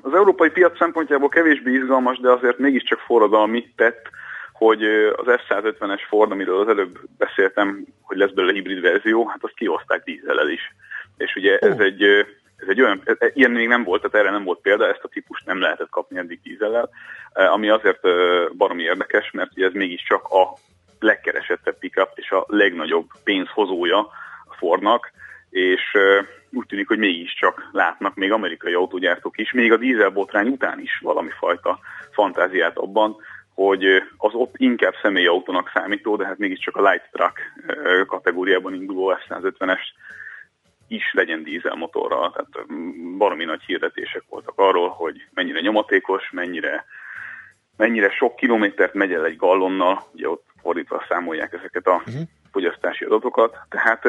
az 0.02 0.14
európai 0.14 0.50
piac 0.50 0.78
szempontjából 0.78 1.30
kevésbé 1.30 1.72
izgalmas, 1.72 2.20
de 2.20 2.32
azért 2.32 2.58
mégiscsak 2.58 3.00
forradalmi 3.00 3.74
tett, 3.76 4.10
hogy 4.54 4.84
az 5.16 5.26
F-150-es 5.26 6.02
Ford, 6.08 6.32
amiről 6.32 6.60
az 6.60 6.68
előbb 6.68 7.00
beszéltem, 7.18 7.86
hogy 8.02 8.18
lesz 8.18 8.32
belőle 8.32 8.54
hibrid 8.54 8.82
verzió, 8.82 9.28
hát 9.28 9.44
azt 9.44 9.56
kihozták 9.56 10.04
dízellel 10.04 10.50
is. 10.50 10.62
És 11.18 11.36
ugye 11.36 11.58
oh. 11.62 11.70
ez 11.70 11.80
egy 11.80 12.04
ez 12.64 12.70
egy 12.70 12.82
olyan, 12.82 13.02
ilyen 13.34 13.52
még 13.52 13.68
nem 13.68 13.84
volt, 13.84 14.02
tehát 14.02 14.26
erre 14.26 14.36
nem 14.36 14.44
volt 14.44 14.60
példa, 14.62 14.88
ezt 14.88 15.04
a 15.04 15.08
típust 15.08 15.46
nem 15.46 15.60
lehetett 15.60 15.90
kapni 15.90 16.18
eddig 16.18 16.40
dízellel, 16.44 16.90
ami 17.34 17.70
azért 17.70 18.00
baromi 18.58 18.84
érdekes, 18.84 19.32
mert 19.32 19.52
ugye 19.56 19.66
ez 19.66 19.74
mégiscsak 19.74 20.28
a 20.28 20.54
legkeresettebb 21.00 21.78
pickup 21.80 22.12
és 22.16 22.32
a 22.32 22.46
legnagyobb 22.48 23.08
pénzhozója 23.24 23.98
a 24.46 24.56
Fordnak, 24.58 25.12
és 25.50 25.98
úgy 26.52 26.66
tűnik, 26.66 26.88
hogy 26.88 26.98
mégiscsak 26.98 27.70
látnak 27.72 28.16
még 28.16 28.32
amerikai 28.32 28.74
autógyártók 28.74 29.38
is, 29.38 29.52
még 29.52 29.72
a 29.72 29.78
dízelbotrány 29.78 30.48
után 30.48 30.80
is 30.80 31.00
valami 31.02 31.30
fajta 31.40 31.80
fantáziát 32.12 32.78
abban, 32.78 33.16
hogy 33.54 33.86
az 34.18 34.34
ott 34.34 34.54
inkább 34.58 34.94
személyautónak 35.02 35.72
számító, 35.74 36.16
de 36.16 36.26
hát 36.26 36.38
mégiscsak 36.38 36.76
a 36.76 36.90
light 36.90 37.10
truck 37.12 37.40
kategóriában 38.08 38.74
induló 38.74 39.18
F-150-es 39.28 39.82
is 40.94 41.14
legyen 41.14 41.44
dízelmotorral. 41.44 42.32
Tehát 42.32 42.68
baromi 43.18 43.44
nagy 43.44 43.62
hirdetések 43.66 44.24
voltak 44.30 44.54
arról, 44.56 44.90
hogy 44.90 45.28
mennyire 45.34 45.60
nyomatékos, 45.60 46.30
mennyire, 46.32 46.86
mennyire 47.78 48.10
sok 48.10 48.36
kilométert 48.36 48.94
megy 48.94 49.14
el 49.14 49.26
egy 49.26 49.38
gallonnal, 49.38 50.04
ugye 50.14 50.30
ott 50.30 50.46
fordítva 50.62 51.06
számolják 51.10 51.54
ezeket 51.54 51.88
a 51.88 51.96
uh-huh. 51.96 52.22
fogyasztási 52.52 53.06
adatokat. 53.06 53.58
Tehát 53.70 54.04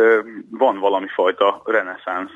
van 0.51 0.79
valami 0.79 1.09
fajta 1.09 1.63
reneszánsz 1.65 2.33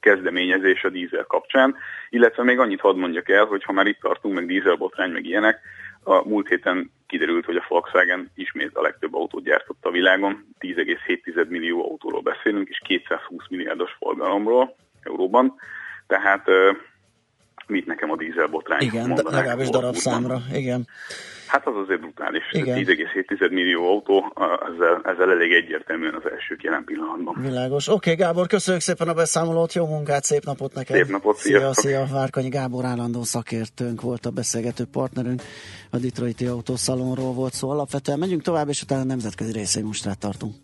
kezdeményezés 0.00 0.84
a 0.84 0.88
dízel 0.88 1.24
kapcsán, 1.24 1.76
illetve 2.10 2.42
még 2.42 2.58
annyit 2.58 2.80
hadd 2.80 2.96
mondjak 2.96 3.28
el, 3.28 3.44
hogy 3.44 3.64
ha 3.64 3.72
már 3.72 3.86
itt 3.86 4.00
tartunk, 4.00 4.34
meg 4.34 4.46
dízelbotrány, 4.46 5.10
meg 5.10 5.24
ilyenek, 5.24 5.60
a 6.02 6.28
múlt 6.28 6.48
héten 6.48 6.90
kiderült, 7.06 7.44
hogy 7.44 7.56
a 7.56 7.64
Volkswagen 7.68 8.30
ismét 8.34 8.70
a 8.74 8.82
legtöbb 8.82 9.14
autót 9.14 9.44
gyártott 9.44 9.84
a 9.84 9.90
világon, 9.90 10.54
10,7 10.60 11.48
millió 11.48 11.90
autóról 11.90 12.20
beszélünk, 12.20 12.68
és 12.68 12.80
220 12.84 13.44
milliárdos 13.48 13.92
forgalomról 13.98 14.76
euróban, 15.02 15.54
tehát 16.06 16.46
mit 17.66 17.86
nekem 17.86 18.10
a 18.10 18.16
dízelbotrány 18.16 18.82
Igen, 18.82 19.08
legalábbis 19.08 19.68
darabszámra, 19.68 20.40
igen. 20.52 20.86
Hát 21.52 21.66
az 21.66 21.74
azért 21.76 22.00
brutális. 22.00 22.42
10,7 22.52 23.50
millió 23.50 23.88
autó, 23.90 24.32
ezzel, 24.72 25.00
ezzel 25.04 25.30
elég 25.30 25.52
egyértelműen 25.52 26.14
az 26.14 26.30
első 26.30 26.56
jelen 26.62 26.84
pillanatban. 26.84 27.34
Világos. 27.42 27.88
Oké, 27.88 27.96
okay, 27.96 28.14
Gábor, 28.14 28.46
köszönjük 28.46 28.82
szépen 28.82 29.08
a 29.08 29.12
beszámolót, 29.12 29.72
jó 29.72 29.86
munkát, 29.86 30.24
szép 30.24 30.44
napot 30.44 30.74
neked. 30.74 30.96
Szép 30.96 31.08
napot, 31.08 31.36
szia, 31.36 31.72
szia. 31.72 32.06
Várkanyi 32.12 32.48
Gábor 32.48 32.84
állandó 32.84 33.22
szakértőnk 33.22 34.00
volt 34.00 34.26
a 34.26 34.30
beszélgető 34.30 34.84
partnerünk, 34.92 35.42
a 35.90 35.96
Detroiti 35.96 36.46
Autószalonról 36.46 37.32
volt 37.32 37.52
szó. 37.52 37.70
Alapvetően 37.70 38.18
megyünk 38.18 38.42
tovább, 38.42 38.68
és 38.68 38.82
utána 38.82 39.00
a 39.00 39.04
nemzetközi 39.04 39.52
részei 39.52 39.82
most 39.82 40.18
tartunk. 40.18 40.54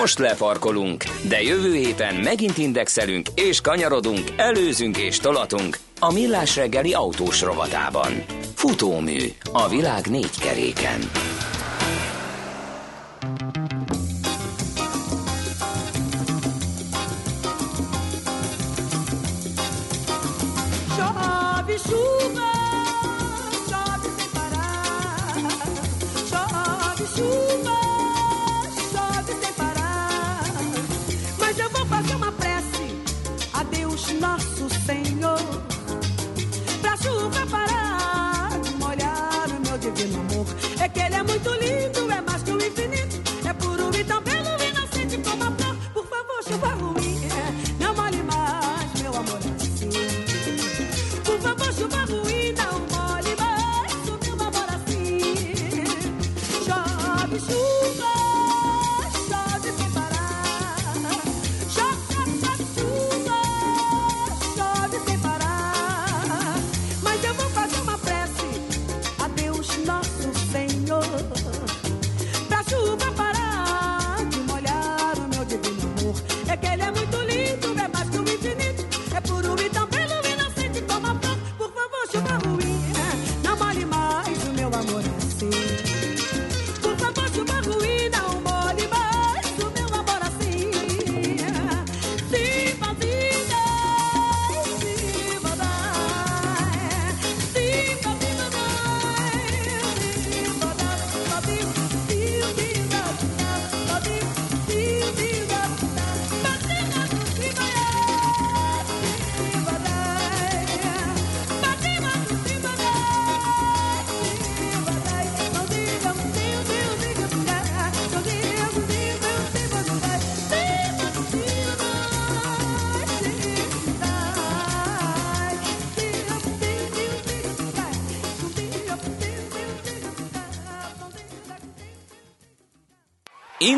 Most 0.00 0.18
lefarkolunk, 0.18 1.04
de 1.28 1.42
jövő 1.42 1.72
héten 1.72 2.14
megint 2.14 2.58
indexelünk 2.58 3.26
és 3.34 3.60
kanyarodunk, 3.60 4.24
előzünk 4.36 4.96
és 4.98 5.18
tolatunk 5.18 5.76
a 6.02 6.12
Millás 6.12 6.56
reggeli 6.56 6.92
autós 6.92 7.42
rovatában. 7.42 8.12
Futómű 8.54 9.18
a 9.52 9.68
világ 9.68 10.06
négy 10.06 10.38
keréken. 10.40 11.00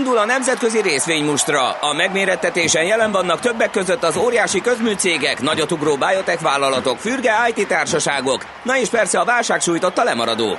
Indul 0.02 0.18
a 0.18 0.24
nemzetközi 0.24 0.80
részvénymustra. 0.80 1.70
A 1.70 1.92
megmérettetésen 1.92 2.84
jelen 2.84 3.10
vannak 3.12 3.40
többek 3.40 3.70
között 3.70 4.02
az 4.02 4.16
óriási 4.16 4.60
közműcégek, 4.60 5.40
nagyotugró 5.40 5.96
biotech 5.96 6.42
vállalatok, 6.42 6.98
fürge 6.98 7.32
IT 7.54 7.68
társaságok, 7.68 8.44
na 8.64 8.78
és 8.78 8.88
persze 8.88 9.20
a 9.20 9.24
válság 9.24 9.60
sújtotta 9.60 10.02
lemaradók. 10.02 10.58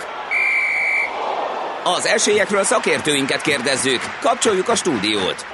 Az 1.83 2.05
esélyekről 2.05 2.63
szakértőinket 2.63 3.41
kérdezzük. 3.41 3.99
Kapcsoljuk 4.21 4.69
a 4.69 4.75
stúdiót. 4.75 5.45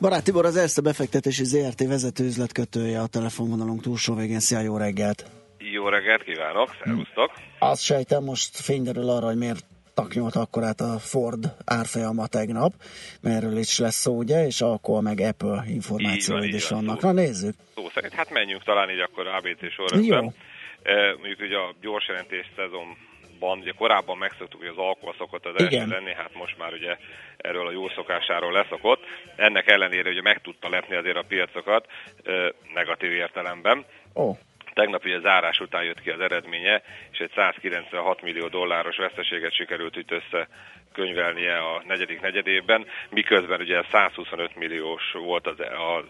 Barát 0.00 0.24
Tibor 0.24 0.44
az 0.44 0.56
Erste 0.56 0.80
befektetési 0.80 1.44
ZRT 1.44 1.86
vezető 1.86 2.24
üzletkötője 2.24 3.00
a 3.00 3.06
telefonvonalunk 3.06 3.82
túlsó 3.82 4.14
végén. 4.14 4.40
Szia, 4.40 4.60
jó 4.60 4.76
reggelt! 4.76 5.24
Jó 5.58 5.88
reggelt 5.88 6.22
kívánok, 6.22 6.68
szervusztok! 6.84 7.30
Azt 7.58 7.82
sejtem, 7.82 8.24
most 8.24 8.56
fényderül 8.56 9.08
arra, 9.08 9.26
hogy 9.26 9.36
miért 9.36 9.64
taknyolt 9.94 10.36
akkor 10.36 10.62
át 10.62 10.80
a 10.80 10.98
Ford 10.98 11.44
árfolyama 11.64 12.26
tegnap, 12.26 12.72
mert 13.20 13.36
erről 13.36 13.58
is 13.58 13.78
lesz 13.78 14.00
szó, 14.00 14.16
ugye, 14.16 14.46
és 14.46 14.60
akkor 14.60 15.02
meg 15.02 15.20
Apple 15.20 15.64
információid 15.68 16.54
is 16.54 16.68
vannak. 16.68 17.00
Na 17.00 17.12
nézzük. 17.12 17.54
Szó 17.74 17.88
szerint, 17.94 18.12
hát 18.12 18.30
menjünk 18.30 18.62
talán 18.62 18.90
így 18.90 19.00
akkor 19.00 19.26
ABC 19.26 19.72
sorrendben. 19.72 20.34
E, 20.82 21.14
mondjuk 21.18 21.40
ugye 21.40 21.56
a 21.56 21.74
gyors 21.80 22.08
jelentés 22.08 22.46
szezonban, 22.56 23.58
ugye 23.58 23.72
korábban 23.72 24.16
megszoktuk, 24.18 24.60
hogy 24.60 24.68
az 24.68 24.76
alkohol 24.76 25.14
szokott 25.18 25.46
az 25.46 25.62
első 25.62 25.86
lenni, 25.86 26.14
hát 26.14 26.34
most 26.34 26.58
már 26.58 26.72
ugye 26.72 26.96
erről 27.36 27.66
a 27.66 27.70
jó 27.70 27.88
szokásáról 27.88 28.52
leszokott. 28.52 29.02
Ennek 29.36 29.68
ellenére 29.68 30.10
ugye 30.10 30.22
meg 30.22 30.40
tudta 30.40 30.68
lepni 30.68 30.96
azért 30.96 31.16
a 31.16 31.24
piacokat 31.28 31.86
e, 32.24 32.52
negatív 32.74 33.12
értelemben. 33.12 33.84
Oh. 34.12 34.36
Tegnap 34.74 35.04
ugye 35.04 35.20
zárás 35.20 35.60
után 35.60 35.84
jött 35.84 36.00
ki 36.00 36.10
az 36.10 36.20
eredménye, 36.20 36.82
és 37.10 37.18
egy 37.18 37.32
196 37.34 38.22
millió 38.22 38.48
dolláros 38.48 38.96
veszteséget 38.96 39.54
sikerült 39.54 39.96
itt 39.96 40.10
össze 40.10 40.48
könyvelnie 40.92 41.56
a 41.56 41.82
negyedik 41.86 42.20
negyedében, 42.20 42.86
miközben 43.10 43.60
ugye 43.60 43.82
125 43.90 44.56
milliós 44.56 45.12
volt 45.12 45.46
az, 45.46 45.56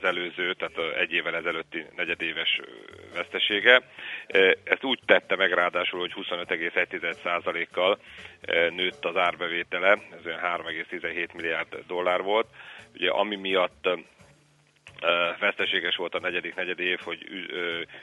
előző, 0.03 0.55
tehát 0.55 0.95
egy 0.97 1.13
évvel 1.13 1.37
ezelőtti 1.37 1.87
negyedéves 1.97 2.61
vesztesége. 3.15 3.83
Ezt 4.65 4.85
úgy 4.85 4.99
tette 5.07 5.37
meg 5.37 5.53
ráadásul, 5.53 6.01
hogy 6.01 6.13
25,1%-kal 6.17 7.99
nőtt 8.71 9.05
az 9.05 9.17
árbevétele, 9.17 9.99
ez 10.19 10.27
olyan 10.27 10.41
3,17 10.41 11.35
milliárd 11.35 11.79
dollár 11.87 12.23
volt, 12.23 12.47
ugye 12.95 13.11
ami 13.11 13.37
miatt 13.37 13.89
veszteséges 15.39 15.97
volt 15.97 16.15
a 16.15 16.21
negyedik 16.21 16.55
negyed 16.55 16.81
év, 16.81 16.99
hogy 16.99 17.27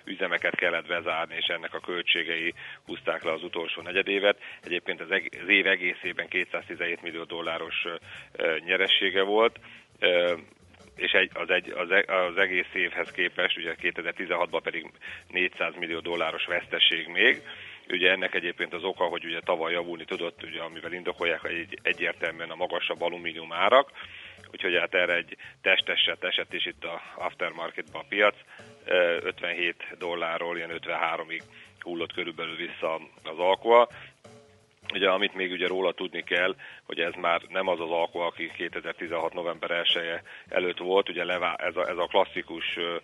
üzemeket 0.04 0.56
kellett 0.56 0.88
bezárni, 0.88 1.36
és 1.36 1.46
ennek 1.46 1.74
a 1.74 1.80
költségei 1.80 2.54
húzták 2.86 3.24
le 3.24 3.32
az 3.32 3.44
utolsó 3.44 3.82
negyedévet. 3.82 4.38
Egyébként 4.64 5.02
az, 5.02 5.08
év 5.48 5.68
egészében 5.68 6.28
217 6.28 7.02
millió 7.02 7.24
dolláros 7.24 7.86
nyeressége 8.66 9.22
volt 9.22 9.60
és 11.00 11.12
egy, 11.12 11.32
az, 11.34 11.50
egy, 11.50 11.70
az, 11.70 11.92
e, 11.92 12.16
az 12.16 12.38
egész 12.38 12.74
évhez 12.74 13.12
képest, 13.12 13.58
ugye 13.58 13.76
2016-ban 13.82 14.60
pedig 14.64 14.92
400 15.28 15.74
millió 15.76 16.00
dolláros 16.00 16.46
veszteség 16.46 17.08
még. 17.08 17.42
Ugye 17.90 18.12
ennek 18.12 18.36
egyébként 18.36 18.74
az 18.74 18.84
oka, 18.84 19.04
hogy 19.04 19.26
ugye 19.26 19.40
tavaly 19.40 19.72
javulni 19.72 20.06
tudott, 20.06 20.44
ugye, 20.44 20.62
amivel 20.62 20.94
indokolják 20.94 21.44
egy, 21.44 21.80
egyértelműen 21.82 22.50
a 22.50 22.56
magasabb 22.56 23.02
alumínium 23.02 23.54
árak, 23.54 23.92
úgyhogy 24.52 24.78
hát 24.80 24.94
erre 24.94 25.14
egy 25.14 25.38
testeset 25.62 26.24
esett 26.24 26.54
is 26.54 26.66
itt 26.66 26.84
a 26.84 27.02
aftermarketban 27.16 28.02
a 28.02 28.08
piac, 28.10 28.36
57 28.86 29.76
dollárról 29.98 30.58
ilyen 30.58 30.80
53-ig 30.82 31.42
hullott 31.80 32.14
körülbelül 32.14 32.56
vissza 32.56 32.96
az 33.24 33.38
alkoa. 33.40 33.88
Ugye, 34.94 35.10
amit 35.10 35.34
még 35.34 35.52
ugye 35.52 35.68
róla 35.68 35.92
tudni 35.92 36.24
kell, 36.24 36.56
hogy 36.86 37.00
ez 37.00 37.14
már 37.14 37.42
nem 37.48 37.68
az 37.68 37.80
az 37.80 37.90
alkoa, 37.90 38.26
aki 38.26 38.52
2016. 38.52 39.34
november 39.34 39.72
1 39.72 39.96
-e 39.96 40.24
előtt 40.48 40.78
volt, 40.78 41.10
ugye 41.10 41.24
levá, 41.24 41.54
ez, 41.56 41.76
a, 41.76 41.90
ez 41.90 41.98
a 41.98 42.08
klasszikus 42.08 42.78
uh, 42.78 42.96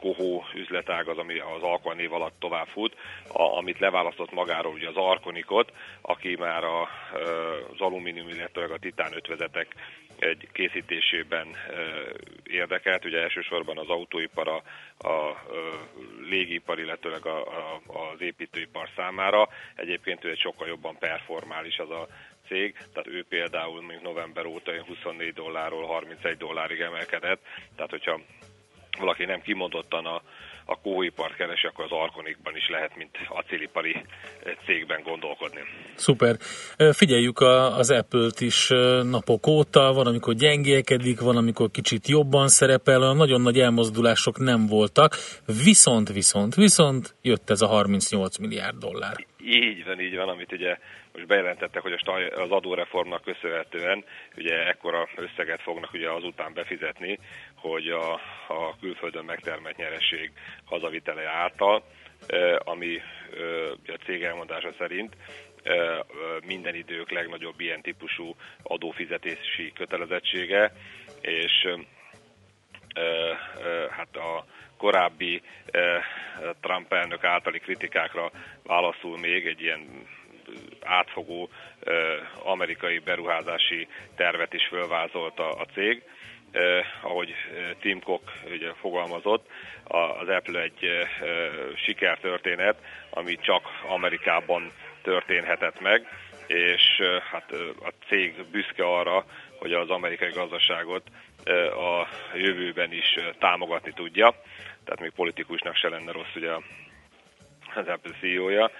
kohó 0.00 0.44
üzletág 0.54 1.08
az, 1.08 1.18
ami 1.18 1.38
az 1.38 1.62
alkoa 1.62 1.94
név 1.94 2.12
alatt 2.12 2.34
tovább 2.38 2.66
fut, 2.66 2.96
a, 3.32 3.56
amit 3.56 3.78
leválasztott 3.78 4.32
magáról 4.32 4.72
ugye 4.72 4.88
az 4.88 4.96
Arkonikot, 4.96 5.72
aki 6.00 6.36
már 6.38 6.64
a, 6.64 6.82
az 7.72 7.80
alumínium, 7.80 8.28
illetve 8.28 8.64
a 8.64 8.78
titán 8.78 9.12
ötvezetek 9.14 9.74
egy 10.18 10.48
készítésében 10.52 11.56
érdekelt, 12.42 13.04
ugye 13.04 13.20
elsősorban 13.20 13.78
az 13.78 13.88
autóipar, 13.88 14.48
a, 14.48 14.62
a 15.08 15.44
légipar, 16.28 16.78
illetőleg 16.78 17.26
a, 17.26 17.38
a, 17.38 17.80
az 17.86 18.20
építőipar 18.20 18.88
számára. 18.96 19.48
Egyébként 19.74 20.24
ő 20.24 20.30
egy 20.30 20.38
sokkal 20.38 20.68
jobban 20.68 20.98
performál 20.98 21.66
is 21.66 21.78
az 21.78 21.90
a 21.90 22.08
cég, 22.46 22.72
tehát 22.92 23.06
ő 23.06 23.24
például 23.28 23.80
mondjuk 23.80 24.02
november 24.02 24.46
óta 24.46 24.72
24 24.86 25.32
dollárról 25.32 25.86
31 25.86 26.36
dollárig 26.36 26.80
emelkedett, 26.80 27.40
tehát 27.74 27.90
hogyha 27.90 28.20
valaki 28.98 29.24
nem 29.24 29.40
kimondottan 29.40 30.06
a, 30.06 30.22
a 30.70 30.80
kóipart 30.80 31.36
keresi, 31.36 31.66
akkor 31.66 31.84
az 31.84 31.90
Arkonikban 31.90 32.56
is 32.56 32.68
lehet, 32.68 32.96
mint 32.96 33.16
acélipari 33.28 34.04
cégben 34.64 35.02
gondolkodni. 35.02 35.60
Szuper. 35.94 36.36
Figyeljük 36.92 37.40
az 37.40 37.90
Apple-t 37.90 38.40
is 38.40 38.68
napok 39.02 39.46
óta, 39.46 39.92
van, 39.92 40.06
amikor 40.06 40.34
gyengélkedik, 40.34 41.20
van, 41.20 41.36
amikor 41.36 41.70
kicsit 41.70 42.08
jobban 42.08 42.48
szerepel, 42.48 43.12
nagyon 43.12 43.40
nagy 43.40 43.58
elmozdulások 43.58 44.38
nem 44.38 44.66
voltak, 44.66 45.14
viszont, 45.64 46.12
viszont, 46.12 46.54
viszont 46.54 47.14
jött 47.22 47.50
ez 47.50 47.60
a 47.60 47.66
38 47.66 48.38
milliárd 48.38 48.76
dollár. 48.76 49.26
Így 49.44 49.84
van, 49.84 50.00
így 50.00 50.16
van, 50.16 50.28
amit 50.28 50.52
ugye 50.52 50.78
most 51.18 51.30
bejelentettek, 51.30 51.82
hogy 51.82 51.92
az 52.34 52.50
adóreformnak 52.50 53.22
köszönhetően 53.22 54.04
ugye 54.36 54.66
ekkora 54.66 55.08
összeget 55.16 55.62
fognak 55.62 55.92
ugye 55.92 56.10
azután 56.10 56.52
befizetni, 56.52 57.18
hogy 57.54 57.88
a, 57.88 58.12
a 58.48 58.76
külföldön 58.80 59.24
megtermelt 59.24 59.76
nyereség 59.76 60.32
hazavitele 60.64 61.28
által, 61.28 61.82
ami 62.58 63.00
a 63.86 63.98
cég 64.04 64.22
elmondása 64.22 64.72
szerint 64.78 65.16
minden 66.46 66.74
idők 66.74 67.10
legnagyobb 67.10 67.60
ilyen 67.60 67.82
típusú 67.82 68.34
adófizetési 68.62 69.72
kötelezettsége, 69.74 70.72
és 71.20 71.68
hát 73.90 74.16
a 74.16 74.44
korábbi 74.76 75.42
Trump 76.60 76.92
elnök 76.92 77.24
általi 77.24 77.58
kritikákra 77.58 78.30
válaszul 78.62 79.18
még 79.18 79.46
egy 79.46 79.60
ilyen 79.60 80.06
átfogó 80.84 81.48
amerikai 82.42 82.98
beruházási 82.98 83.88
tervet 84.16 84.52
is 84.54 84.66
fölvázolt 84.66 85.38
a, 85.38 85.66
cég. 85.74 86.02
Eh, 86.50 86.84
ahogy 87.00 87.34
Tim 87.80 88.00
Cook 88.00 88.32
ugye 88.50 88.72
fogalmazott, 88.80 89.46
az 89.84 90.28
Apple 90.28 90.60
egy 90.60 90.84
eh, 90.84 91.08
sikertörténet, 91.76 92.76
ami 93.10 93.36
csak 93.36 93.62
Amerikában 93.88 94.72
történhetett 95.02 95.80
meg, 95.80 96.08
és 96.46 96.82
eh, 96.98 97.22
hát 97.22 97.52
a 97.80 97.92
cég 98.06 98.44
büszke 98.50 98.84
arra, 98.84 99.24
hogy 99.58 99.72
az 99.72 99.90
amerikai 99.90 100.30
gazdaságot 100.30 101.02
a 101.74 102.06
jövőben 102.34 102.92
is 102.92 103.18
támogatni 103.38 103.92
tudja, 103.92 104.34
tehát 104.84 105.00
még 105.00 105.10
politikusnak 105.10 105.76
se 105.76 105.88
lenne 105.88 106.12
rossz 106.12 106.34
ugye 106.34 106.50
Apple 107.86 108.12
CEO-ja. 108.20 108.70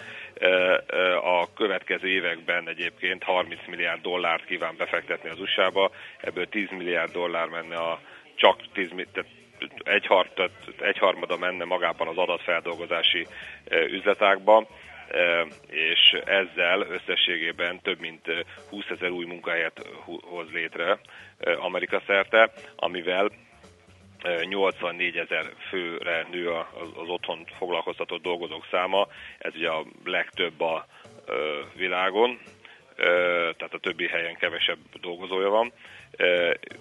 A 1.23 1.53
következő 1.53 2.09
években 2.09 2.69
egyébként 2.69 3.23
30 3.23 3.61
milliárd 3.67 4.01
dollárt 4.01 4.45
kíván 4.45 4.75
befektetni 4.77 5.29
az 5.29 5.41
USA-ba, 5.41 5.91
ebből 6.21 6.49
10 6.49 6.69
milliárd 6.71 7.13
dollár 7.13 7.49
menne 7.49 7.77
a 7.77 8.01
csak 8.35 8.73
10, 8.73 8.89
tehát 9.13 9.31
egyhard, 9.83 10.51
egyharmada 10.81 11.37
menne 11.37 11.65
magában 11.65 12.09
az 12.09 12.17
adatfeldolgozási 12.19 13.27
üzletákba, 13.71 14.67
és 15.69 16.13
ezzel 16.25 16.81
összességében 16.81 17.81
több 17.83 18.01
mint 18.01 18.45
20 18.71 18.85
ezer 18.89 19.11
új 19.11 19.25
munkahelyet 19.25 19.87
hoz 20.21 20.51
létre 20.53 20.99
Amerika 21.59 22.03
szerte, 22.07 22.51
amivel 22.77 23.31
84 24.23 25.17
ezer 25.17 25.53
főre 25.69 26.27
nő 26.31 26.51
az 26.51 27.09
otthon 27.09 27.45
foglalkoztatott 27.59 28.23
dolgozók 28.23 28.67
száma, 28.71 29.07
ez 29.39 29.55
ugye 29.55 29.69
a 29.69 29.85
legtöbb 30.05 30.61
a 30.61 30.87
világon, 31.77 32.39
tehát 33.57 33.75
a 33.75 33.79
többi 33.79 34.09
helyen 34.09 34.37
kevesebb 34.37 34.79
dolgozója 35.01 35.49
van. 35.49 35.73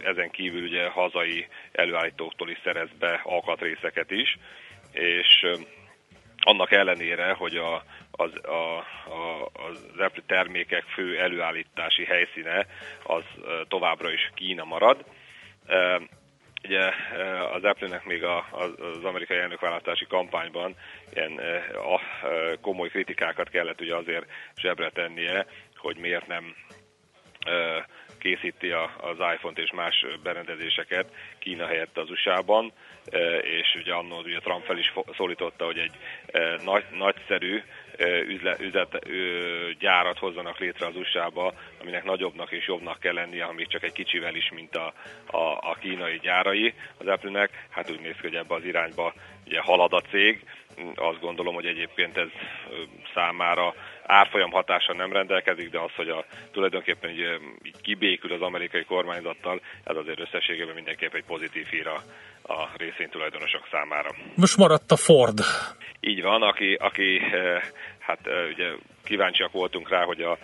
Ezen 0.04 0.30
kívül 0.32 0.64
ugye 0.64 0.90
hazai 0.90 1.48
előállítóktól 1.72 2.50
is 2.50 2.60
szerez 2.64 2.90
be 3.00 3.22
alkatrészeket 3.24 4.12
is, 4.12 4.38
és 4.92 5.46
annak 6.40 6.72
ellenére, 6.72 7.34
hogy 7.34 7.56
a, 7.56 7.84
az, 8.12 8.32
a, 8.44 8.78
a, 9.10 9.50
az 9.54 9.86
Apple 9.98 10.24
termékek 10.26 10.84
fő 10.84 11.20
előállítási 11.20 12.06
helyszíne 12.06 12.66
az 13.04 13.24
továbbra 13.68 14.12
is 14.12 14.32
Kína 14.36 14.64
marad, 14.64 15.06
Ugye 16.64 16.90
eh, 16.90 17.54
az 17.54 17.64
Apple-nek 17.64 18.06
még 18.06 18.24
a, 18.24 18.48
az 18.52 19.04
amerikai 19.04 19.38
elnökválasztási 19.38 20.06
kampányban 20.06 20.76
ilyen 21.14 21.40
eh, 21.40 21.94
a, 21.94 22.02
eh, 22.24 22.54
komoly 22.62 22.90
kritikákat 22.90 23.50
kellett 23.50 23.82
ugye 23.82 23.96
azért 23.96 24.26
zsebre 24.56 24.90
tennie, 24.90 25.46
hogy 25.76 25.98
miért 25.98 26.28
nem 26.28 26.56
készíti 28.20 28.72
a, 28.72 28.92
az 28.98 29.18
iPhone-t 29.34 29.58
és 29.58 29.72
más 29.72 30.06
berendezéseket 30.24 31.14
Kína 31.40 31.66
helyett 31.66 31.98
az 31.98 32.10
USA-ban, 32.10 32.74
és 33.42 33.76
ugye 33.76 33.94
annól 33.94 34.24
ugye 34.24 34.40
Trump 34.40 34.66
fel 34.66 34.78
is 34.78 34.94
szólította, 35.18 35.66
hogy 35.66 35.78
egy 35.78 35.92
nagy, 36.64 36.86
nagyszerű 36.92 37.62
üzlet, 38.28 38.60
üzlet 38.60 39.00
gyárat 39.80 40.18
hozzanak 40.18 40.60
létre 40.60 40.86
az 40.86 40.96
USA-ba, 40.96 41.54
aminek 41.82 42.04
nagyobbnak 42.04 42.52
és 42.52 42.68
jobbnak 42.68 43.00
kell 43.00 43.14
lennie, 43.14 43.52
még 43.56 43.68
csak 43.68 43.84
egy 43.84 43.92
kicsivel 43.92 44.36
is, 44.36 44.52
mint 44.54 44.76
a, 44.76 44.94
a, 45.26 45.58
a 45.72 45.78
kínai 45.80 46.20
gyárai 46.22 46.74
az 46.98 47.08
Apple-nek. 47.08 47.66
Hát 47.70 47.92
úgy 47.92 48.00
néz 48.00 48.16
ki, 48.16 48.22
hogy 48.22 48.36
ebbe 48.36 48.56
az 48.56 48.64
irányba 48.64 49.14
ugye 49.46 49.60
halad 49.62 49.94
a 49.94 50.02
cég. 50.02 50.44
Azt 50.96 51.20
gondolom, 51.20 51.54
hogy 51.54 51.66
egyébként 51.66 52.18
ez 52.18 52.28
számára 53.14 53.74
árfolyam 54.04 54.52
hatása 54.52 54.94
nem 54.94 55.12
rendelkezik, 55.12 55.70
de 55.70 55.80
az, 55.80 55.92
hogy 55.96 56.10
a, 56.10 56.26
tulajdonképpen 56.52 57.10
így, 57.10 57.40
így 57.64 57.82
kibékül 57.82 58.34
az 58.34 58.42
amerikai 58.42 58.84
kormányzattal, 58.84 59.62
ez 59.84 59.96
azért 59.96 60.20
összességében 60.20 60.76
mindenképp 60.76 61.14
egy 61.14 61.26
pozitív 61.26 61.66
hír 61.66 61.88
a, 61.88 62.02
a 62.54 62.70
részvénytulajdonosok 62.78 63.68
számára. 63.72 64.10
Most 64.36 64.58
maradt 64.58 64.92
a 64.92 64.96
Ford. 64.96 65.40
Így 66.08 66.22
van, 66.22 66.42
aki, 66.42 66.74
aki 66.74 67.22
hát 68.00 68.20
ugye 68.52 68.70
kíváncsiak 69.04 69.52
voltunk 69.52 69.90
rá, 69.90 70.04
hogy 70.04 70.22
a 70.22 70.38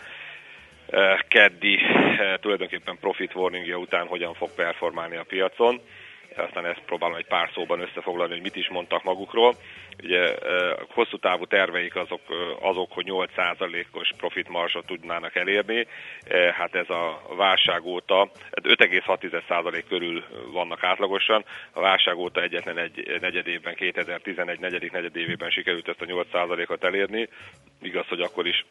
keddi 1.27 1.79
tulajdonképpen 2.41 2.97
profit 2.99 3.35
warningja 3.35 3.77
után 3.77 4.07
hogyan 4.07 4.33
fog 4.33 4.49
performálni 4.55 5.15
a 5.15 5.23
piacon 5.23 5.81
aztán 6.37 6.65
ezt 6.65 6.81
próbálom 6.85 7.15
egy 7.15 7.25
pár 7.25 7.49
szóban 7.53 7.79
összefoglalni, 7.79 8.33
hogy 8.33 8.41
mit 8.41 8.55
is 8.55 8.69
mondtak 8.69 9.03
magukról. 9.03 9.55
Ugye 10.03 10.35
hosszú 10.89 11.17
távú 11.17 11.45
terveik 11.45 11.95
azok, 11.95 12.21
azok 12.61 12.91
hogy 12.91 13.05
8%-os 13.09 14.11
profit 14.17 14.49
marsot 14.49 14.85
tudnának 14.85 15.35
elérni, 15.35 15.87
hát 16.53 16.75
ez 16.75 16.89
a 16.89 17.21
válság 17.35 17.85
óta 17.85 18.31
5,6% 18.51 19.83
körül 19.87 20.23
vannak 20.51 20.83
átlagosan, 20.83 21.45
a 21.71 21.79
válság 21.79 22.17
óta 22.17 22.41
egyetlen 22.41 22.77
egy 22.77 23.17
negyedévben, 23.21 23.75
2011 23.75 24.59
negyedik 24.59 24.91
negyedévében 24.91 25.49
sikerült 25.49 25.87
ezt 25.87 26.01
a 26.01 26.05
8%-ot 26.05 26.83
elérni, 26.83 27.29
igaz, 27.81 28.07
hogy 28.07 28.21
akkor 28.21 28.47
is 28.47 28.65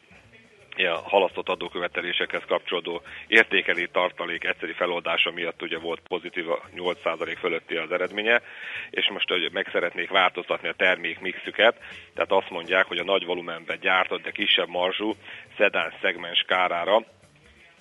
halasztott 1.03 1.49
adókövetelésekhez 1.49 2.41
kapcsolódó 2.47 3.01
értékelé 3.27 3.85
tartalék 3.85 4.43
egyszeri 4.43 4.73
feloldása 4.73 5.31
miatt 5.31 5.61
ugye 5.61 5.77
volt 5.77 6.01
pozitív 6.07 6.49
a 6.49 6.61
8% 6.75 7.35
fölötti 7.39 7.75
az 7.75 7.91
eredménye, 7.91 8.41
és 8.89 9.09
most 9.09 9.29
hogy 9.29 9.49
meg 9.51 9.69
szeretnék 9.71 10.09
változtatni 10.09 10.67
a 10.67 10.73
termék 10.73 11.19
mixüket, 11.19 11.79
tehát 12.13 12.31
azt 12.31 12.49
mondják, 12.49 12.85
hogy 12.85 12.97
a 12.97 13.03
nagy 13.03 13.25
volumenben 13.25 13.79
gyártott, 13.81 14.21
de 14.21 14.31
kisebb 14.31 14.67
marzsú 14.67 15.13
szedán 15.57 15.93
szegmens 16.01 16.43
kárára 16.47 16.95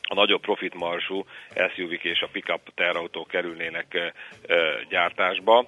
a 0.02 0.14
nagyobb 0.14 0.40
profit 0.40 0.74
marzsú 0.74 1.24
SUV-k 1.74 2.04
és 2.04 2.20
a 2.20 2.28
pickup 2.32 2.74
terautók 2.74 3.28
kerülnének 3.28 4.12
gyártásba, 4.88 5.66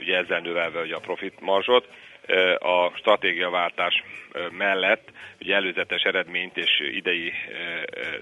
ugye 0.00 0.16
ezzel 0.16 0.40
növelve 0.40 0.80
ugye 0.80 0.94
a 0.94 1.00
profit 1.00 1.40
marzsot, 1.40 1.88
a 2.58 2.92
stratégiaváltás 2.96 4.02
mellett 4.50 5.12
ugye 5.40 5.54
előzetes 5.54 6.02
eredményt 6.02 6.56
és 6.56 6.80
idei, 6.92 7.32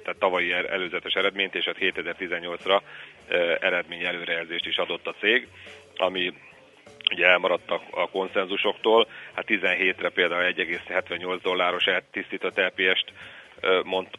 tehát 0.02 0.18
tavalyi 0.18 0.52
előzetes 0.52 1.12
eredményt 1.12 1.54
és 1.54 1.66
a 1.66 1.72
2018-ra 1.72 2.80
eredmény 3.60 4.04
előrejelzést 4.04 4.66
is 4.66 4.76
adott 4.76 5.06
a 5.06 5.14
cég, 5.20 5.48
ami 5.96 6.32
ugye 7.12 7.26
elmaradt 7.26 7.70
a, 7.70 8.08
konszenzusoktól. 8.10 9.06
Hát 9.34 9.44
17-re 9.48 10.08
például 10.08 10.52
1,78 10.54 11.38
dolláros 11.42 11.84
tisztított 12.10 12.58
LPS-t 12.58 13.12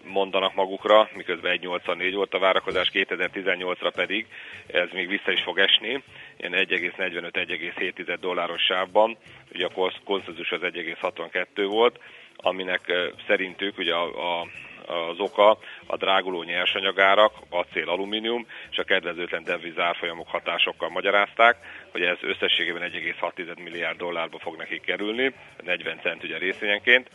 mondanak 0.03 0.55
magukra, 0.55 1.09
miközben 1.13 1.59
1,84 1.61 2.11
volt 2.15 2.33
a 2.33 2.39
várakozás, 2.39 2.89
2018-ra 2.93 3.91
pedig 3.95 4.27
ez 4.67 4.89
még 4.93 5.07
vissza 5.07 5.31
is 5.31 5.41
fog 5.41 5.59
esni, 5.59 6.03
ilyen 6.37 6.65
1,45-1,7 6.67 8.17
dolláros 8.19 8.61
sávban, 8.61 9.17
ugye 9.53 9.65
a 9.65 9.91
konszenzus 10.03 10.51
az 10.51 10.61
1,62 10.61 11.65
volt, 11.69 11.99
aminek 12.35 12.93
szerintük 13.27 13.77
ugye 13.77 13.93
a, 13.93 14.39
a 14.39 14.47
az 14.91 15.19
oka 15.19 15.57
a 15.85 15.97
dráguló 15.97 16.43
nyersanyagárak, 16.43 17.33
acél, 17.49 17.89
alumínium 17.89 18.47
és 18.71 18.77
a 18.77 18.83
kedvezőtlen 18.83 19.43
deviz 19.43 19.79
árfolyamok 19.79 20.27
hatásokkal 20.27 20.89
magyarázták, 20.89 21.57
hogy 21.91 22.01
ez 22.01 22.17
összességében 22.21 22.91
1,6 22.91 23.63
milliárd 23.63 23.97
dollárba 23.97 24.39
fog 24.39 24.55
nekik 24.57 24.81
kerülni, 24.81 25.33
40 25.63 25.99
cent 26.01 26.23
ugye 26.23 26.37
részvényenként, 26.37 27.09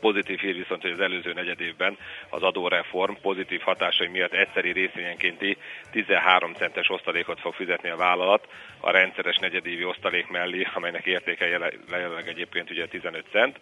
Pozitív 0.00 0.38
hír 0.38 0.56
viszont, 0.56 0.82
hogy 0.82 0.90
az 0.90 1.00
előző 1.00 1.32
negyed 1.32 1.60
évben 1.60 1.98
az 2.28 2.42
adóreform 2.42 3.12
pozitív 3.22 3.60
hatásai 3.60 4.06
miatt 4.06 4.32
egyszeri 4.32 4.72
részvényenkénti 4.72 5.56
13 5.90 6.52
centes 6.52 6.90
osztalékot 6.90 7.40
fog 7.40 7.54
fizetni 7.54 7.88
a 7.88 7.96
vállalat 7.96 8.48
a 8.80 8.90
rendszeres 8.90 9.36
negyedévi 9.36 9.84
osztalék 9.84 10.28
mellé, 10.28 10.66
amelynek 10.74 11.06
értéke 11.06 11.46
jelenleg 11.46 12.28
egyébként 12.28 12.70
ugye 12.70 12.86
15 12.86 13.24
cent. 13.30 13.60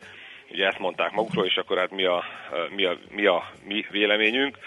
Ugye 0.50 0.66
ezt 0.66 0.78
mondták 0.78 1.10
magukról, 1.12 1.44
és 1.44 1.56
akkor 1.56 1.78
hát 1.78 1.90
mi 1.90 2.04
a 2.04 2.24
mi, 2.70 2.84
a, 2.84 2.98
mi, 3.10 3.26
a, 3.26 3.50
mi 3.64 3.86
véleményünk? 3.90 4.58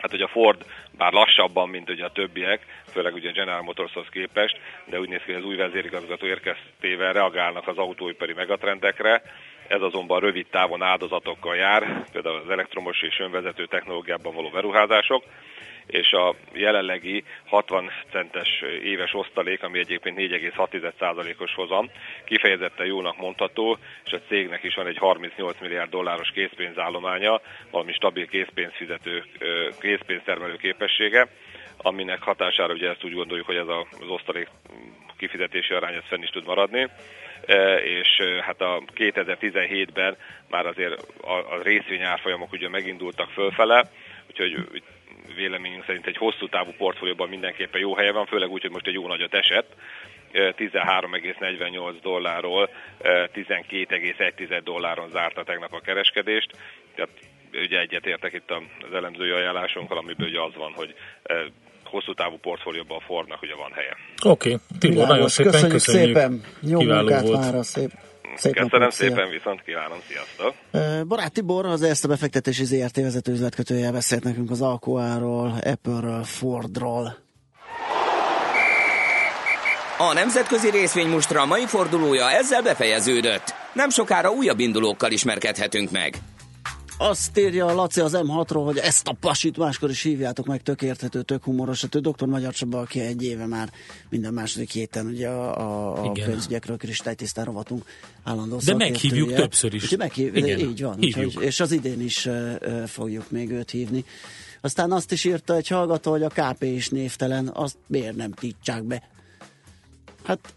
Hát, 0.00 0.10
hogy 0.10 0.22
a 0.22 0.28
Ford 0.28 0.64
bár 0.98 1.12
lassabban, 1.12 1.68
mint 1.68 1.90
ugye 1.90 2.04
a 2.04 2.12
többiek, 2.12 2.66
főleg 2.92 3.14
ugye 3.14 3.28
a 3.28 3.32
General 3.32 3.62
Motorshoz 3.62 4.06
képest, 4.10 4.60
de 4.84 5.00
úgy 5.00 5.08
néz 5.08 5.20
ki, 5.24 5.32
hogy 5.32 5.42
az 5.42 5.48
új 5.48 5.56
vezérigazgató 5.56 6.26
érkeztével 6.26 7.12
reagálnak 7.12 7.68
az 7.68 7.78
autóipari 7.78 8.32
megatrendekre, 8.32 9.22
ez 9.68 9.82
azonban 9.82 10.20
rövid 10.20 10.46
távon 10.50 10.82
áldozatokkal 10.82 11.56
jár, 11.56 12.04
például 12.12 12.40
az 12.44 12.50
elektromos 12.50 13.02
és 13.02 13.18
önvezető 13.18 13.66
technológiában 13.66 14.34
való 14.34 14.48
beruházások, 14.48 15.24
és 15.86 16.12
a 16.12 16.34
jelenlegi 16.52 17.24
60 17.46 17.90
centes 18.10 18.62
éves 18.82 19.14
osztalék, 19.14 19.62
ami 19.62 19.78
egyébként 19.78 20.18
4,6%-os 20.18 21.54
hozam, 21.54 21.90
kifejezetten 22.24 22.86
jónak 22.86 23.16
mondható, 23.16 23.76
és 24.04 24.12
a 24.12 24.20
cégnek 24.28 24.62
is 24.62 24.74
van 24.74 24.86
egy 24.86 24.98
38 24.98 25.60
milliárd 25.60 25.90
dolláros 25.90 26.30
készpénzállománya, 26.30 27.40
valami 27.70 27.92
stabil 27.92 28.26
készpénzfizető, 28.26 29.24
készpénztermelő 29.80 30.56
képessége, 30.56 31.28
aminek 31.76 32.22
hatására 32.22 32.72
ugye 32.72 32.88
ezt 32.88 33.04
úgy 33.04 33.14
gondoljuk, 33.14 33.46
hogy 33.46 33.56
ez 33.56 33.68
az 34.00 34.08
osztalék 34.08 34.48
kifizetési 35.16 35.74
arány 35.74 35.94
ez 35.94 36.06
fenn 36.08 36.22
is 36.22 36.28
tud 36.30 36.44
maradni. 36.44 36.88
E, 37.48 37.74
és 37.76 38.18
e, 38.18 38.42
hát 38.42 38.60
a 38.60 38.82
2017-ben 38.94 40.16
már 40.48 40.66
azért 40.66 41.06
a, 41.20 41.62
részvényárfolyamok 41.62 42.52
ugye 42.52 42.68
megindultak 42.68 43.30
fölfele, 43.30 43.90
úgyhogy 44.28 44.82
véleményünk 45.36 45.84
szerint 45.84 46.06
egy 46.06 46.16
hosszú 46.16 46.48
távú 46.48 46.70
portfólióban 46.76 47.28
mindenképpen 47.28 47.80
jó 47.80 47.94
helye 47.94 48.12
van, 48.12 48.26
főleg 48.26 48.50
úgy, 48.50 48.62
hogy 48.62 48.70
most 48.70 48.86
egy 48.86 48.92
jó 48.92 49.06
nagyot 49.06 49.34
esett. 49.34 49.74
13,48 50.32 51.88
e, 51.88 51.98
dollárról 52.02 52.70
12,1 53.02 54.60
dolláron 54.64 55.08
zárta 55.08 55.44
tegnap 55.44 55.72
a 55.72 55.80
kereskedést. 55.80 56.50
Tehát 56.94 57.10
ugye 57.52 57.78
egyetértek 57.78 58.32
itt 58.32 58.50
az 58.50 58.94
elemzői 58.94 59.30
ajánlásunkkal, 59.30 59.98
amiből 59.98 60.28
ugye 60.28 60.40
az 60.40 60.54
van, 60.54 60.72
hogy 60.72 60.94
hosszú 61.88 62.12
távú 62.14 62.36
portfólióban 62.36 62.98
a 62.98 63.04
Fordnak 63.06 63.42
ugye 63.42 63.54
van 63.54 63.72
helye. 63.72 63.94
Oké, 64.24 64.52
okay. 64.52 64.78
Tibor, 64.78 65.06
nagyon 65.06 65.28
szépen 65.28 65.52
köszönjük. 65.52 65.76
köszönjük. 65.78 66.16
szépen. 66.16 66.42
Jó 66.60 66.78
Kiváló 66.78 67.08
munkát 67.08 67.22
volt. 67.22 67.52
már, 67.52 67.64
szép. 67.64 67.90
Szép 68.36 68.52
Köszönöm 68.52 68.78
napot, 68.80 68.92
szépen, 68.92 69.16
szia. 69.16 69.38
viszont 69.38 69.62
kívánom, 69.62 69.98
sziasztok! 70.08 70.54
Barát 71.08 71.32
Tibor, 71.32 71.66
az 71.66 71.82
Erste 71.82 72.08
befektetési 72.08 72.64
ZRT 72.64 72.96
vezető 72.96 73.32
üzletkötője 73.32 73.92
beszélt 73.92 74.24
nekünk 74.24 74.50
az 74.50 74.62
Alcoáról, 74.62 75.54
Apple-ről, 75.64 76.24
Fordról. 76.24 77.16
A 79.98 80.12
nemzetközi 80.12 80.70
részvénymustra 80.70 81.46
mai 81.46 81.66
fordulója 81.66 82.30
ezzel 82.30 82.62
befejeződött. 82.62 83.54
Nem 83.72 83.90
sokára 83.90 84.30
újabb 84.30 84.58
indulókkal 84.58 85.10
ismerkedhetünk 85.10 85.90
meg. 85.90 86.14
Azt 87.00 87.38
írja 87.38 87.66
a 87.66 87.74
Laci 87.74 88.00
az 88.00 88.12
M6-ról, 88.16 88.62
hogy 88.64 88.78
ezt 88.78 89.08
a 89.08 89.12
pasit 89.12 89.56
máskor 89.56 89.90
is 89.90 90.02
hívjátok 90.02 90.46
meg, 90.46 90.62
tök 90.62 90.82
érthető, 90.82 91.22
tök 91.22 91.44
humoros. 91.44 91.80
Hát 91.80 91.94
ő 91.94 91.98
doktor 91.98 92.28
Magyar 92.28 92.52
Csaba, 92.52 92.80
aki 92.80 93.00
egy 93.00 93.24
éve 93.24 93.46
már 93.46 93.72
minden 94.08 94.32
második 94.32 94.70
héten 94.70 95.06
ugye 95.06 95.28
a, 95.28 95.58
a, 95.58 96.04
a 96.04 96.12
pénzügyekről 96.12 96.76
kristálytisztán 96.76 97.44
rovatunk 97.44 97.84
állandó 98.24 98.60
De 98.64 98.74
meghívjuk 98.74 99.32
többször 99.32 99.74
is. 99.74 99.96
meghív, 99.96 100.36
Igen. 100.36 100.58
Így 100.58 100.82
van, 100.82 100.98
úgyhogy, 101.00 101.36
és 101.40 101.60
az 101.60 101.72
idén 101.72 102.00
is 102.00 102.26
uh, 102.26 102.84
fogjuk 102.86 103.30
még 103.30 103.50
őt 103.50 103.70
hívni. 103.70 104.04
Aztán 104.60 104.92
azt 104.92 105.12
is 105.12 105.24
írta 105.24 105.56
egy 105.56 105.68
hallgató, 105.68 106.10
hogy 106.10 106.22
a 106.22 106.28
KP 106.28 106.62
is 106.62 106.88
névtelen, 106.88 107.50
azt 107.54 107.76
miért 107.86 108.16
nem 108.16 108.32
títsák 108.32 108.84
be? 108.84 109.08
Hát 110.24 110.54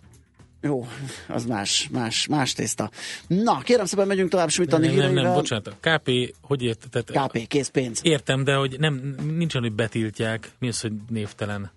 jó, 0.62 0.88
az 1.28 1.46
más, 1.46 1.90
más, 1.92 2.28
más 2.28 2.54
tészta. 2.54 2.90
Na, 3.28 3.58
kérem 3.58 3.86
szépen, 3.86 4.08
megyünk 4.08 4.30
tovább 4.30 4.50
Smitani 4.50 4.88
nem, 4.88 5.14
nem, 5.14 5.24
nem, 5.24 5.34
bocsánat, 5.34 5.68
a 5.68 5.76
KP, 5.80 6.36
hogy 6.42 6.64
ért? 6.64 6.88
Tehát, 6.92 7.30
KP, 7.30 7.48
készpénz. 7.48 8.00
Értem, 8.04 8.44
de 8.44 8.54
hogy 8.54 8.76
nem, 8.80 9.16
nincsen, 9.38 9.62
hogy 9.62 9.74
betiltják. 9.74 10.52
Mi 10.60 10.68
az, 10.68 10.82
hogy 10.82 10.92
névtelen? 11.10 11.72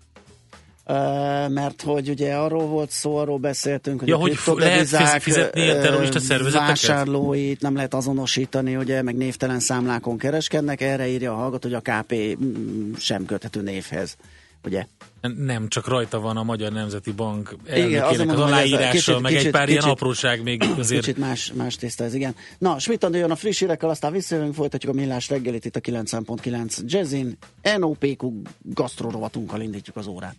mert 1.49 1.81
hogy 1.81 2.09
ugye 2.09 2.35
arról 2.35 2.65
volt 2.65 2.89
szó, 2.89 3.15
arról 3.17 3.37
beszéltünk, 3.37 3.99
hogy 3.99 4.07
ja, 4.07 4.15
a 4.15 4.19
hogy 4.19 4.37
lehet 4.45 5.21
fizetni 5.21 5.69
a 5.69 5.81
terrorista 5.81 6.19
szervezeteket? 6.19 6.67
Vásárlóit 6.67 7.61
nem 7.61 7.75
lehet 7.75 7.93
azonosítani, 7.93 8.75
ugye, 8.75 9.01
meg 9.01 9.15
névtelen 9.15 9.59
számlákon 9.59 10.17
kereskednek, 10.17 10.81
erre 10.81 11.07
írja 11.07 11.31
a 11.31 11.35
hallgató, 11.35 11.69
hogy 11.69 11.81
a 11.85 11.91
KP 11.91 12.15
mm, 12.15 12.93
sem 12.97 13.25
köthető 13.25 13.61
névhez 13.61 14.17
ugye? 14.63 14.85
Nem, 15.37 15.67
csak 15.67 15.87
rajta 15.87 16.19
van 16.19 16.37
a 16.37 16.43
Magyar 16.43 16.71
Nemzeti 16.71 17.11
Bank 17.11 17.55
elnökének 17.65 18.11
igen, 18.11 18.29
az 18.29 18.39
aláírása, 18.39 19.19
meg 19.19 19.31
kicsit, 19.31 19.45
egy 19.45 19.51
pár 19.51 19.65
kicsit, 19.65 19.81
ilyen 19.81 19.93
apróság 19.93 20.43
még 20.43 20.63
azért. 20.77 21.01
Kicsit 21.01 21.17
más, 21.17 21.51
más 21.53 21.75
tészta 21.75 22.03
ez, 22.03 22.13
igen. 22.13 22.35
Na, 22.57 22.79
Schmidt 22.79 23.07
jön 23.11 23.31
a 23.31 23.35
friss 23.35 23.59
hírekkel, 23.59 23.89
aztán 23.89 24.11
visszajövünk, 24.11 24.53
folytatjuk 24.53 24.93
a 24.93 24.95
millás 24.95 25.29
reggelit 25.29 25.65
itt 25.65 25.75
a 25.75 25.79
9.9 25.79 26.79
Jazzin. 26.85 27.37
NOPQ 27.77 28.41
gasztrorovatunkkal 28.61 29.61
indítjuk 29.61 29.95
az 29.95 30.07
órát. 30.07 30.35